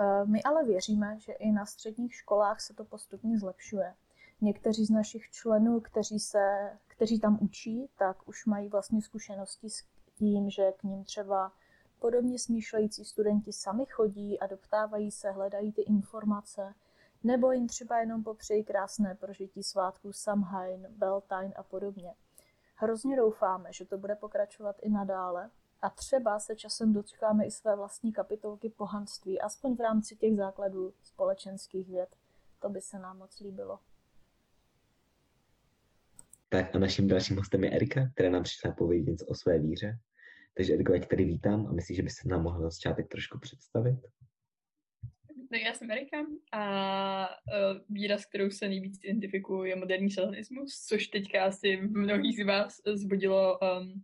Eh, 0.00 0.24
my 0.24 0.42
ale 0.42 0.64
věříme, 0.64 1.20
že 1.20 1.32
i 1.32 1.52
na 1.52 1.66
středních 1.66 2.14
školách 2.14 2.60
se 2.60 2.74
to 2.74 2.84
postupně 2.84 3.38
zlepšuje. 3.38 3.94
Někteří 4.40 4.84
z 4.84 4.90
našich 4.90 5.30
členů, 5.30 5.80
kteří, 5.80 6.20
se, 6.20 6.70
kteří 6.86 7.20
tam 7.20 7.38
učí, 7.40 7.88
tak 7.98 8.28
už 8.28 8.46
mají 8.46 8.68
vlastně 8.68 9.02
zkušenosti 9.02 9.70
s 9.70 9.84
tím, 10.14 10.50
že 10.50 10.72
k 10.72 10.82
ním 10.82 11.04
třeba 11.04 11.52
podobně 11.98 12.38
smýšlející 12.38 13.04
studenti 13.04 13.52
sami 13.52 13.86
chodí 13.86 14.40
a 14.40 14.46
doptávají 14.46 15.10
se, 15.10 15.30
hledají 15.30 15.72
ty 15.72 15.82
informace, 15.82 16.74
nebo 17.24 17.52
jim 17.52 17.66
třeba 17.66 18.00
jenom 18.00 18.24
popřejí 18.24 18.64
krásné 18.64 19.14
prožití 19.14 19.62
svátků 19.62 20.12
Samhain, 20.12 20.86
Beltane 20.90 21.52
a 21.56 21.62
podobně. 21.62 22.14
Hrozně 22.74 23.16
doufáme, 23.16 23.72
že 23.72 23.84
to 23.84 23.98
bude 23.98 24.14
pokračovat 24.14 24.76
i 24.82 24.88
nadále 24.88 25.50
a 25.82 25.90
třeba 25.90 26.38
se 26.38 26.56
časem 26.56 26.92
dočkáme 26.92 27.46
i 27.46 27.50
své 27.50 27.76
vlastní 27.76 28.12
kapitolky 28.12 28.70
pohanství, 28.70 29.40
aspoň 29.40 29.76
v 29.76 29.80
rámci 29.80 30.16
těch 30.16 30.36
základů 30.36 30.94
společenských 31.02 31.88
věd. 31.88 32.16
To 32.58 32.68
by 32.68 32.80
se 32.80 32.98
nám 32.98 33.18
moc 33.18 33.40
líbilo. 33.40 33.78
Tak 36.48 36.76
a 36.76 36.78
naším 36.78 37.08
dalším 37.08 37.36
hostem 37.36 37.64
je 37.64 37.70
Erika, 37.70 38.08
která 38.14 38.30
nám 38.30 38.42
přišla 38.42 38.72
povědět 38.72 39.10
něco 39.10 39.26
o 39.26 39.34
své 39.34 39.58
víře. 39.58 39.98
Takže 40.54 40.74
Eriko, 40.74 40.92
já 40.92 40.98
tě 40.98 41.06
tady 41.06 41.24
vítám 41.24 41.66
a 41.66 41.72
myslím, 41.72 41.96
že 41.96 42.02
by 42.02 42.10
se 42.10 42.28
nám 42.28 42.42
mohla 42.42 42.70
začátek 42.70 43.08
trošku 43.08 43.38
představit. 43.38 43.98
Tak 45.50 45.60
já 45.60 45.74
jsem 45.74 45.90
Erika 45.90 46.26
a 46.52 47.28
uh, 47.28 48.20
kterou 48.30 48.50
se 48.50 48.68
nejvíc 48.68 48.98
identifikuju, 49.04 49.64
je 49.64 49.76
moderní 49.76 50.10
satanismus, 50.10 50.84
což 50.88 51.06
teďka 51.06 51.44
asi 51.44 51.76
mnohých 51.76 52.36
z 52.36 52.46
vás 52.46 52.76
zbudilo 52.94 53.58
um, 53.58 54.02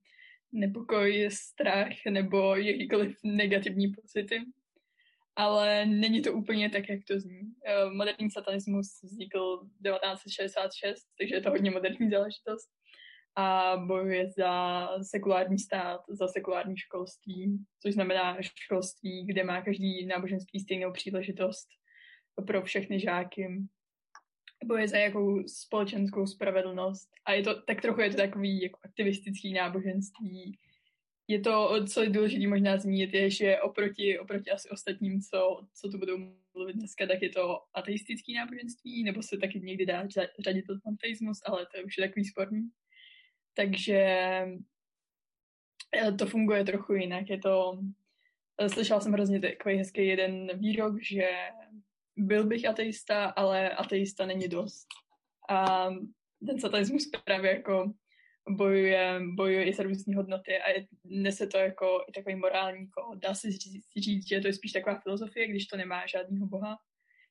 nepokoj, 0.52 1.28
strach 1.32 1.92
nebo 2.10 2.56
jakýkoliv 2.56 3.16
negativní 3.24 3.88
pocity. 3.88 4.40
Ale 5.36 5.86
není 5.86 6.22
to 6.22 6.32
úplně 6.32 6.70
tak, 6.70 6.88
jak 6.88 7.00
to 7.08 7.20
zní. 7.20 7.40
Uh, 7.40 7.92
moderní 7.92 8.30
satanismus 8.30 9.02
vznikl 9.02 9.60
1966, 9.82 11.02
takže 11.18 11.34
je 11.34 11.40
to 11.40 11.50
hodně 11.50 11.70
moderní 11.70 12.10
záležitost 12.10 12.70
a 13.36 13.76
bojuje 13.76 14.30
za 14.30 14.88
sekulární 15.02 15.58
stát, 15.58 16.00
za 16.08 16.28
sekulární 16.28 16.76
školství, 16.76 17.64
což 17.82 17.94
znamená 17.94 18.36
školství, 18.42 19.26
kde 19.26 19.44
má 19.44 19.62
každý 19.62 20.06
náboženství 20.06 20.60
stejnou 20.60 20.92
příležitost 20.92 21.68
pro 22.46 22.62
všechny 22.62 23.00
žáky. 23.00 23.48
Bojuje 24.64 24.88
za 24.88 24.98
jakou 24.98 25.48
společenskou 25.48 26.26
spravedlnost. 26.26 27.10
A 27.24 27.32
je 27.32 27.42
to 27.42 27.62
tak 27.62 27.82
trochu 27.82 28.00
je 28.00 28.10
to 28.10 28.16
takový 28.16 28.62
jako 28.62 28.78
aktivistický 28.84 29.52
náboženství. 29.52 30.58
Je 31.28 31.40
to, 31.40 31.84
co 31.86 32.02
je 32.02 32.10
důležité 32.10 32.46
možná 32.46 32.76
zmínit, 32.76 33.14
je, 33.14 33.30
že 33.30 33.60
oproti, 33.60 34.18
oproti 34.18 34.50
asi 34.50 34.70
ostatním, 34.70 35.20
co, 35.20 35.66
co 35.74 35.88
tu 35.88 35.98
budou 35.98 36.18
mluvit 36.54 36.76
dneska, 36.76 37.06
tak 37.06 37.22
je 37.22 37.30
to 37.30 37.60
ateistický 37.74 38.34
náboženství, 38.34 39.04
nebo 39.04 39.22
se 39.22 39.38
taky 39.38 39.60
někdy 39.60 39.86
dá 39.86 40.08
řadit 40.38 40.66
pod 40.66 40.82
panteismus, 40.84 41.40
ale 41.46 41.66
to 41.66 41.76
je 41.76 41.84
už 41.84 41.96
takový 41.96 42.24
sporný. 42.24 42.70
Takže 43.54 43.98
eh, 45.92 46.12
to 46.18 46.26
funguje 46.26 46.64
trochu 46.64 46.92
jinak. 46.92 47.30
Je 47.30 47.38
to, 47.38 47.78
eh, 48.60 48.68
slyšela 48.68 49.00
jsem 49.00 49.12
hrozně 49.12 49.40
takový 49.40 49.76
hezký 49.76 50.06
jeden 50.06 50.58
výrok, 50.58 51.02
že 51.02 51.28
byl 52.16 52.46
bych 52.46 52.68
ateista, 52.68 53.24
ale 53.24 53.70
ateista 53.70 54.26
není 54.26 54.48
dost. 54.48 54.86
A 55.50 55.88
ten 56.46 56.60
satanismus 56.60 57.10
právě 57.24 57.50
jako 57.50 57.92
bojuje, 58.48 59.20
bojuje 59.34 59.64
i 59.64 59.82
různé 59.82 60.16
hodnoty 60.16 60.58
a 60.58 60.70
je, 60.70 60.86
nese 61.04 61.46
to 61.46 61.58
jako 61.58 62.04
i 62.08 62.12
takový 62.12 62.34
morální 62.34 62.88
kód. 62.88 63.18
Dá 63.18 63.34
se 63.34 63.50
říct, 63.50 63.88
říct, 63.96 64.28
že 64.28 64.40
to 64.40 64.46
je 64.46 64.52
spíš 64.52 64.72
taková 64.72 65.00
filozofie, 65.00 65.48
když 65.48 65.66
to 65.66 65.76
nemá 65.76 66.06
žádného 66.06 66.46
boha. 66.46 66.78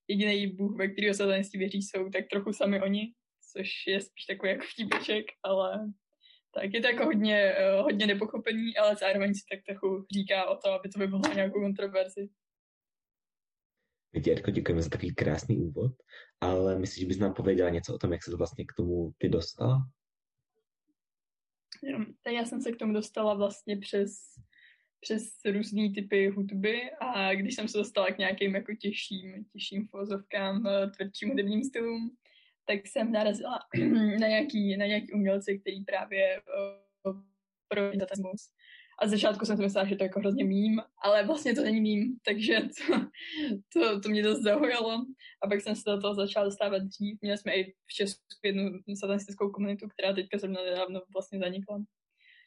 Jediný 0.08 0.48
bůh, 0.48 0.78
ve 0.78 0.88
kterého 0.88 1.14
satanisti 1.14 1.58
věří, 1.58 1.82
jsou 1.82 2.10
tak 2.10 2.26
trochu 2.32 2.54
sami 2.54 2.82
oni, 2.82 3.14
což 3.52 3.88
je 3.88 4.02
spíš 4.02 4.26
takový 4.26 4.52
jako 4.52 4.66
vtipeček, 4.66 5.26
ale 5.44 5.94
tak 6.54 6.74
je 6.74 6.82
to 6.82 6.88
jako 6.88 7.06
hodně, 7.06 7.56
uh, 7.76 7.82
hodně 7.82 8.08
nepochopení, 8.08 8.78
ale 8.78 8.96
zároveň 8.96 9.34
si 9.34 9.42
tak 9.52 9.60
trochu 9.66 10.06
říká 10.14 10.50
o 10.50 10.56
to, 10.56 10.72
aby 10.72 10.90
to 10.90 11.00
vyvolalo 11.00 11.36
nějakou 11.36 11.62
kontroverzi. 11.62 12.30
Jirko, 14.14 14.52
děkujeme 14.52 14.82
za 14.82 14.90
takový 14.90 15.16
krásný 15.16 15.58
úvod, 15.58 15.92
ale 16.42 16.80
myslíš, 16.80 17.02
že 17.02 17.08
bys 17.08 17.18
nám 17.18 17.34
pověděla 17.34 17.70
něco 17.70 17.96
o 17.96 17.98
tom, 17.98 18.12
jak 18.12 18.24
se 18.24 18.32
to 18.32 18.38
vlastně 18.38 18.66
k 18.66 18.74
tomu 18.78 19.12
ty 19.18 19.30
dostala? 19.30 19.78
Jo, 21.84 22.06
tak 22.24 22.34
já 22.34 22.46
jsem 22.46 22.62
se 22.62 22.72
k 22.72 22.78
tomu 22.78 22.94
dostala 22.94 23.34
vlastně 23.34 23.78
přes, 23.78 24.12
přes 25.00 25.24
různé 25.46 25.90
typy 25.96 26.30
hudby 26.30 26.92
a 27.02 27.34
když 27.34 27.56
jsem 27.56 27.68
se 27.68 27.78
dostala 27.78 28.08
k 28.08 28.18
nějakým 28.18 28.56
jako 28.56 28.76
těžším, 28.76 29.46
těžším 29.54 29.88
fozovkám, 29.88 30.68
eh, 30.68 30.90
tvrdším 30.90 31.30
hudebním 31.30 31.64
stylům, 31.64 32.18
tak 32.66 32.88
jsem 32.88 33.12
narazila 33.12 33.60
na 34.20 34.28
nějaký, 34.28 34.78
na 34.78 34.86
nějaký 34.86 35.12
umělce, 35.12 35.58
který 35.58 35.84
právě 35.84 36.42
uh, 37.06 37.22
pro 37.68 37.92
datasmus. 37.92 38.50
A 39.00 39.08
začátku 39.08 39.46
jsem 39.46 39.58
si 39.58 39.64
myslela, 39.64 39.88
že 39.88 39.96
to 39.96 40.04
je 40.04 40.08
jako 40.08 40.20
hrozně 40.20 40.44
mím, 40.44 40.82
ale 41.04 41.26
vlastně 41.26 41.56
to 41.56 41.64
není 41.64 41.82
mím, 41.82 42.18
takže 42.26 42.60
to, 42.88 43.10
to, 43.74 44.02
to 44.02 44.10
mě 44.10 44.24
dost 44.24 44.42
zaujalo. 44.42 45.06
A 45.44 45.48
pak 45.48 45.62
jsem 45.62 45.76
se 45.76 45.82
do 45.86 46.02
toho 46.02 46.16
začala 46.16 46.46
dostávat 46.46 46.84
dřív. 46.84 47.18
Měli 47.22 47.38
jsme 47.38 47.54
i 47.54 47.74
v 47.88 47.94
Česku 47.94 48.22
jednu 48.44 48.80
satanistickou 49.00 49.50
komunitu, 49.50 49.88
která 49.88 50.14
teďka 50.14 50.38
zrovna 50.38 50.62
nedávno 50.64 51.02
vlastně 51.14 51.40
zanikla. 51.40 51.84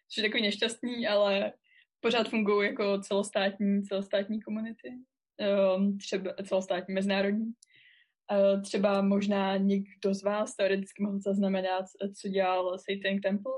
Což 0.08 0.22
je 0.22 0.28
takový 0.28 0.42
nešťastný, 0.42 1.06
ale 1.06 1.52
pořád 2.00 2.28
fungují 2.28 2.68
jako 2.68 3.00
celostátní, 3.00 3.82
celostátní 3.82 4.40
komunity. 4.40 4.92
Um, 5.76 5.98
třeba 5.98 6.34
celostátní, 6.44 6.94
mezinárodní. 6.94 7.52
Třeba 8.62 9.02
možná 9.02 9.56
někdo 9.56 10.14
z 10.14 10.22
vás 10.22 10.56
teoreticky 10.56 11.02
mohl 11.02 11.18
zaznamenat, 11.20 11.84
co 12.20 12.28
dělal 12.28 12.78
Satan 12.78 13.20
Temple 13.20 13.52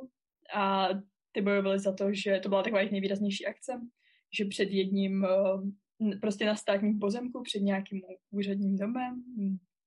a 0.54 0.88
ty 1.32 1.40
bojovali 1.40 1.78
za 1.78 1.92
to, 1.92 2.04
že 2.12 2.40
to 2.42 2.48
byla 2.48 2.62
taková 2.62 2.80
jejich 2.80 2.92
nejvýraznější 2.92 3.46
akce, 3.46 3.72
že 4.38 4.44
před 4.44 4.70
jedním 4.70 5.26
prostě 6.20 6.46
na 6.46 6.56
státním 6.56 6.98
pozemku, 6.98 7.42
před 7.42 7.58
nějakým 7.58 8.00
úředním 8.30 8.76
domem, 8.76 9.22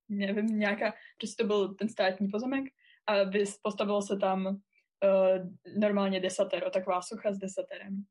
nevím, 0.08 0.46
nějaká, 0.46 0.94
prostě 1.18 1.42
to 1.42 1.46
byl 1.46 1.74
ten 1.74 1.88
státní 1.88 2.28
pozemek 2.28 2.64
a 3.08 3.14
postavilo 3.62 4.02
se 4.02 4.16
tam 4.16 4.46
uh, 4.46 4.56
normálně 5.78 6.20
desatero, 6.20 6.70
taková 6.70 7.02
socha 7.02 7.32
s 7.32 7.38
desaterem. 7.38 8.02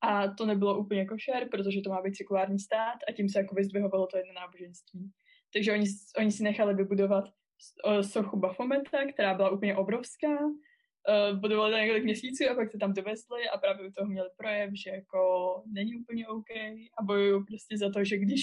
A 0.00 0.28
to 0.28 0.46
nebylo 0.46 0.78
úplně 0.78 1.06
košer, 1.06 1.48
protože 1.50 1.80
to 1.80 1.90
má 1.90 2.02
být 2.02 2.16
sekulární 2.16 2.58
stát 2.58 2.98
a 3.08 3.12
tím 3.12 3.28
se 3.28 3.38
jako 3.38 3.54
vyzdvihovalo 3.54 4.06
to 4.06 4.16
jedno 4.16 4.32
náboženství. 4.32 5.10
Takže 5.52 5.72
oni, 5.72 5.86
oni 6.18 6.32
si 6.32 6.42
nechali 6.42 6.74
vybudovat 6.74 7.24
sochu 8.00 8.36
Bafometa, 8.36 9.12
která 9.12 9.34
byla 9.34 9.50
úplně 9.50 9.76
obrovská. 9.76 10.38
Budovali 11.40 11.72
to 11.72 11.78
několik 11.78 12.04
měsíců 12.04 12.44
a 12.50 12.54
pak 12.54 12.70
se 12.70 12.78
tam 12.78 12.92
dovezli 12.92 13.48
a 13.48 13.58
právě 13.58 13.88
u 13.88 13.92
toho 13.92 14.08
měli 14.08 14.28
projev, 14.36 14.70
že 14.84 14.90
jako 14.90 15.18
není 15.66 15.96
úplně 15.96 16.28
OK 16.28 16.50
a 16.98 17.02
bojují 17.02 17.44
prostě 17.44 17.78
za 17.78 17.90
to, 17.90 18.04
že 18.04 18.18
když 18.18 18.42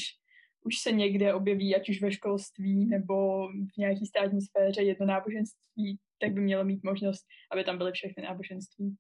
už 0.62 0.78
se 0.80 0.92
někde 0.92 1.34
objeví, 1.34 1.76
ať 1.76 1.90
už 1.90 2.02
ve 2.02 2.12
školství 2.12 2.86
nebo 2.86 3.48
v 3.48 3.78
nějaké 3.78 4.06
státní 4.06 4.42
sféře 4.42 4.82
jedno 4.82 5.06
náboženství, 5.06 6.00
tak 6.20 6.34
by 6.34 6.42
mělo 6.42 6.64
mít 6.64 6.84
možnost, 6.84 7.26
aby 7.52 7.64
tam 7.64 7.78
byly 7.78 7.92
všechny 7.92 8.24
náboženství. 8.24 8.96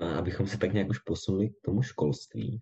A 0.00 0.18
abychom 0.18 0.46
se 0.46 0.58
tak 0.58 0.72
nějak 0.72 0.88
už 0.88 0.98
posunuli 0.98 1.48
k 1.48 1.60
tomu 1.64 1.82
školství, 1.82 2.60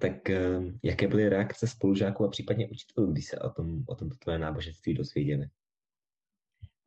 tak 0.00 0.30
eh, 0.30 0.60
jaké 0.82 1.08
byly 1.08 1.28
reakce 1.28 1.66
spolužáků 1.66 2.24
a 2.24 2.28
případně 2.28 2.68
učitelů, 2.68 3.12
když 3.12 3.26
se 3.26 3.38
o 3.38 3.50
tom, 3.50 3.84
o 3.88 3.94
tomto 3.94 4.16
tvoje 4.16 4.38
náboženství 4.38 4.94
dozvěděli? 4.94 5.48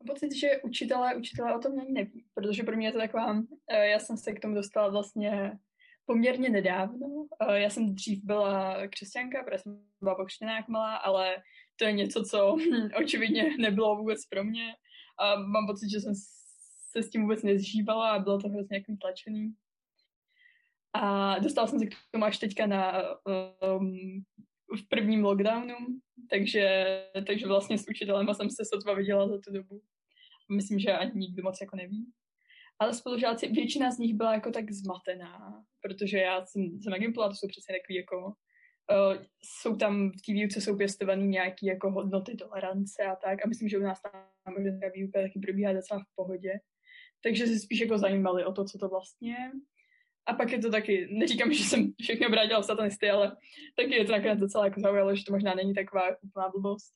Pocit, 0.07 0.35
že 0.35 0.61
učitelé, 0.63 1.15
učitelé 1.15 1.55
o 1.55 1.59
tom 1.59 1.79
ani 1.79 1.91
neví, 1.91 2.25
protože 2.33 2.63
pro 2.63 2.77
mě 2.77 2.87
je 2.87 2.91
to 2.91 2.97
taková, 2.97 3.43
eh, 3.69 3.87
já 3.87 3.99
jsem 3.99 4.17
se 4.17 4.33
k 4.33 4.39
tomu 4.39 4.55
dostala 4.55 4.89
vlastně 4.89 5.59
poměrně 6.05 6.49
nedávno. 6.49 7.27
Eh, 7.49 7.59
já 7.59 7.69
jsem 7.69 7.95
dřív 7.95 8.23
byla 8.23 8.87
křesťanka, 8.87 9.43
protože 9.43 9.57
jsem 9.57 9.79
byla 10.01 10.15
pokřtěná 10.15 10.55
jak 10.55 10.67
malá, 10.67 10.95
ale 10.95 11.35
to 11.75 11.85
je 11.85 11.91
něco, 11.91 12.23
co 12.23 12.55
očividně 12.99 13.57
nebylo 13.57 13.95
vůbec 13.95 14.25
pro 14.25 14.43
mě. 14.43 14.73
A 15.19 15.35
mám 15.35 15.67
pocit, 15.67 15.89
že 15.89 15.99
jsem 15.99 16.13
se 16.91 17.03
s 17.03 17.09
tím 17.09 17.21
vůbec 17.21 17.43
nezžívala 17.43 18.11
a 18.11 18.19
bylo 18.19 18.39
to 18.39 18.49
hrozně 18.49 18.77
jako 18.77 18.95
tlačený. 19.01 19.53
A 21.01 21.39
dostala 21.39 21.67
jsem 21.67 21.79
se 21.79 21.85
k 21.85 21.95
tomu 22.11 22.25
až 22.25 22.37
teďka 22.37 22.67
na, 22.67 23.03
um, 23.79 24.23
v 24.75 24.89
prvním 24.89 25.23
lockdownu, 25.23 25.75
takže, 26.29 26.87
takže 27.27 27.47
vlastně 27.47 27.77
s 27.77 27.85
učitelem 27.89 28.27
jsem 28.33 28.49
se 28.49 28.65
sotva 28.65 28.93
viděla 28.93 29.27
za 29.27 29.37
tu 29.41 29.53
dobu. 29.53 29.81
Myslím, 30.51 30.79
že 30.79 30.91
ani 30.91 31.11
nikdo 31.15 31.43
moc 31.43 31.61
jako 31.61 31.75
neví. 31.75 32.11
Ale 32.79 32.93
spolužáci, 32.93 33.47
většina 33.47 33.91
z 33.91 33.97
nich 33.97 34.15
byla 34.15 34.33
jako 34.33 34.51
tak 34.51 34.71
zmatená, 34.71 35.63
protože 35.81 36.17
já 36.17 36.45
jsem, 36.45 36.63
jsem 36.81 36.91
na 36.91 36.97
Gimplu 36.97 37.23
a 37.23 37.29
to 37.29 37.35
jsou 37.35 37.47
přece 37.47 37.73
takový 37.73 37.95
jako 37.95 38.25
uh, 38.25 39.23
jsou 39.43 39.75
tam 39.75 40.11
v 40.11 40.21
té 40.25 40.33
výuce 40.33 40.61
jsou 40.61 40.77
pěstovaný 40.77 41.27
nějaký 41.27 41.65
jako 41.65 41.91
hodnoty 41.91 42.35
tolerance 42.35 43.03
a 43.03 43.15
tak 43.15 43.45
a 43.45 43.47
myslím, 43.47 43.69
že 43.69 43.77
u 43.77 43.81
nás 43.81 44.01
tam 44.01 44.11
možná 44.57 44.89
výuka 44.93 45.21
taky 45.21 45.39
probíhá 45.39 45.73
docela 45.73 45.99
v 45.99 46.15
pohodě. 46.15 46.59
Takže 47.23 47.47
se 47.47 47.59
spíš 47.59 47.79
jako 47.79 47.97
zajímali 47.97 48.45
o 48.45 48.53
to, 48.53 48.65
co 48.65 48.77
to 48.77 48.89
vlastně 48.89 49.31
je. 49.31 49.51
A 50.27 50.33
pak 50.33 50.51
je 50.51 50.59
to 50.59 50.71
taky, 50.71 51.07
neříkám, 51.11 51.53
že 51.53 51.63
jsem 51.63 51.93
všechno 52.01 52.27
obrátila 52.27 52.61
v 52.61 52.65
satanisty, 52.65 53.09
ale 53.09 53.37
taky 53.75 53.95
je 53.95 54.05
to 54.05 54.11
nakonec 54.11 54.39
docela 54.39 54.65
jako 54.65 54.79
zaujalo, 54.79 55.15
že 55.15 55.25
to 55.25 55.31
možná 55.31 55.53
není 55.53 55.73
taková 55.73 56.03
úplná 56.21 56.49
blbost. 56.49 56.93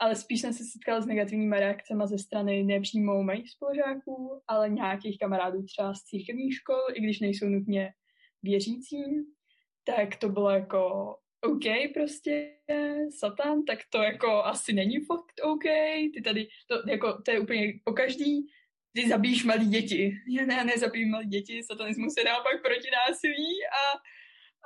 Ale 0.00 0.16
spíš 0.16 0.40
jsem 0.40 0.52
se 0.52 0.64
setkala 0.64 1.00
s 1.00 1.06
negativními 1.06 1.60
reakcemi 1.60 2.02
ze 2.06 2.18
strany 2.18 2.62
nepřímo 2.62 3.22
mých 3.22 3.50
spolužáků, 3.50 4.42
ale 4.48 4.68
nějakých 4.68 5.18
kamarádů 5.18 5.62
třeba 5.62 5.94
z 5.94 6.02
církevních 6.02 6.54
škol, 6.54 6.80
i 6.94 7.00
když 7.00 7.20
nejsou 7.20 7.46
nutně 7.46 7.92
věřící, 8.42 9.02
tak 9.84 10.16
to 10.16 10.28
bylo 10.28 10.50
jako 10.50 11.14
OK 11.40 11.92
prostě, 11.94 12.52
satan, 13.18 13.64
tak 13.64 13.78
to 13.90 14.02
jako 14.02 14.44
asi 14.44 14.72
není 14.72 15.00
fakt 15.00 15.32
OK, 15.42 15.64
ty 16.14 16.22
tady, 16.24 16.48
to, 16.68 16.90
jako, 16.90 17.22
to 17.22 17.30
je 17.30 17.40
úplně 17.40 17.72
po 17.84 17.92
každý, 17.92 18.46
ty 18.96 19.08
zabíjíš 19.08 19.44
malí 19.44 19.68
děti. 19.68 20.16
Já 20.28 20.46
ne, 20.46 20.64
nezabíjí 20.64 21.08
malí 21.08 21.28
děti, 21.28 21.62
satanismus 21.62 22.14
je 22.18 22.24
naopak 22.24 22.62
proti 22.62 22.88
násilí 22.90 23.48
a, 23.80 23.82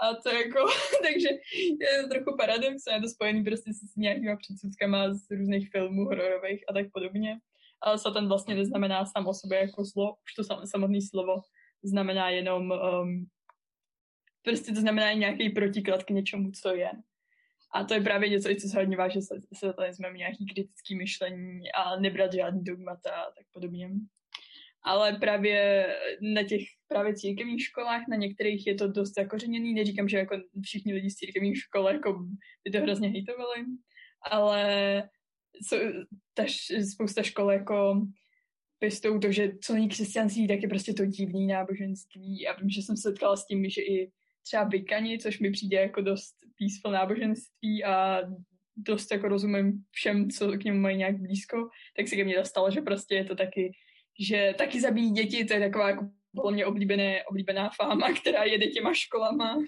a 0.07 0.15
to 0.15 0.29
jako, 0.29 0.59
takže 1.07 1.29
je 1.81 2.03
to 2.03 2.09
trochu 2.09 2.37
paradox 2.37 2.83
je 2.95 3.01
to 3.01 3.09
spojený 3.09 3.45
prostě 3.45 3.73
s 3.73 3.97
nějakýma 3.97 4.37
předsudkama 4.37 5.15
z 5.15 5.31
různých 5.31 5.71
filmů 5.71 6.05
hororových 6.05 6.65
a 6.69 6.73
tak 6.73 6.87
podobně. 6.93 7.39
Ale 7.83 7.99
satan 7.99 8.29
vlastně 8.29 8.55
neznamená 8.55 9.07
sám 9.07 9.27
o 9.27 9.35
sobě 9.35 9.59
jako 9.59 9.85
zlo, 9.85 10.17
už 10.25 10.35
to 10.35 10.45
sam, 10.45 10.67
samotné 10.67 10.99
slovo 11.11 11.43
znamená 11.83 12.31
jenom, 12.31 12.71
um, 12.71 13.27
prostě 14.43 14.73
to 14.73 14.81
znamená 14.81 15.13
nějaký 15.13 15.51
protiklad 15.51 16.05
k 16.05 16.11
něčemu, 16.11 16.51
co 16.63 16.75
je. 16.75 16.91
A 17.75 17.85
to 17.85 17.95
je 17.95 18.01
právě 18.01 18.29
něco, 18.29 18.49
co 18.61 18.69
se 18.69 18.79
hodně 18.79 18.97
váže 18.97 19.23
se 19.23 19.35
satanismem, 19.55 20.15
nějaký 20.15 20.47
kritický 20.47 20.97
myšlení 20.97 21.73
a 21.73 22.01
nebrat 22.01 22.33
žádný 22.33 22.65
dogmata 22.65 23.11
a 23.11 23.25
tak 23.25 23.47
podobně 23.53 23.91
ale 24.83 25.13
právě 25.13 25.87
na 26.35 26.43
těch 26.43 26.61
právě 26.89 27.15
církevních 27.15 27.63
školách, 27.63 28.03
na 28.09 28.17
některých 28.17 28.67
je 28.67 28.75
to 28.75 28.89
dost 28.89 29.15
zakořeněný. 29.15 29.75
Neříkám, 29.75 30.09
že 30.09 30.17
jako 30.17 30.37
všichni 30.63 30.95
lidi 30.95 31.11
z 31.11 31.15
církevních 31.15 31.59
škol 31.59 31.89
jako 31.89 32.27
by 32.65 32.71
to 32.71 32.79
hrozně 32.79 33.09
hejtovali, 33.09 33.65
ale 34.31 35.03
co, 35.69 35.77
ta, 36.35 36.45
spousta 36.93 37.23
škol 37.23 37.53
jako 37.53 38.07
pěstou 38.79 39.19
to, 39.19 39.33
že 39.33 39.53
co 39.63 39.75
není 39.75 39.89
křesťanství, 39.89 40.49
tak 40.49 40.63
je 40.63 40.69
prostě 40.69 40.93
to 40.93 41.07
divný 41.07 41.47
náboženství. 41.47 42.47
A 42.47 42.61
vím, 42.61 42.71
že 42.71 42.83
jsem 42.83 42.97
se 42.97 43.03
setkala 43.03 43.37
s 43.37 43.47
tím, 43.47 43.71
že 43.71 43.83
i 43.83 44.11
třeba 44.43 44.65
vykani, 44.65 45.19
což 45.19 45.41
mi 45.41 45.51
přijde 45.51 45.77
jako 45.77 46.01
dost 46.01 46.35
peaceful 46.59 46.93
náboženství 46.93 47.85
a 47.85 48.23
dost 48.77 49.13
jako 49.13 49.29
rozumím 49.29 49.85
všem, 49.91 50.31
co 50.31 50.53
k 50.53 50.65
němu 50.65 50.81
mají 50.81 50.97
nějak 50.97 51.21
blízko, 51.21 51.69
tak 51.97 52.09
se 52.09 52.17
ke 52.17 52.25
mně 52.25 52.37
dostalo, 52.37 52.71
že 52.71 52.81
prostě 52.81 53.15
je 53.15 53.25
to 53.25 53.35
taky 53.35 53.73
že 54.21 54.55
taky 54.59 54.81
zabíjí 54.81 55.11
děti, 55.11 55.45
to 55.45 55.55
je 55.55 55.61
taková 55.61 55.91
jako 55.91 56.11
podle 56.35 56.53
mě 56.53 56.67
oblíbené, 56.67 57.25
oblíbená 57.25 57.71
fáma, 57.77 58.13
která 58.21 58.45
jede 58.45 58.67
těma 58.67 58.95
školama. 58.95 59.59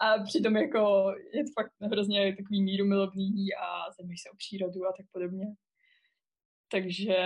A 0.00 0.18
přitom 0.18 0.56
jako 0.56 1.12
je 1.34 1.44
to 1.44 1.50
fakt 1.60 1.72
hrozně 1.80 2.36
takový 2.36 2.62
míru 2.62 2.86
milovný 2.86 3.54
a 3.54 3.92
zajímají 3.98 4.18
se 4.18 4.30
o 4.30 4.36
přírodu 4.36 4.86
a 4.86 4.92
tak 4.96 5.06
podobně. 5.12 5.46
Takže 6.70 7.16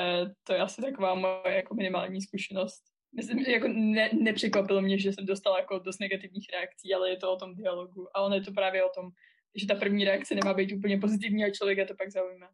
to 0.45 0.53
je 0.53 0.59
asi 0.59 0.83
taková 0.83 1.15
moje 1.15 1.55
jako 1.57 1.75
minimální 1.75 2.23
zkušenost. 2.23 2.83
Myslím, 3.17 3.39
jako 3.39 3.69
ne, 3.69 4.11
nepřekvapilo 4.13 4.83
mě, 4.83 4.99
že 4.99 5.13
jsem 5.13 5.27
dostala 5.27 5.59
jako 5.59 5.79
dost 5.79 5.99
negativních 5.99 6.47
reakcí, 6.53 6.95
ale 6.95 7.11
je 7.11 7.17
to 7.17 7.33
o 7.33 7.37
tom 7.37 7.55
dialogu. 7.55 8.17
A 8.17 8.23
ono 8.23 8.35
je 8.35 8.41
to 8.41 8.53
právě 8.53 8.85
o 8.85 8.89
tom, 8.95 9.11
že 9.55 9.67
ta 9.67 9.75
první 9.75 10.05
reakce 10.05 10.35
nemá 10.35 10.55
být 10.55 10.73
úplně 10.73 10.99
pozitivní 10.99 11.45
a 11.45 11.51
člověka 11.51 11.85
to 11.85 11.95
pak 11.95 12.11
zaujme. 12.11 12.47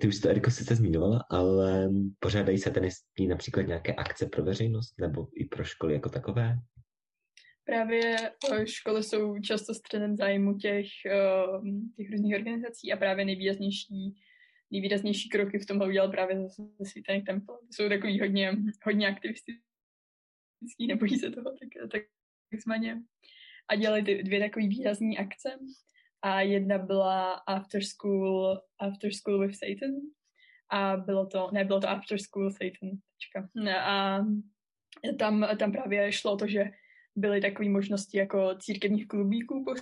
Ty 0.00 0.08
už 0.08 0.20
to, 0.20 0.28
Eriko, 0.28 0.50
sice 0.50 0.74
zmiňovala, 0.76 1.24
ale 1.30 1.90
pořádají 2.18 2.58
se 2.58 2.70
tenistní 2.70 3.26
například 3.26 3.62
nějaké 3.62 3.94
akce 3.94 4.26
pro 4.26 4.44
veřejnost 4.44 4.94
nebo 5.00 5.28
i 5.34 5.44
pro 5.44 5.64
školy 5.64 5.94
jako 5.94 6.08
takové? 6.08 6.58
Právě 7.64 8.16
eh, 8.52 8.66
školy 8.66 9.02
jsou 9.02 9.38
často 9.38 9.74
středem 9.74 10.16
zájmu 10.16 10.58
těch, 10.58 10.86
eh, 11.06 11.46
těch 11.96 12.10
různých 12.10 12.34
organizací 12.34 12.92
a 12.92 12.96
právě 12.96 13.24
nejvýraznější, 13.24 14.14
nejvýraznější 14.70 15.28
kroky 15.28 15.58
v 15.58 15.66
tomhle 15.66 15.88
udělal 15.88 16.10
právě 16.10 16.48
ze 16.48 16.84
Svítenek 16.90 17.26
Temple. 17.26 17.56
Jsou 17.70 17.88
takový 17.88 18.20
hodně, 18.20 18.56
hodně 18.84 19.08
aktivistický, 19.08 20.86
nebojí 20.88 21.18
se 21.18 21.30
toho, 21.30 21.50
tak, 21.50 21.90
tak 21.90 22.02
takzvaně. 22.50 23.02
A 23.68 23.76
dělali 23.76 24.02
ty 24.02 24.22
dvě 24.22 24.40
takové 24.40 24.66
výrazné 24.68 25.16
akce 25.18 25.58
a 26.24 26.40
jedna 26.40 26.78
byla 26.78 27.32
After 27.32 27.82
School, 27.84 28.60
After 28.80 29.12
School 29.12 29.38
with 29.38 29.56
Satan 29.56 29.94
a 30.70 30.96
bylo 30.96 31.26
to, 31.26 31.50
ne, 31.52 31.64
bylo 31.64 31.80
to 31.80 31.88
After 31.88 32.18
School 32.18 32.50
Satan, 32.50 32.90
tečka. 32.90 33.48
A 33.80 34.18
tam, 35.18 35.48
tam 35.58 35.72
právě 35.72 36.12
šlo 36.12 36.36
to, 36.36 36.46
že 36.46 36.64
byly 37.16 37.40
takové 37.40 37.68
možnosti 37.68 38.18
jako 38.18 38.54
církevních 38.58 39.08
klubíků 39.08 39.64
po 39.64 39.74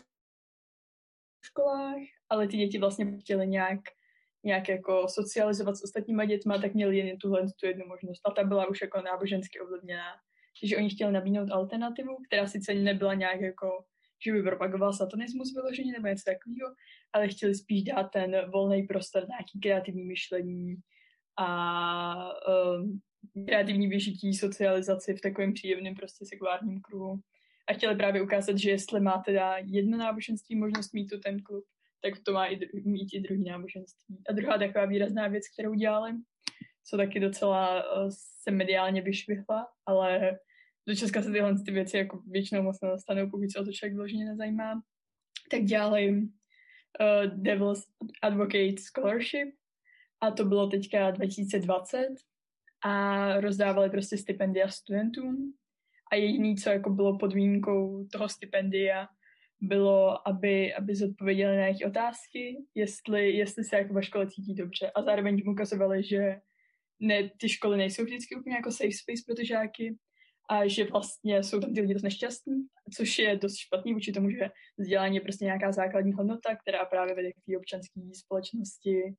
školách, 1.45 2.03
ale 2.28 2.49
ty 2.49 2.57
děti 2.57 2.78
vlastně 2.78 3.18
chtěly 3.18 3.47
nějak, 3.47 3.80
nějak 4.45 4.68
jako 4.68 5.09
socializovat 5.09 5.76
s 5.76 5.84
ostatníma 5.84 6.24
dětma, 6.24 6.59
tak 6.59 6.74
měli 6.74 6.99
jen 6.99 7.18
tuhle 7.18 7.47
tu 7.61 7.66
jednu 7.66 7.86
možnost. 7.86 8.20
A 8.28 8.30
ta 8.30 8.45
byla 8.45 8.66
už 8.66 8.80
jako 8.80 9.03
nábožensky 9.03 9.61
ovlivněná. 9.61 10.07
Takže 10.61 10.76
oni 10.76 10.90
chtěli 10.90 11.12
nabídnout 11.12 11.51
alternativu, 11.51 12.16
která 12.26 12.47
sice 12.47 12.74
nebyla 12.74 13.14
nějak 13.14 13.40
jako 13.40 13.84
že 14.25 14.33
by 14.33 14.43
propagoval 14.43 14.93
satanismus 14.93 15.55
vyloženě 15.55 15.93
nebo 15.93 16.07
něco 16.07 16.25
takového, 16.25 16.75
ale 17.12 17.29
chtěli 17.29 17.55
spíš 17.55 17.83
dát 17.83 18.03
ten 18.03 18.51
volný 18.51 18.83
prostor 18.83 19.23
na 19.23 19.29
nějaký 19.29 19.61
kreativní 19.61 20.05
myšlení 20.05 20.77
a 21.39 22.29
um, 22.76 23.01
kreativní 23.46 23.88
vyžití, 23.88 24.34
socializaci 24.34 25.14
v 25.14 25.21
takovém 25.21 25.53
příjemném 25.53 25.95
prostě 25.95 26.26
sekulárním 26.26 26.80
kruhu. 26.80 27.21
A 27.68 27.72
chtěli 27.72 27.96
právě 27.96 28.22
ukázat, 28.22 28.59
že 28.59 28.71
jestli 28.71 29.01
má 29.01 29.22
teda 29.26 29.57
jedno 29.64 29.99
náboženství 29.99 30.57
možnost 30.57 30.95
mít 30.95 31.09
tu 31.09 31.21
ten 31.21 31.42
klub, 31.42 31.64
tak 32.03 32.14
to 32.25 32.33
má 32.33 32.46
i 32.46 32.57
dru- 32.57 32.84
mít 32.84 33.09
i 33.14 33.21
druhý 33.21 33.45
náboženství. 33.45 34.22
A 34.29 34.33
druhá 34.33 34.59
taková 34.59 34.87
výrazná 34.87 35.29
věc, 35.29 35.45
kterou 35.49 35.75
dělali, 35.75 36.13
co 36.84 36.96
taky 36.96 37.21
docela 37.21 37.96
uh, 37.96 38.11
se 38.42 38.51
mediálně 38.51 39.03
vyšvihla, 39.03 39.68
ale 39.87 40.38
do 40.88 40.95
Česka 40.95 41.22
se 41.22 41.30
tyhle 41.30 41.54
ty 41.64 41.71
věci 41.71 41.96
jako 41.96 42.22
většinou 42.26 42.63
moc 42.63 42.80
nedostanou, 42.80 43.30
pokud 43.30 43.50
se 43.50 43.59
o 43.59 43.64
to 43.64 43.72
člověk 43.72 43.96
vloženě 43.96 44.25
nezajímá, 44.25 44.83
tak 45.50 45.63
dělali 45.63 46.13
uh, 46.13 47.42
Devil's 47.42 47.87
Advocate 48.22 48.76
Scholarship 48.79 49.49
a 50.21 50.30
to 50.30 50.45
bylo 50.45 50.67
teďka 50.67 51.11
2020 51.11 52.09
a 52.84 53.41
rozdávali 53.41 53.91
prostě 53.91 54.17
stipendia 54.17 54.68
studentům. 54.68 55.54
A 56.13 56.14
jediný, 56.14 56.57
co 56.57 56.71
jako 56.71 56.91
bylo 56.91 57.18
podmínkou 57.18 58.07
toho 58.13 58.29
stipendia, 58.29 59.09
bylo, 59.61 60.29
aby, 60.29 60.75
aby 60.75 60.95
zodpověděli 60.95 61.57
na 61.57 61.63
jejich 61.63 61.87
otázky, 61.87 62.57
jestli, 62.75 63.30
jestli 63.30 63.64
se 63.64 63.76
jako 63.76 63.95
ve 63.95 64.03
škole 64.03 64.26
cítí 64.26 64.54
dobře. 64.54 64.91
A 64.95 65.03
zároveň 65.03 65.37
jim 65.37 65.49
ukazovali, 65.49 66.03
že 66.03 66.41
ne, 67.00 67.30
ty 67.41 67.49
školy 67.49 67.76
nejsou 67.76 68.04
vždycky 68.04 68.34
úplně 68.37 68.57
jako 68.57 68.71
safe 68.71 68.92
space 68.92 69.22
pro 69.26 69.34
ty 69.34 69.46
žáky 69.46 69.99
a 70.51 70.69
že 70.69 70.85
vlastně 70.85 71.43
jsou 71.43 71.61
tam 71.61 71.75
ty 71.75 71.81
lidi 71.81 71.95
dost 71.95 72.03
nešťastní, 72.03 72.55
což 72.97 73.19
je 73.19 73.37
dost 73.37 73.57
špatný 73.57 73.95
vůči 73.95 74.13
tomu, 74.13 74.31
že 74.31 74.51
vzdělání 74.79 75.17
je 75.17 75.21
prostě 75.21 75.45
nějaká 75.45 75.73
základní 75.73 76.13
hodnota, 76.13 76.57
která 76.57 76.85
právě 76.85 77.14
vede 77.14 77.33
k 77.33 77.45
té 77.47 77.57
občanské 77.57 78.01
společnosti, 78.13 79.14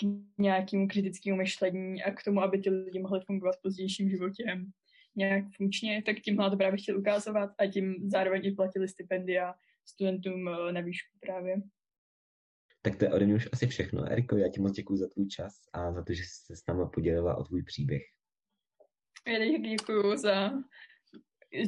k 0.00 0.04
nějakému 0.38 0.88
kritickému 0.88 1.36
myšlení 1.36 2.02
a 2.02 2.10
k 2.10 2.22
tomu, 2.22 2.40
aby 2.40 2.58
ty 2.58 2.70
lidi 2.70 2.98
mohli 2.98 3.20
fungovat 3.26 3.56
v 3.56 3.62
pozdějším 3.62 4.10
životě 4.10 4.44
nějak 5.16 5.44
funkčně, 5.56 6.02
tak 6.06 6.16
tím 6.20 6.36
to 6.36 6.56
právě 6.56 6.78
chtěl 6.78 6.98
ukázovat 6.98 7.50
a 7.58 7.66
tím 7.66 8.10
zároveň 8.10 8.40
i 8.44 8.52
platili 8.52 8.88
stipendia 8.88 9.54
studentům 9.88 10.48
eh, 10.48 10.72
na 10.72 10.80
výšku 10.80 11.18
právě. 11.20 11.56
Tak 12.82 12.96
to 12.96 13.04
je 13.04 13.12
ode 13.12 13.26
mě 13.26 13.34
už 13.34 13.48
asi 13.52 13.66
všechno. 13.66 14.04
Eriko, 14.04 14.36
já 14.36 14.48
ti 14.48 14.60
moc 14.60 14.72
děkuji 14.72 14.96
za 14.96 15.08
tvůj 15.08 15.28
čas 15.28 15.52
a 15.72 15.92
za 15.92 16.04
to, 16.04 16.12
že 16.12 16.22
jsi 16.22 16.44
se 16.44 16.56
s 16.56 16.66
námi 16.68 16.84
podělila 16.94 17.36
o 17.36 17.44
tvůj 17.44 17.62
příběh. 17.62 18.02
Já 19.26 19.58
děkuji 19.58 20.16
za 20.16 20.52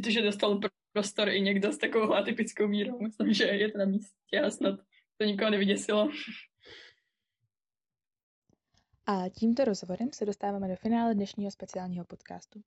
že 0.09 0.23
dostal 0.23 0.61
prostor 0.93 1.29
i 1.29 1.41
někdo 1.41 1.73
s 1.73 1.79
takovou 1.79 2.13
atypickou 2.13 2.69
mírou. 2.69 2.99
Myslím, 3.01 3.33
že 3.33 3.45
je 3.45 3.73
to 3.73 3.79
na 3.79 3.85
místě 3.85 4.41
a 4.41 4.51
snad 4.51 4.81
to 5.17 5.25
nikoho 5.25 5.51
nevyděsilo. 5.51 6.11
A 9.07 9.29
tímto 9.29 9.65
rozhovorem 9.65 10.09
se 10.13 10.27
dostáváme 10.27 10.69
do 10.69 10.77
finále 10.77 11.15
dnešního 11.15 11.51
speciálního 11.51 12.05
podcastu. 12.05 12.63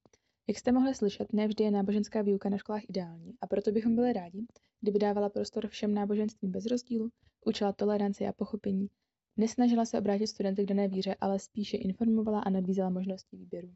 Jak 0.47 0.57
jste 0.57 0.71
mohli 0.71 0.95
slyšet, 0.95 1.33
nevždy 1.33 1.63
je 1.63 1.71
náboženská 1.71 2.21
výuka 2.21 2.49
na 2.49 2.57
školách 2.57 2.89
ideální 2.89 3.33
a 3.41 3.47
proto 3.47 3.71
bychom 3.71 3.95
byli 3.95 4.13
rádi, 4.13 4.45
kdyby 4.81 4.99
dávala 4.99 5.29
prostor 5.29 5.67
všem 5.67 5.93
náboženstvím 5.93 6.51
bez 6.51 6.65
rozdílu, 6.65 7.11
učila 7.45 7.73
toleranci 7.73 8.27
a 8.27 8.33
pochopení, 8.33 8.89
nesnažila 9.37 9.85
se 9.85 9.99
obrátit 9.99 10.27
studenty 10.27 10.63
k 10.63 10.67
dané 10.67 10.87
víře, 10.87 11.15
ale 11.21 11.39
spíše 11.39 11.77
informovala 11.77 12.39
a 12.39 12.49
nabízela 12.49 12.89
možnosti 12.89 13.37
výběru. 13.37 13.73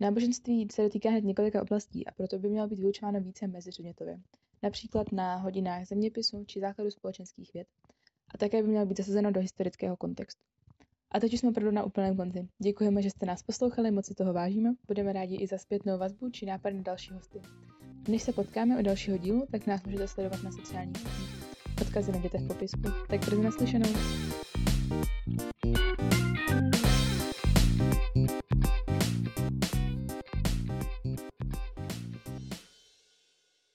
Náboženství 0.00 0.68
se 0.72 0.82
dotýká 0.82 1.10
hned 1.10 1.24
několika 1.24 1.62
oblastí 1.62 2.06
a 2.06 2.12
proto 2.12 2.38
by 2.38 2.48
mělo 2.48 2.68
být 2.68 2.78
vyučováno 2.78 3.20
více 3.20 3.46
mezipředmětově, 3.46 4.18
například 4.62 5.12
na 5.12 5.36
hodinách 5.36 5.86
zeměpisu 5.86 6.44
či 6.44 6.60
základu 6.60 6.90
společenských 6.90 7.52
věd, 7.54 7.68
a 8.34 8.38
také 8.38 8.62
by 8.62 8.68
mělo 8.68 8.86
být 8.86 8.98
zasazeno 8.98 9.30
do 9.30 9.40
historického 9.40 9.96
kontextu. 9.96 10.40
A 11.10 11.20
teď 11.20 11.34
už 11.34 11.40
jsme 11.40 11.48
opravdu 11.48 11.70
na 11.70 11.84
úplném 11.84 12.16
konci. 12.16 12.48
Děkujeme, 12.62 13.02
že 13.02 13.10
jste 13.10 13.26
nás 13.26 13.42
poslouchali, 13.42 13.90
moc 13.90 14.06
si 14.06 14.14
toho 14.14 14.32
vážíme. 14.32 14.74
Budeme 14.86 15.12
rádi 15.12 15.36
i 15.36 15.46
za 15.46 15.58
zpětnou 15.58 15.98
vazbu 15.98 16.30
či 16.30 16.46
nápad 16.46 16.70
na 16.70 16.82
další 16.82 17.12
hosty. 17.12 17.42
Než 18.08 18.22
se 18.22 18.32
potkáme 18.32 18.78
u 18.78 18.82
dalšího 18.82 19.18
dílu, 19.18 19.46
tak 19.50 19.66
nás 19.66 19.84
můžete 19.84 20.08
sledovat 20.08 20.42
na 20.42 20.52
sociálních 20.52 20.96
sítích. 20.96 21.46
Odkazy 21.80 22.12
najdete 22.12 22.38
v 22.38 22.48
popisku. 22.48 22.82
Tak 23.08 23.20
brzy 23.20 23.42
naslyšenou. 23.42 23.90